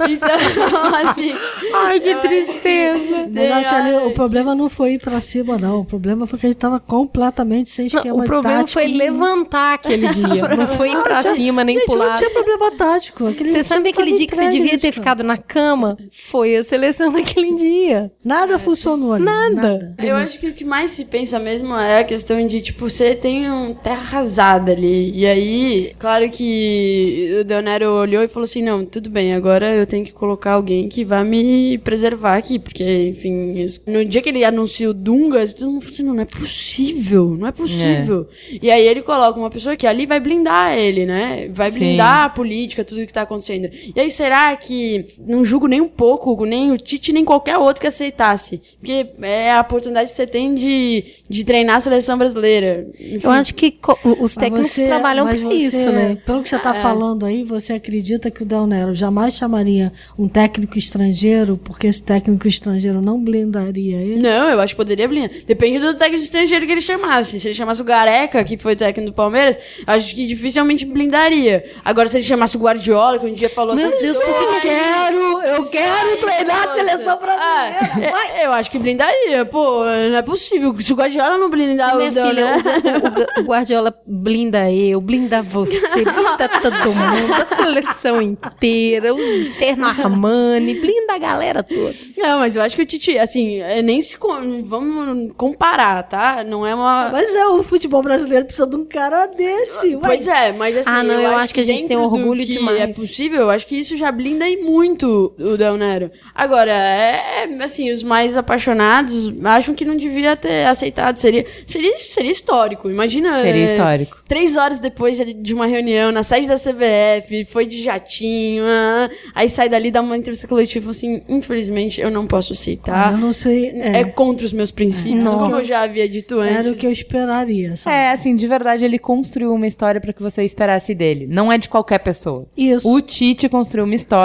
[0.16, 1.32] Então, assim.
[1.74, 3.28] Ai, que eu- tristeza.
[3.32, 5.80] Mas acho ali, o problema não foi ir pra cima, não.
[5.80, 9.74] O problema foi que ele tava completamente sem Não, esquema o problema tático foi levantar
[9.74, 10.46] aquele dia.
[10.56, 12.10] Não foi ir pra cima nem Gente, pular.
[12.10, 13.26] não tinha problema tático.
[13.26, 15.96] Aquele Você sabe aquele dia que você entregue, devia ter ficado na cama?
[16.10, 18.10] Foi a seleção naquele dia.
[18.24, 19.24] Nada funcionou ali.
[19.24, 19.94] Nada.
[20.02, 23.14] Eu acho que o que mais se pensa mesmo é a questão de, tipo, você
[23.14, 25.12] tem um terra arrasada ali.
[25.16, 29.86] E aí, claro que o Deonero olhou e falou assim: não, tudo bem, agora eu
[29.86, 32.58] tenho que colocar alguém que vai me preservar aqui.
[32.58, 36.22] Porque, enfim, no dia que ele anuncia o Dunga, todo mundo falou assim: não, não
[36.22, 38.28] é possível, não é possível.
[38.62, 41.48] E aí ele coloca uma pessoa que ali vai blindar ele, né?
[41.50, 41.78] Vai Sim.
[41.78, 43.70] blindar a política, tudo que tá acontecendo.
[43.94, 47.80] E aí, será que não julgo nem um pouco, nem o Tite nem qualquer outro
[47.80, 48.60] que aceitasse.
[48.78, 52.86] Porque é a oportunidade que você tem de, de treinar a seleção brasileira.
[52.98, 53.20] Enfim.
[53.22, 53.78] Eu acho que
[54.20, 56.16] os técnicos você- trabalham você- isso, né?
[56.26, 60.28] Pelo que você está falando aí, você acredita que o Del Nero jamais chamaria um
[60.28, 64.20] técnico estrangeiro, porque esse técnico estrangeiro não blindaria ele?
[64.20, 65.30] Não, eu acho que poderia blindar.
[65.46, 67.38] Depende do técnico estrangeiro que ele chamasse.
[67.40, 71.64] Se ele chamasse o Gareca, que foi técnico do Palmeiras, acho que dificilmente blindaria.
[71.84, 74.00] Agora, se ele chamasse o Guardiola, que um dia falou Meu assim...
[74.02, 78.12] Deus, por Eu quero, eu quero treinar a seleção brasileira.
[78.14, 79.44] Ah, é, eu acho que blindaria.
[79.44, 80.74] Pô, não é possível.
[80.80, 85.00] Se o Guardiola não blindar Minha o filha, Nero- o, o- o Guardiola blinda eu,
[85.00, 91.94] blinda você, blinda todo mundo, a seleção inteira, os externo Armani, blinda a galera toda.
[92.16, 94.16] Não, mas eu acho que o Tite, assim, é, nem se.
[94.18, 96.44] com- Vamos comparar, tá?
[96.44, 97.08] Não é uma.
[97.10, 99.96] Mas é, o futebol brasileiro precisa de um cara desse.
[99.96, 100.88] Pois é, mas assim.
[100.90, 102.80] Ah, não, eu acho que a gente tem orgulho que demais.
[102.80, 106.10] É possível, eu acho que isso já blinda aí muito o Del Nero.
[106.34, 111.16] Agora, é, é, assim, os mais apaixonados acham que não devia ter aceitado.
[111.16, 112.90] Seria, seria, seria histórico.
[112.90, 113.40] Imagina.
[113.40, 114.22] Seria é, histórico.
[114.28, 119.48] Três horas depois de- uma reunião na sede da CBF, foi de jatinho, ah, aí
[119.48, 123.12] sai dali, dá uma entrevista coletiva assim, infelizmente eu não posso aceitar.
[123.12, 123.68] Eu não sei.
[123.70, 125.38] É, É, contra os meus princípios, Não.
[125.38, 126.56] como eu já havia dito antes.
[126.56, 127.76] era o que eu esperaria.
[127.76, 127.96] Sabe?
[127.96, 131.26] É, assim, de verdade, ele construiu uma história pra que você esperasse dele.
[131.28, 132.46] Não é de qualquer pessoa.
[132.56, 132.88] Isso.
[132.90, 134.15] O Tite construiu uma história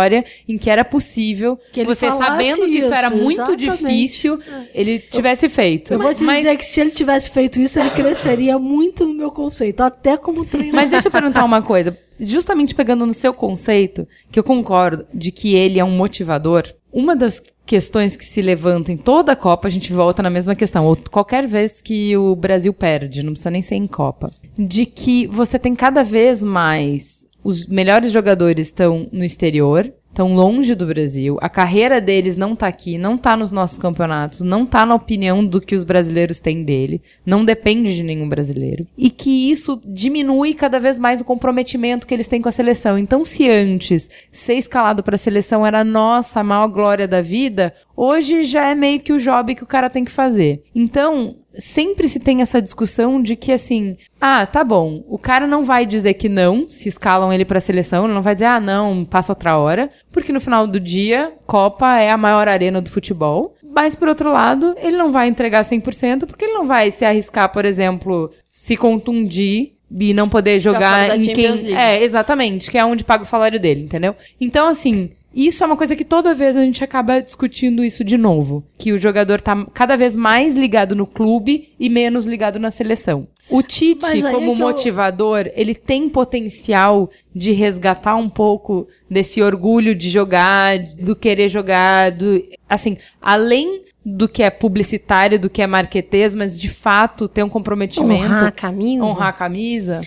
[0.47, 3.69] em que era possível, Que ele você sabendo que isso, era isso, muito exatamente.
[3.77, 4.39] difícil,
[4.73, 5.93] ele tivesse feito.
[5.93, 9.13] Eu vou te Mas- dizer que se ele tivesse feito isso, ele cresceria muito no
[9.13, 10.75] meu conceito, até como treinador.
[10.75, 11.97] Mas deixa eu perguntar uma coisa.
[12.19, 16.63] Justamente pegando no seu conceito, que eu concordo de que ele é um motivador,
[16.93, 20.55] uma das questões que se levantam em toda a Copa, a gente volta na mesma
[20.55, 24.85] questão, ou qualquer vez que o Brasil perde, não precisa nem ser em Copa, de
[24.85, 30.85] que você tem cada vez mais os melhores jogadores estão no exterior, estão longe do
[30.85, 34.93] Brasil, a carreira deles não tá aqui, não tá nos nossos campeonatos, não tá na
[34.93, 38.85] opinião do que os brasileiros têm dele, não depende de nenhum brasileiro.
[38.97, 42.97] E que isso diminui cada vez mais o comprometimento que eles têm com a seleção.
[42.97, 47.73] Então, se antes ser escalado para a seleção era nossa a maior glória da vida,
[48.01, 50.63] hoje já é meio que o job que o cara tem que fazer.
[50.73, 55.63] Então, sempre se tem essa discussão de que assim, ah, tá bom, o cara não
[55.63, 59.05] vai dizer que não, se escalam ele pra seleção, ele não vai dizer, ah, não,
[59.05, 63.55] passa outra hora, porque no final do dia, Copa é a maior arena do futebol.
[63.73, 67.53] Mas, por outro lado, ele não vai entregar 100%, porque ele não vai se arriscar,
[67.53, 71.77] por exemplo, se contundir e não poder jogar em quem.
[71.77, 74.13] É, exatamente, que é onde paga o salário dele, entendeu?
[74.41, 78.17] Então, assim, isso é uma coisa que toda vez a gente acaba discutindo isso de
[78.17, 78.63] novo.
[78.77, 83.27] Que o jogador tá cada vez mais ligado no clube e menos ligado na seleção.
[83.49, 89.93] O Tite, é como eu- motivador, ele tem potencial de resgatar um pouco desse orgulho
[89.95, 92.43] de jogar, do querer jogar, do.
[92.69, 97.49] Assim, além do que é publicitário, do que é marquetês, mas de fato ter um
[97.49, 98.23] comprometimento.
[98.25, 99.03] Honrar a camisa.
[99.03, 100.01] honrar a camisa.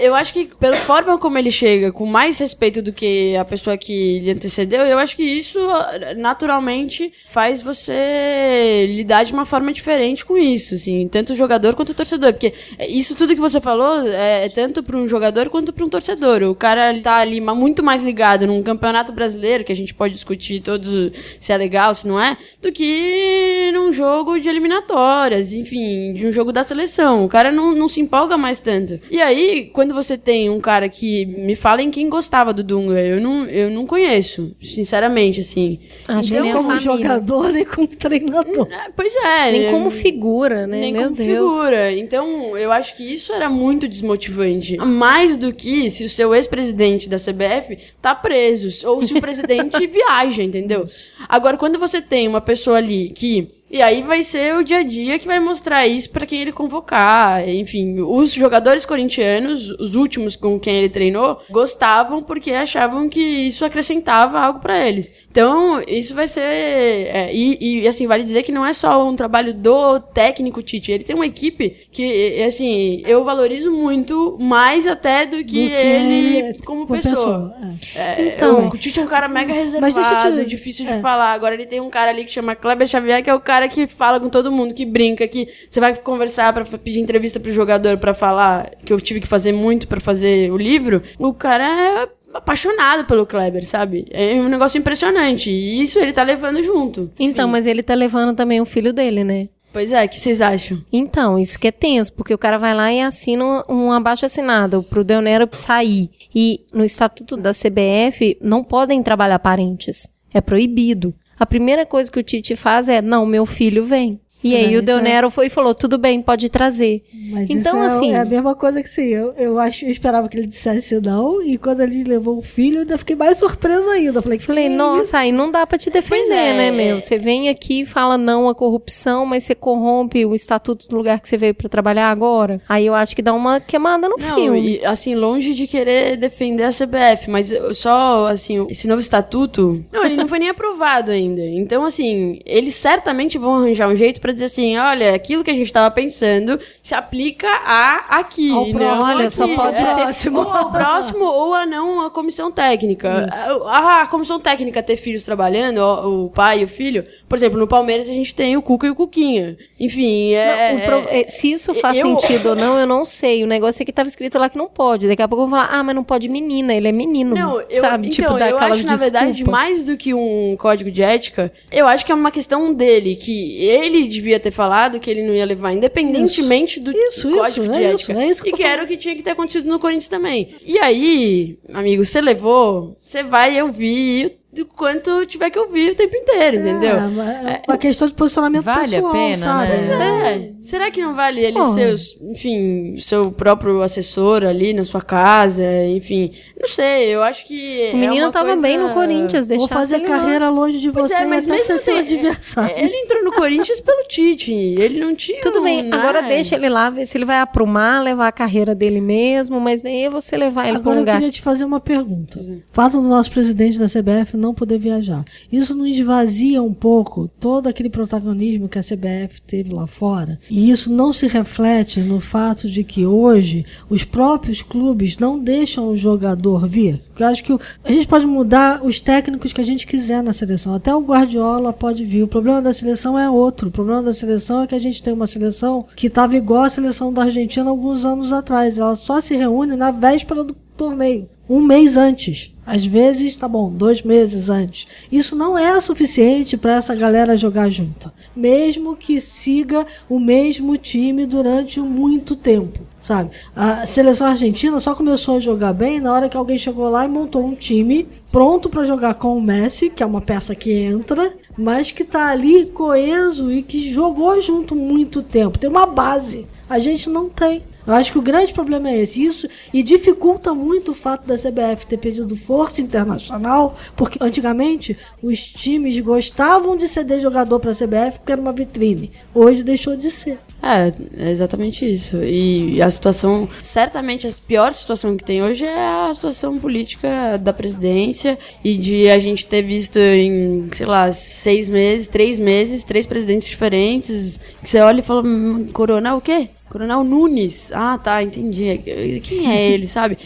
[0.00, 3.76] Eu acho que, pela forma como ele chega, com mais respeito do que a pessoa
[3.76, 9.72] que lhe antecedeu, eu acho que isso ah, naturalmente faz você lidar de uma forma
[9.72, 12.32] diferente com isso, assim, tanto o jogador quanto o torcedor.
[12.32, 12.54] Porque
[12.88, 16.42] isso tudo que você falou é, é tanto para um jogador quanto para um torcedor.
[16.44, 20.60] O cara tá ali muito mais ligado num campeonato brasileiro, que a gente pode discutir
[20.60, 26.26] todos se é legal, se não é, do que num jogo de eliminatórias, enfim, de
[26.26, 27.24] um jogo da seleção.
[27.24, 29.00] O cara não, não se empolga mais tanto.
[29.10, 33.00] E aí, quando você tem um cara que me fala em quem gostava do Dunga,
[33.00, 35.80] eu não, eu não conheço, sinceramente, assim.
[36.06, 36.80] Acho Nem como família.
[36.80, 38.68] jogador, nem como treinador.
[38.70, 39.52] É, pois é.
[39.52, 40.80] Nem como figura, né?
[40.80, 41.28] Nem Meu como Deus.
[41.52, 41.92] figura.
[41.92, 44.76] Então, eu acho que isso era muito desmotivante.
[44.76, 49.84] Mais do que se o seu ex-presidente da CBF tá preso, ou se o presidente
[49.86, 50.84] viaja, entendeu?
[51.28, 53.48] Agora, quando você tem uma pessoa ali que.
[53.74, 56.52] E aí vai ser o dia a dia que vai mostrar isso pra quem ele
[56.52, 57.46] convocar.
[57.48, 63.64] Enfim, os jogadores corintianos, os últimos com quem ele treinou, gostavam porque achavam que isso
[63.64, 65.12] acrescentava algo pra eles.
[65.28, 66.40] Então, isso vai ser.
[66.40, 70.92] é, e, e, assim, vale dizer que não é só um trabalho do técnico Tite.
[70.92, 75.50] Ele tem uma equipe que, é, assim, eu valorizo muito mais até do que, Do
[75.50, 77.52] que ele como como pessoa.
[77.58, 81.00] pessoa, É, Então, o Tite é um cara mega eu reservado, te- difícil de é.
[81.00, 81.32] falar.
[81.32, 83.86] Agora ele tem um cara ali que chama Kleber Xavier, que é o cara que
[83.86, 87.98] fala com todo mundo, que brinca, que você vai conversar pra pedir entrevista pro jogador
[87.98, 91.02] pra falar, que eu tive que fazer muito pra fazer o livro.
[91.18, 94.06] O cara é apaixonado pelo Kleber, sabe?
[94.10, 95.50] É um negócio impressionante.
[95.50, 97.10] E isso ele tá levando junto.
[97.18, 97.52] Então, Enfim.
[97.52, 99.48] mas ele tá levando também o filho dele, né?
[99.72, 100.80] Pois é, o que vocês acham?
[100.92, 104.84] Então, isso que é tenso, porque o cara vai lá e assina um, um abaixo-assinado
[104.84, 106.10] pro Del Nero sair.
[106.32, 110.08] E no estatuto da CBF não podem trabalhar parentes.
[110.32, 111.12] É proibido.
[111.38, 114.20] A primeira coisa que o Tite faz é: não, meu filho vem.
[114.44, 117.02] E aí o isso é- Deonero foi e falou: tudo bem, pode trazer.
[117.30, 119.06] Mas Então, isso é, assim- é a mesma coisa que sim.
[119.08, 122.76] Eu, eu, acho, eu esperava que ele dissesse não, e quando ele levou o filho,
[122.76, 124.18] eu ainda fiquei mais surpresa ainda.
[124.18, 126.70] Eu falei, Falei, "Que nossa, isso?" aí não dá pra te defender, é, né, é.
[126.70, 127.00] meu?
[127.00, 131.20] Você vem aqui e fala não à corrupção, mas você corrompe o estatuto do lugar
[131.20, 132.60] que você veio pra trabalhar agora.
[132.68, 134.78] Aí eu acho que dá uma queimada no Não, filme.
[134.78, 139.84] e, assim, longe de querer defender a CBF, mas eu- só, assim, esse novo estatuto.
[139.92, 141.40] Não, ele não foi nem aprovado ainda.
[141.44, 145.54] Então, assim, eles certamente vão arranjar um jeito pra dizer assim: olha, aquilo que a
[145.54, 148.50] gente tava pensando se aplica a aqui.
[148.50, 149.04] Ao não próximo.
[149.04, 153.28] Olha, só pode É, ser- Ou ao próximo, ou a não a comissão técnica.
[153.66, 157.04] Ah, a comissão técnica ter filhos trabalhando, ó, o pai e o filho.
[157.34, 159.56] Por exemplo, no Palmeiras a gente tem o Cuca e o Cuquinha.
[159.80, 160.72] Enfim, é.
[160.72, 163.42] Não, pro- é, se isso faz eu- sentido ou não, eu não sei.
[163.42, 165.08] O negócio é que tava escrito lá que não pode.
[165.08, 167.34] Daqui a pouco eu vou falar, ah, mas não pode menina, ele é menino.
[167.34, 168.06] Não, eu, sabe?
[168.06, 172.06] então, tipo, eu acho, na verdade, mais do que um código de ética, eu acho
[172.06, 175.72] que é uma questão dele, que ele devia ter falado que ele não ia levar,
[175.72, 178.12] independentemente do Isso, código isso, de é ética.
[178.12, 179.78] isso, é isso que e eu que era o que tinha que ter acontecido no
[179.80, 180.54] Corinthians também.
[180.64, 186.16] E aí, amigo, você levou, você vai ouvir do quanto tiver que ouvir o tempo
[186.16, 186.96] inteiro, entendeu?
[186.96, 189.68] É, uma- é uma questão de posicionamento Vale a pessoal, pena, sabe?
[189.72, 190.32] né?
[190.34, 195.02] É, será que não vale ele ser, os- enfim, seu próprio assessor ali na sua
[195.02, 198.90] casa, enfim, não sei, eu acho que O menino é uma tava coisa- bem no
[198.94, 202.14] Corinthians, Vou deixar fazer carreira longe de Pois você é, mas mesmo ser seu assim,
[202.14, 202.76] adversário.
[202.78, 205.96] Ele entrou no Corinthians pelo Tite, ele não tinha Tudo bem, né?
[205.96, 209.82] agora deixa ele lá, ver se ele vai aprumar, levar a carreira dele mesmo, mas
[209.82, 211.14] nem é você levar ele pra um Agora eu lugar.
[211.16, 212.40] queria te fazer uma pergunta.
[212.70, 215.24] Fato do nosso presidente da CBF não poder viajar.
[215.50, 220.38] Isso não esvazia um pouco todo aquele protagonismo que a CBF teve lá fora?
[220.50, 225.88] E isso não se reflete no fato de que hoje os próprios clubes não deixam
[225.88, 227.02] o jogador vir?
[227.18, 230.74] Eu acho que a gente pode mudar os técnicos que a gente quiser na seleção.
[230.74, 232.24] Até o Guardiola pode vir.
[232.24, 233.68] O problema da seleção é outro.
[233.68, 236.70] O problema da seleção é que a gente tem uma seleção que estava igual a
[236.70, 238.78] seleção da Argentina alguns anos atrás.
[238.78, 241.28] Ela só se reúne na véspera do torneio.
[241.48, 242.54] Um mês antes.
[242.66, 244.86] Às vezes, tá bom, dois meses antes.
[245.12, 248.10] Isso não é suficiente para essa galera jogar junto.
[248.34, 252.80] Mesmo que siga o mesmo time durante muito tempo.
[253.02, 253.32] Sabe?
[253.54, 257.08] A seleção argentina só começou a jogar bem na hora que alguém chegou lá e
[257.08, 261.34] montou um time pronto para jogar com o Messi, que é uma peça que entra,
[261.56, 265.58] mas que tá ali coeso e que jogou junto muito tempo.
[265.58, 266.46] Tem uma base.
[266.68, 267.62] A gente não tem.
[267.86, 269.22] Eu acho que o grande problema é esse.
[269.22, 275.40] Isso e dificulta muito o fato da CBF ter pedido força internacional, porque antigamente os
[275.40, 279.12] times gostavam de ceder jogador para a CBF porque era uma vitrine.
[279.34, 280.38] Hoje deixou de ser.
[280.62, 282.16] É, é exatamente isso.
[282.24, 287.52] E a situação, certamente a pior situação que tem hoje é a situação política da
[287.52, 293.04] presidência e de a gente ter visto em, sei lá, seis meses, três meses, três
[293.04, 296.48] presidentes diferentes, que você olha e fala, "Hum, Coronel o quê?
[296.68, 297.70] Coronel Nunes.
[297.72, 298.80] Ah, tá, entendi.
[299.22, 300.18] Quem é ele, sabe?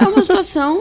[0.00, 0.80] É uma situação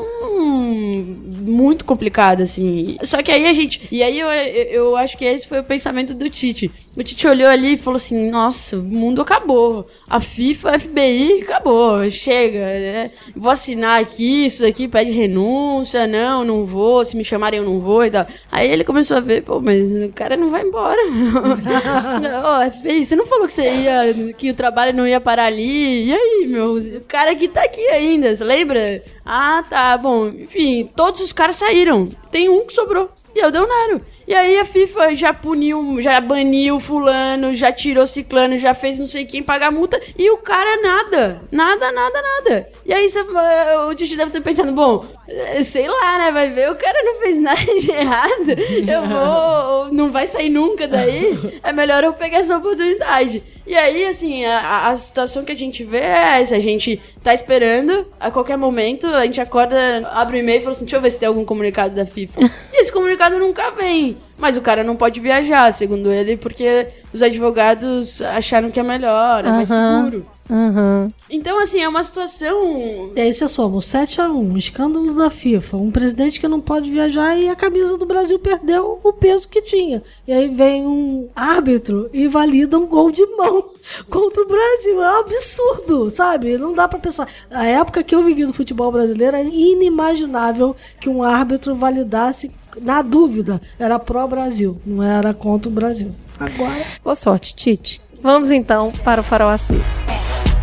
[1.44, 2.98] muito complicada, assim.
[3.03, 3.81] Só que aí a gente.
[3.91, 6.72] E aí eu, eu acho que esse foi o pensamento do Tite.
[6.99, 9.88] O Tite olhou ali e falou assim: nossa, o mundo acabou.
[10.09, 12.09] A FIFA, a FBI, acabou.
[12.09, 12.59] Chega.
[12.59, 16.05] é, vou assinar aqui, isso aqui pede renúncia.
[16.05, 17.05] Não, não vou.
[17.05, 18.27] Se me chamarem, eu não vou e tal.
[18.51, 20.99] Aí ele começou a ver, pô, mas o cara não vai embora.
[22.67, 24.34] Ô, FBI, você não falou que você ia.
[24.38, 26.03] que o trabalho não ia parar ali?
[26.03, 26.73] E aí, meu?
[26.73, 29.01] O cara que tá aqui ainda, você lembra?
[29.31, 30.27] Ah, tá, bom.
[30.27, 32.10] Enfim, todos os caras saíram.
[32.31, 33.11] Tem um que sobrou.
[33.35, 34.01] E é o Deonero.
[34.27, 39.07] E aí a FIFA já puniu, já baniu fulano, já tirou ciclano, já fez não
[39.07, 40.01] sei quem pagar multa.
[40.18, 41.43] E o cara nada.
[41.51, 42.69] Nada, nada, nada.
[42.84, 46.31] E aí você, eh, o Titi deve ter pensando, bom, eh, sei lá, né?
[46.31, 48.49] Vai ver, o cara não fez nada de errado.
[48.49, 49.93] Eu vou.
[49.93, 51.38] Não vai sair nunca daí.
[51.61, 53.43] É melhor eu pegar essa oportunidade.
[53.69, 56.55] E aí, assim, a, a situação que a gente vê é essa.
[56.55, 59.77] A gente tá esperando, a qualquer momento, a gente acorda,
[60.11, 62.41] abre o e-mail e fala assim, deixa eu ver se tem algum comunicado da FIFA.
[62.73, 64.17] E esse comunicado nunca vem.
[64.39, 69.45] Mas o cara não pode viajar, segundo ele, porque os advogados acharam que é melhor,
[69.45, 70.25] é mais seguro.
[70.49, 71.07] Aham.
[71.30, 73.11] Então, assim, é uma situação...
[73.15, 77.38] E aí você soma o 7x1, escândalo da FIFA, um presidente que não pode viajar
[77.38, 80.01] e a camisa do Brasil perdeu o peso que tinha.
[80.27, 83.69] E aí vem um árbitro e valida um gol de mão
[84.09, 85.03] contra o Brasil.
[85.03, 86.57] É um absurdo, sabe?
[86.57, 87.27] Não dá pra pensar.
[87.51, 92.51] A época que eu vivi do futebol brasileiro era inimaginável que um árbitro validasse,
[92.81, 96.11] na dúvida, era pró-Brasil, não era contra o Brasil.
[96.39, 96.85] Agora.
[97.03, 98.01] Boa sorte, Tite.
[98.21, 99.81] Vamos então para o Farol Aceso.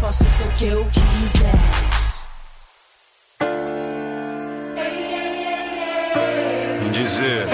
[0.00, 1.56] Posso ser o que eu quiser.
[6.92, 7.46] Dizer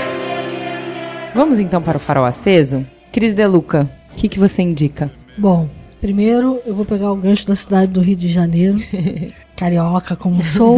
[1.34, 2.84] Vamos então para o farol aceso?
[3.10, 5.10] Cris Deluca, o que, que você indica?
[5.36, 5.68] Bom,
[6.00, 8.78] primeiro eu vou pegar o gancho da cidade do Rio de Janeiro,
[9.56, 10.76] carioca como sou.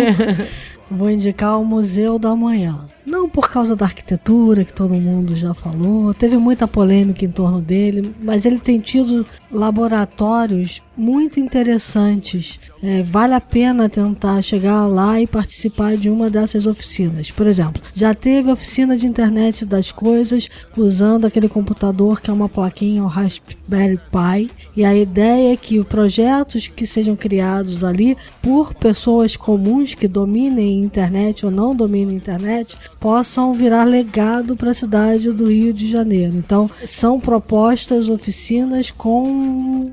[0.94, 2.88] Vou indicar o Museu da Manhã.
[3.04, 7.60] Não por causa da arquitetura, que todo mundo já falou, teve muita polêmica em torno
[7.60, 12.58] dele, mas ele tem tido laboratórios muito interessantes.
[12.82, 17.30] É, vale a pena tentar chegar lá e participar de uma dessas oficinas.
[17.30, 22.48] Por exemplo, já teve oficina de internet das coisas usando aquele computador que é uma
[22.48, 28.16] plaquinha, o Raspberry Pi, e a ideia é que os projetos que sejam criados ali
[28.40, 34.70] por pessoas comuns que dominem internet ou não dominem a internet possam virar legado para
[34.70, 36.36] a cidade do Rio de Janeiro.
[36.36, 39.24] Então, são propostas, oficinas com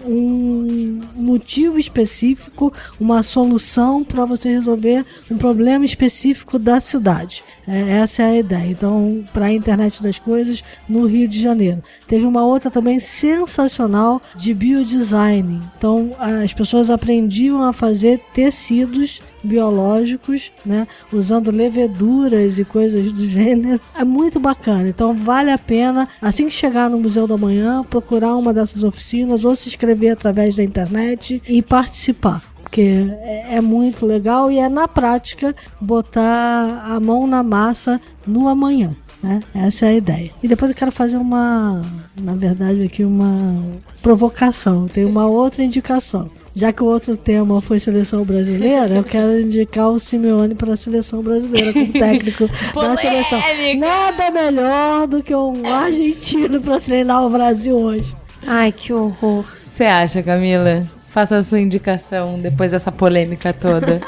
[0.05, 7.43] um motivo específico, uma solução para você resolver um problema específico da cidade.
[7.68, 8.72] É, essa é a ideia.
[8.72, 11.84] Então, para a internet das coisas no Rio de Janeiro.
[12.07, 15.61] Teve uma outra também sensacional de biodesign.
[15.77, 23.80] Então, as pessoas aprendiam a fazer tecidos biológicos, né, usando leveduras e coisas do gênero.
[23.95, 24.88] É muito bacana.
[24.88, 29.45] Então vale a pena, assim que chegar no Museu da Manhã, procurar uma dessas oficinas
[29.45, 34.69] ou se inscrever através da internet e participar porque é, é muito legal e é
[34.69, 38.91] na prática botar a mão na massa no amanhã.
[39.22, 39.41] Né?
[39.53, 40.31] Essa é a ideia.
[40.41, 41.81] E depois eu quero fazer uma,
[42.18, 43.61] na verdade, aqui uma
[44.01, 44.88] provocação.
[44.88, 46.27] Tem uma outra indicação.
[46.53, 50.78] Já que o outro tema foi seleção brasileira, eu quero indicar o Simeone para a
[50.78, 53.41] seleção brasileira como técnico da seleção.
[53.78, 58.15] Nada melhor do que um argentino para treinar o Brasil hoje.
[58.45, 59.45] Ai, que horror.
[59.69, 60.86] Você acha, Camila?
[61.11, 63.99] Faça a sua indicação depois dessa polêmica toda.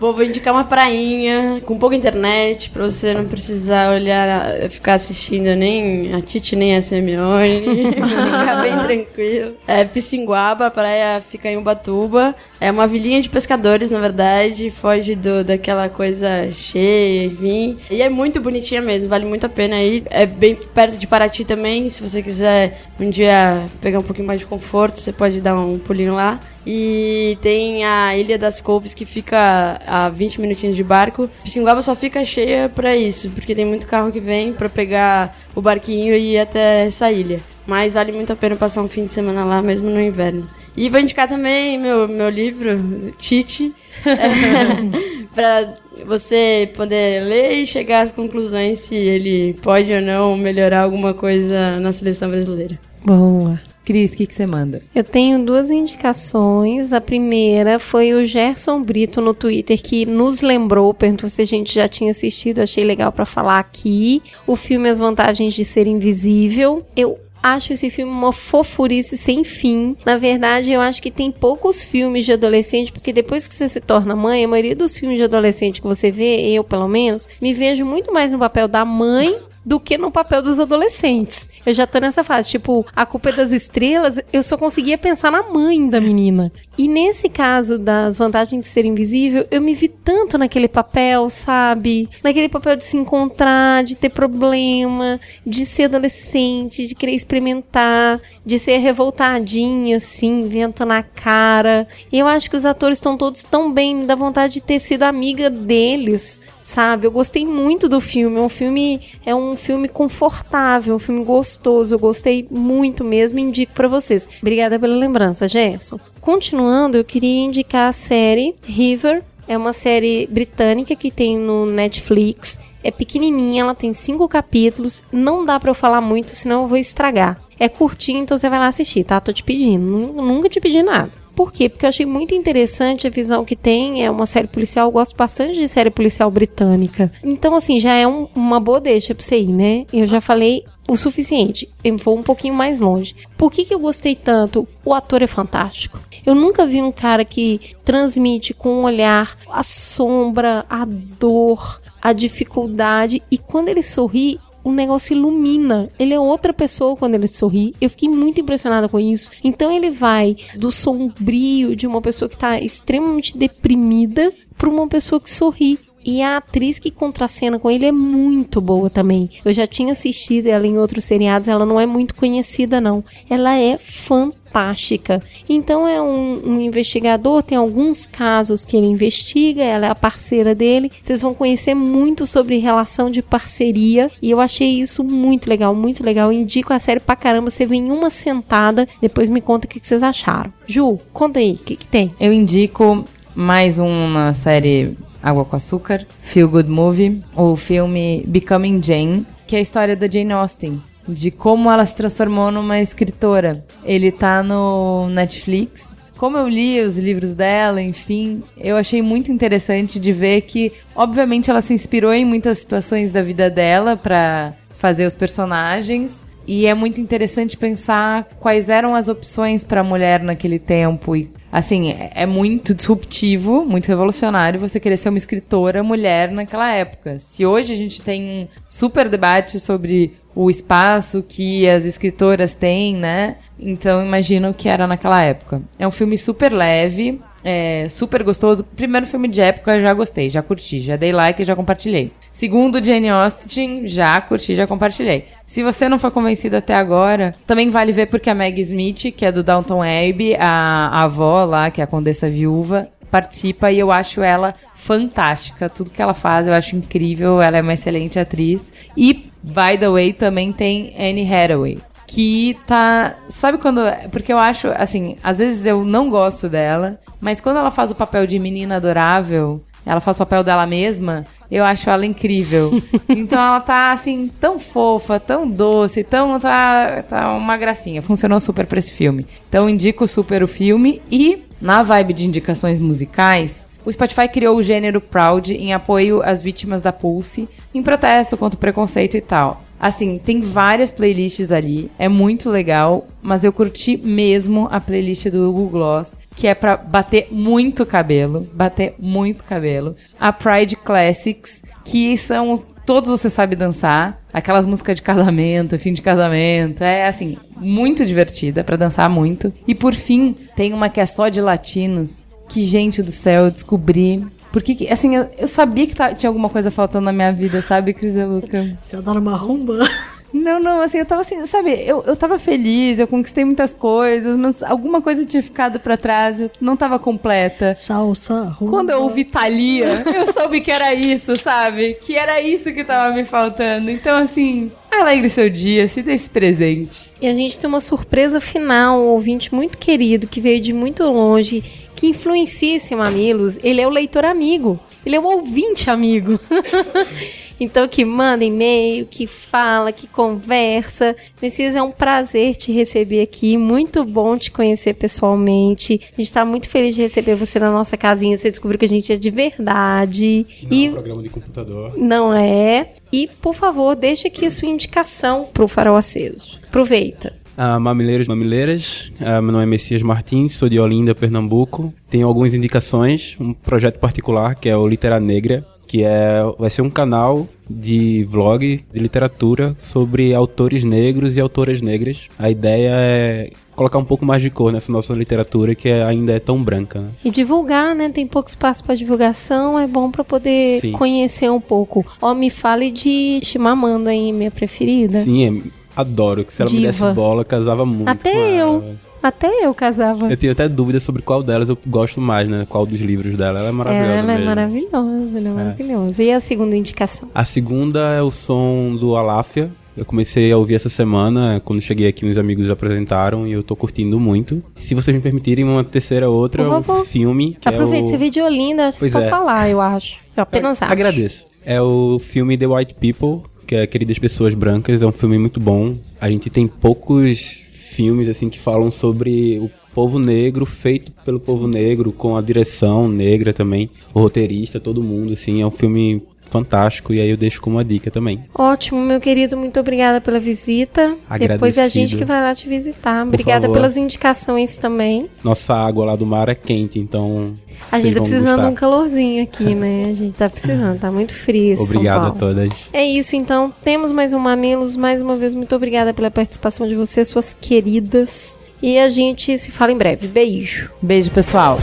[0.00, 5.54] Bom, vou indicar uma prainha com pouca internet pra você não precisar olhar, ficar assistindo
[5.54, 7.92] nem a Titi nem a Simeone.
[7.92, 9.52] ficar bem tranquilo.
[9.66, 12.34] É Pissinguaba, a praia fica em Ubatuba.
[12.58, 14.70] É uma vilinha de pescadores, na verdade.
[14.70, 17.76] Foge do, daquela coisa cheia, enfim.
[17.90, 20.02] E é muito bonitinha mesmo, vale muito a pena aí.
[20.08, 21.90] É bem perto de Paraty também.
[21.90, 25.78] Se você quiser um dia pegar um pouquinho mais de conforto, você pode dar um
[25.78, 26.21] pulinho lá.
[26.64, 31.28] E tem a Ilha das Couves que fica a 20 minutinhos de barco.
[31.42, 35.60] Pissinguaba só fica cheia para isso, porque tem muito carro que vem para pegar o
[35.60, 37.40] barquinho e ir até essa ilha.
[37.66, 40.48] Mas vale muito a pena passar um fim de semana lá, mesmo no inverno.
[40.76, 43.74] E vou indicar também meu, meu livro, Tite,
[44.06, 45.74] é, para
[46.06, 51.78] você poder ler e chegar às conclusões se ele pode ou não melhorar alguma coisa
[51.78, 52.78] na seleção brasileira.
[53.04, 53.60] Boa.
[53.84, 54.82] Cris, o que, você manda?
[54.94, 56.92] Eu tenho duas indicações.
[56.92, 61.74] A primeira foi o Gerson Brito no Twitter que nos lembrou, perguntou se a gente
[61.74, 64.22] já tinha assistido, achei legal para falar aqui.
[64.46, 66.86] O filme As Vantagens de Ser Invisível.
[66.94, 69.96] Eu acho esse filme uma fofurice sem fim.
[70.06, 73.80] Na verdade, eu acho que tem poucos filmes de adolescente, porque depois que você se
[73.80, 77.52] torna mãe, a maioria dos filmes de adolescente que você vê, eu pelo menos, me
[77.52, 81.48] vejo muito mais no papel da mãe do que no papel dos adolescentes.
[81.64, 85.30] Eu já tô nessa fase, tipo, a culpa é das estrelas, eu só conseguia pensar
[85.30, 86.52] na mãe da menina.
[86.76, 92.08] E nesse caso das vantagens de ser invisível, eu me vi tanto naquele papel, sabe?
[92.24, 98.58] Naquele papel de se encontrar, de ter problema, de ser adolescente, de querer experimentar, de
[98.58, 101.86] ser revoltadinha, assim, vento na cara.
[102.10, 104.80] E eu acho que os atores estão todos tão bem, me dá vontade de ter
[104.80, 107.06] sido amiga deles sabe?
[107.06, 108.36] Eu gostei muito do filme.
[108.36, 111.94] É um filme, é um filme confortável, um filme gostoso.
[111.94, 114.28] Eu gostei muito mesmo indico para vocês.
[114.40, 115.98] Obrigada pela lembrança, Gerson.
[116.20, 119.22] Continuando, eu queria indicar a série River.
[119.48, 122.58] É uma série britânica que tem no Netflix.
[122.84, 125.02] É pequenininha, ela tem cinco capítulos.
[125.12, 127.40] Não dá para eu falar muito, senão eu vou estragar.
[127.58, 129.20] É curtinho, então você vai lá assistir, tá?
[129.20, 129.84] Tô te pedindo.
[129.84, 131.21] Nunca te pedi nada.
[131.34, 131.68] Por quê?
[131.68, 134.04] Porque eu achei muito interessante a visão que tem.
[134.04, 134.88] É uma série policial.
[134.88, 137.10] Eu gosto bastante de série policial britânica.
[137.24, 139.86] Então, assim, já é um, uma boa deixa pra você ir, né?
[139.92, 141.68] Eu já falei o suficiente.
[141.82, 143.14] Eu vou um pouquinho mais longe.
[143.36, 144.68] Por que, que eu gostei tanto?
[144.84, 145.98] O ator é fantástico.
[146.24, 152.12] Eu nunca vi um cara que transmite com um olhar a sombra, a dor, a
[152.12, 153.22] dificuldade.
[153.30, 155.90] E quando ele sorri, o negócio ilumina.
[155.98, 157.74] Ele é outra pessoa quando ele sorri.
[157.80, 159.30] Eu fiquei muito impressionada com isso.
[159.42, 165.20] Então ele vai do sombrio de uma pessoa que tá extremamente deprimida para uma pessoa
[165.20, 165.78] que sorri.
[166.04, 169.30] E a atriz que contracena com ele é muito boa também.
[169.44, 173.04] Eu já tinha assistido ela em outros seriados, ela não é muito conhecida, não.
[173.28, 175.22] Ela é fantástica.
[175.48, 180.54] Então é um, um investigador, tem alguns casos que ele investiga, ela é a parceira
[180.54, 180.90] dele.
[181.00, 184.10] Vocês vão conhecer muito sobre relação de parceria.
[184.20, 186.32] E eu achei isso muito legal, muito legal.
[186.32, 187.50] Indico a série pra caramba.
[187.50, 190.52] Você vem em uma sentada, depois me conta o que, que vocês acharam.
[190.66, 192.14] Ju, conta aí, o que, que tem?
[192.20, 193.04] Eu indico
[193.34, 199.58] mais uma série Água com Açúcar, Feel Good Movie, o filme Becoming Jane, que é
[199.58, 203.64] a história da Jane Austen, de como ela se transformou numa escritora.
[203.84, 205.92] Ele tá no Netflix.
[206.16, 211.50] Como eu li os livros dela, enfim, eu achei muito interessante de ver que, obviamente,
[211.50, 216.22] ela se inspirou em muitas situações da vida dela para fazer os personagens.
[216.46, 221.30] E é muito interessante pensar quais eram as opções para a mulher naquele tempo e
[221.52, 227.18] assim, é é muito disruptivo, muito revolucionário você querer ser uma escritora mulher naquela época.
[227.18, 232.96] Se hoje a gente tem um super debate sobre o espaço que as escritoras têm,
[232.96, 233.36] né?
[233.58, 235.60] Então imagino que era naquela época.
[235.78, 238.64] É um filme super leve, é super gostoso.
[238.64, 242.12] Primeiro filme de época, já gostei, já curti, já dei like e já compartilhei.
[242.30, 245.26] Segundo, Jane Austen, já curti, já compartilhei.
[245.46, 249.24] Se você não foi convencido até agora, também vale ver porque a Meg Smith, que
[249.24, 253.78] é do Downton Abbey, a, a avó lá, que é a condessa viúva, participa e
[253.78, 255.68] eu acho ela fantástica.
[255.68, 257.40] Tudo que ela faz eu acho incrível.
[257.40, 258.64] Ela é uma excelente atriz.
[258.96, 261.78] E, by the way, também tem Anne Hathaway.
[262.12, 263.14] Que tá.
[263.30, 263.80] Sabe quando.
[264.10, 267.94] Porque eu acho, assim, às vezes eu não gosto dela, mas quando ela faz o
[267.94, 272.70] papel de menina adorável, ela faz o papel dela mesma, eu acho ela incrível.
[273.08, 276.38] então ela tá, assim, tão fofa, tão doce, tão.
[276.38, 278.02] Tá, tá uma gracinha.
[278.02, 279.26] Funcionou super pra esse filme.
[279.48, 281.00] Então indico super o filme.
[281.10, 286.42] E, na vibe de indicações musicais, o Spotify criou o gênero Proud em apoio às
[286.42, 289.62] vítimas da Pulse, em protesto contra o preconceito e tal.
[289.82, 295.52] Assim, tem várias playlists ali, é muito legal, mas eu curti mesmo a playlist do
[295.52, 299.96] Google Gloss, que é pra bater muito cabelo, bater muito cabelo.
[300.20, 306.00] A Pride Classics, que são todos você sabe dançar, aquelas músicas de casamento, fim de
[306.00, 309.52] casamento, é assim, muito divertida pra dançar muito.
[309.66, 313.50] E por fim, tem uma que é só de latinos, que gente do céu, eu
[313.50, 317.32] descobri porque, que- assim, eu, eu sabia que tá- tinha alguma coisa faltando na minha
[317.32, 318.76] vida, sabe, Cris e Luca?
[318.82, 319.88] Você adora uma rumba?
[320.32, 324.34] Não, não, assim, eu tava assim, sabe, eu, eu tava feliz, eu conquistei muitas coisas,
[324.34, 327.74] mas alguma coisa tinha ficado pra trás, eu não tava completa.
[327.74, 328.70] Salsa, rumba.
[328.72, 331.98] Quando eu ouvi Thalia, eu soube que era isso, sabe?
[332.00, 333.90] Que era isso que tava me faltando.
[333.90, 337.10] Então, assim, alegre seu dia, se dê esse presente.
[337.20, 341.02] E a gente tem uma surpresa final, um ouvinte muito querido que veio de muito
[341.04, 341.62] longe,
[341.96, 343.58] que influencia esse Mamilos.
[343.62, 344.78] Ele é o leitor amigo.
[345.04, 346.38] Ele é o ouvinte amigo.
[347.62, 351.14] então, que manda e-mail, que fala, que conversa.
[351.40, 353.56] Messias, é um prazer te receber aqui.
[353.56, 356.00] Muito bom te conhecer pessoalmente.
[356.16, 358.36] A gente tá muito feliz de receber você na nossa casinha.
[358.36, 360.44] Você descobriu que a gente é de verdade.
[360.68, 361.94] e programa de computador.
[361.96, 362.90] não é.
[363.12, 366.58] E, por favor, deixe aqui a sua indicação pro Farol Aceso.
[366.66, 367.42] Aproveita.
[367.56, 369.12] Ah, mamileiros, mamileiras.
[369.20, 371.92] Ah, meu nome é Messias Martins, sou de Olinda, Pernambuco.
[372.10, 376.80] Tenho algumas indicações, um projeto particular que é o Litera Negra, que é vai ser
[376.80, 382.30] um canal de vlog de literatura sobre autores negros e autoras negras.
[382.38, 386.32] A ideia é colocar um pouco mais de cor nessa nossa literatura que é- ainda
[386.32, 386.98] é tão branca.
[386.98, 387.10] Né?
[387.22, 388.08] E divulgar, né?
[388.08, 390.92] Tem pouco espaço para divulgação, é bom para poder Sim.
[390.92, 392.06] conhecer um pouco.
[392.22, 394.32] Ó, me fale de Chimamanda, hein?
[394.32, 395.22] Minha preferida.
[395.22, 396.42] Sim, é- adoro.
[396.42, 396.86] Que se ela me Diva.
[396.90, 398.08] desse bola, casava muito.
[398.08, 398.82] Até eu.
[398.82, 399.11] ela.
[399.22, 400.30] Até eu casava.
[400.30, 402.66] Eu tenho até dúvida sobre qual delas eu gosto mais, né?
[402.68, 403.60] Qual dos livros dela.
[403.60, 404.12] Ela é maravilhosa.
[404.12, 404.46] ela é mesmo.
[404.46, 406.22] maravilhosa, ela é, maravilhosa.
[406.22, 407.28] E a segunda indicação?
[407.34, 409.70] A segunda é o som do Aláfia.
[409.96, 413.76] Eu comecei a ouvir essa semana, quando cheguei aqui, uns amigos apresentaram e eu tô
[413.76, 414.62] curtindo muito.
[414.74, 417.06] Se vocês me permitirem, uma terceira outra é um favor.
[417.06, 417.58] filme.
[417.62, 418.30] Aproveita, é o...
[418.30, 419.28] de Olinda, acho que Pois pode é.
[419.28, 420.18] falar, eu acho.
[420.34, 420.90] Eu apenas acho.
[420.90, 421.46] Agradeço.
[421.64, 425.02] É o filme The White People, que é Queridas Pessoas Brancas.
[425.02, 425.94] É um filme muito bom.
[426.18, 427.61] A gente tem poucos
[427.92, 433.08] filmes assim que falam sobre o povo negro, feito pelo povo negro, com a direção
[433.08, 435.60] negra também, o roteirista, todo mundo, assim.
[435.60, 438.44] É um filme fantástico e aí eu deixo como uma dica também.
[438.54, 441.16] Ótimo, meu querido, muito obrigada pela visita.
[441.38, 442.18] Depois é a gente Agradecido.
[442.18, 443.26] que vai lá te visitar.
[443.26, 445.28] Obrigada pelas indicações também.
[445.42, 447.54] Nossa água lá do mar é quente, então.
[447.90, 450.10] A gente tá precisando de um calorzinho aqui, né?
[450.10, 452.88] A gente tá precisando, tá muito frio Obrigado a todas.
[452.92, 453.72] É isso, então.
[453.82, 454.94] Temos mais um Mamilos.
[454.94, 458.56] Mais uma vez, muito obrigada pela participação de vocês, suas queridas.
[458.82, 460.26] E a gente se fala em breve.
[460.26, 460.90] Beijo.
[461.00, 461.78] Beijo, pessoal.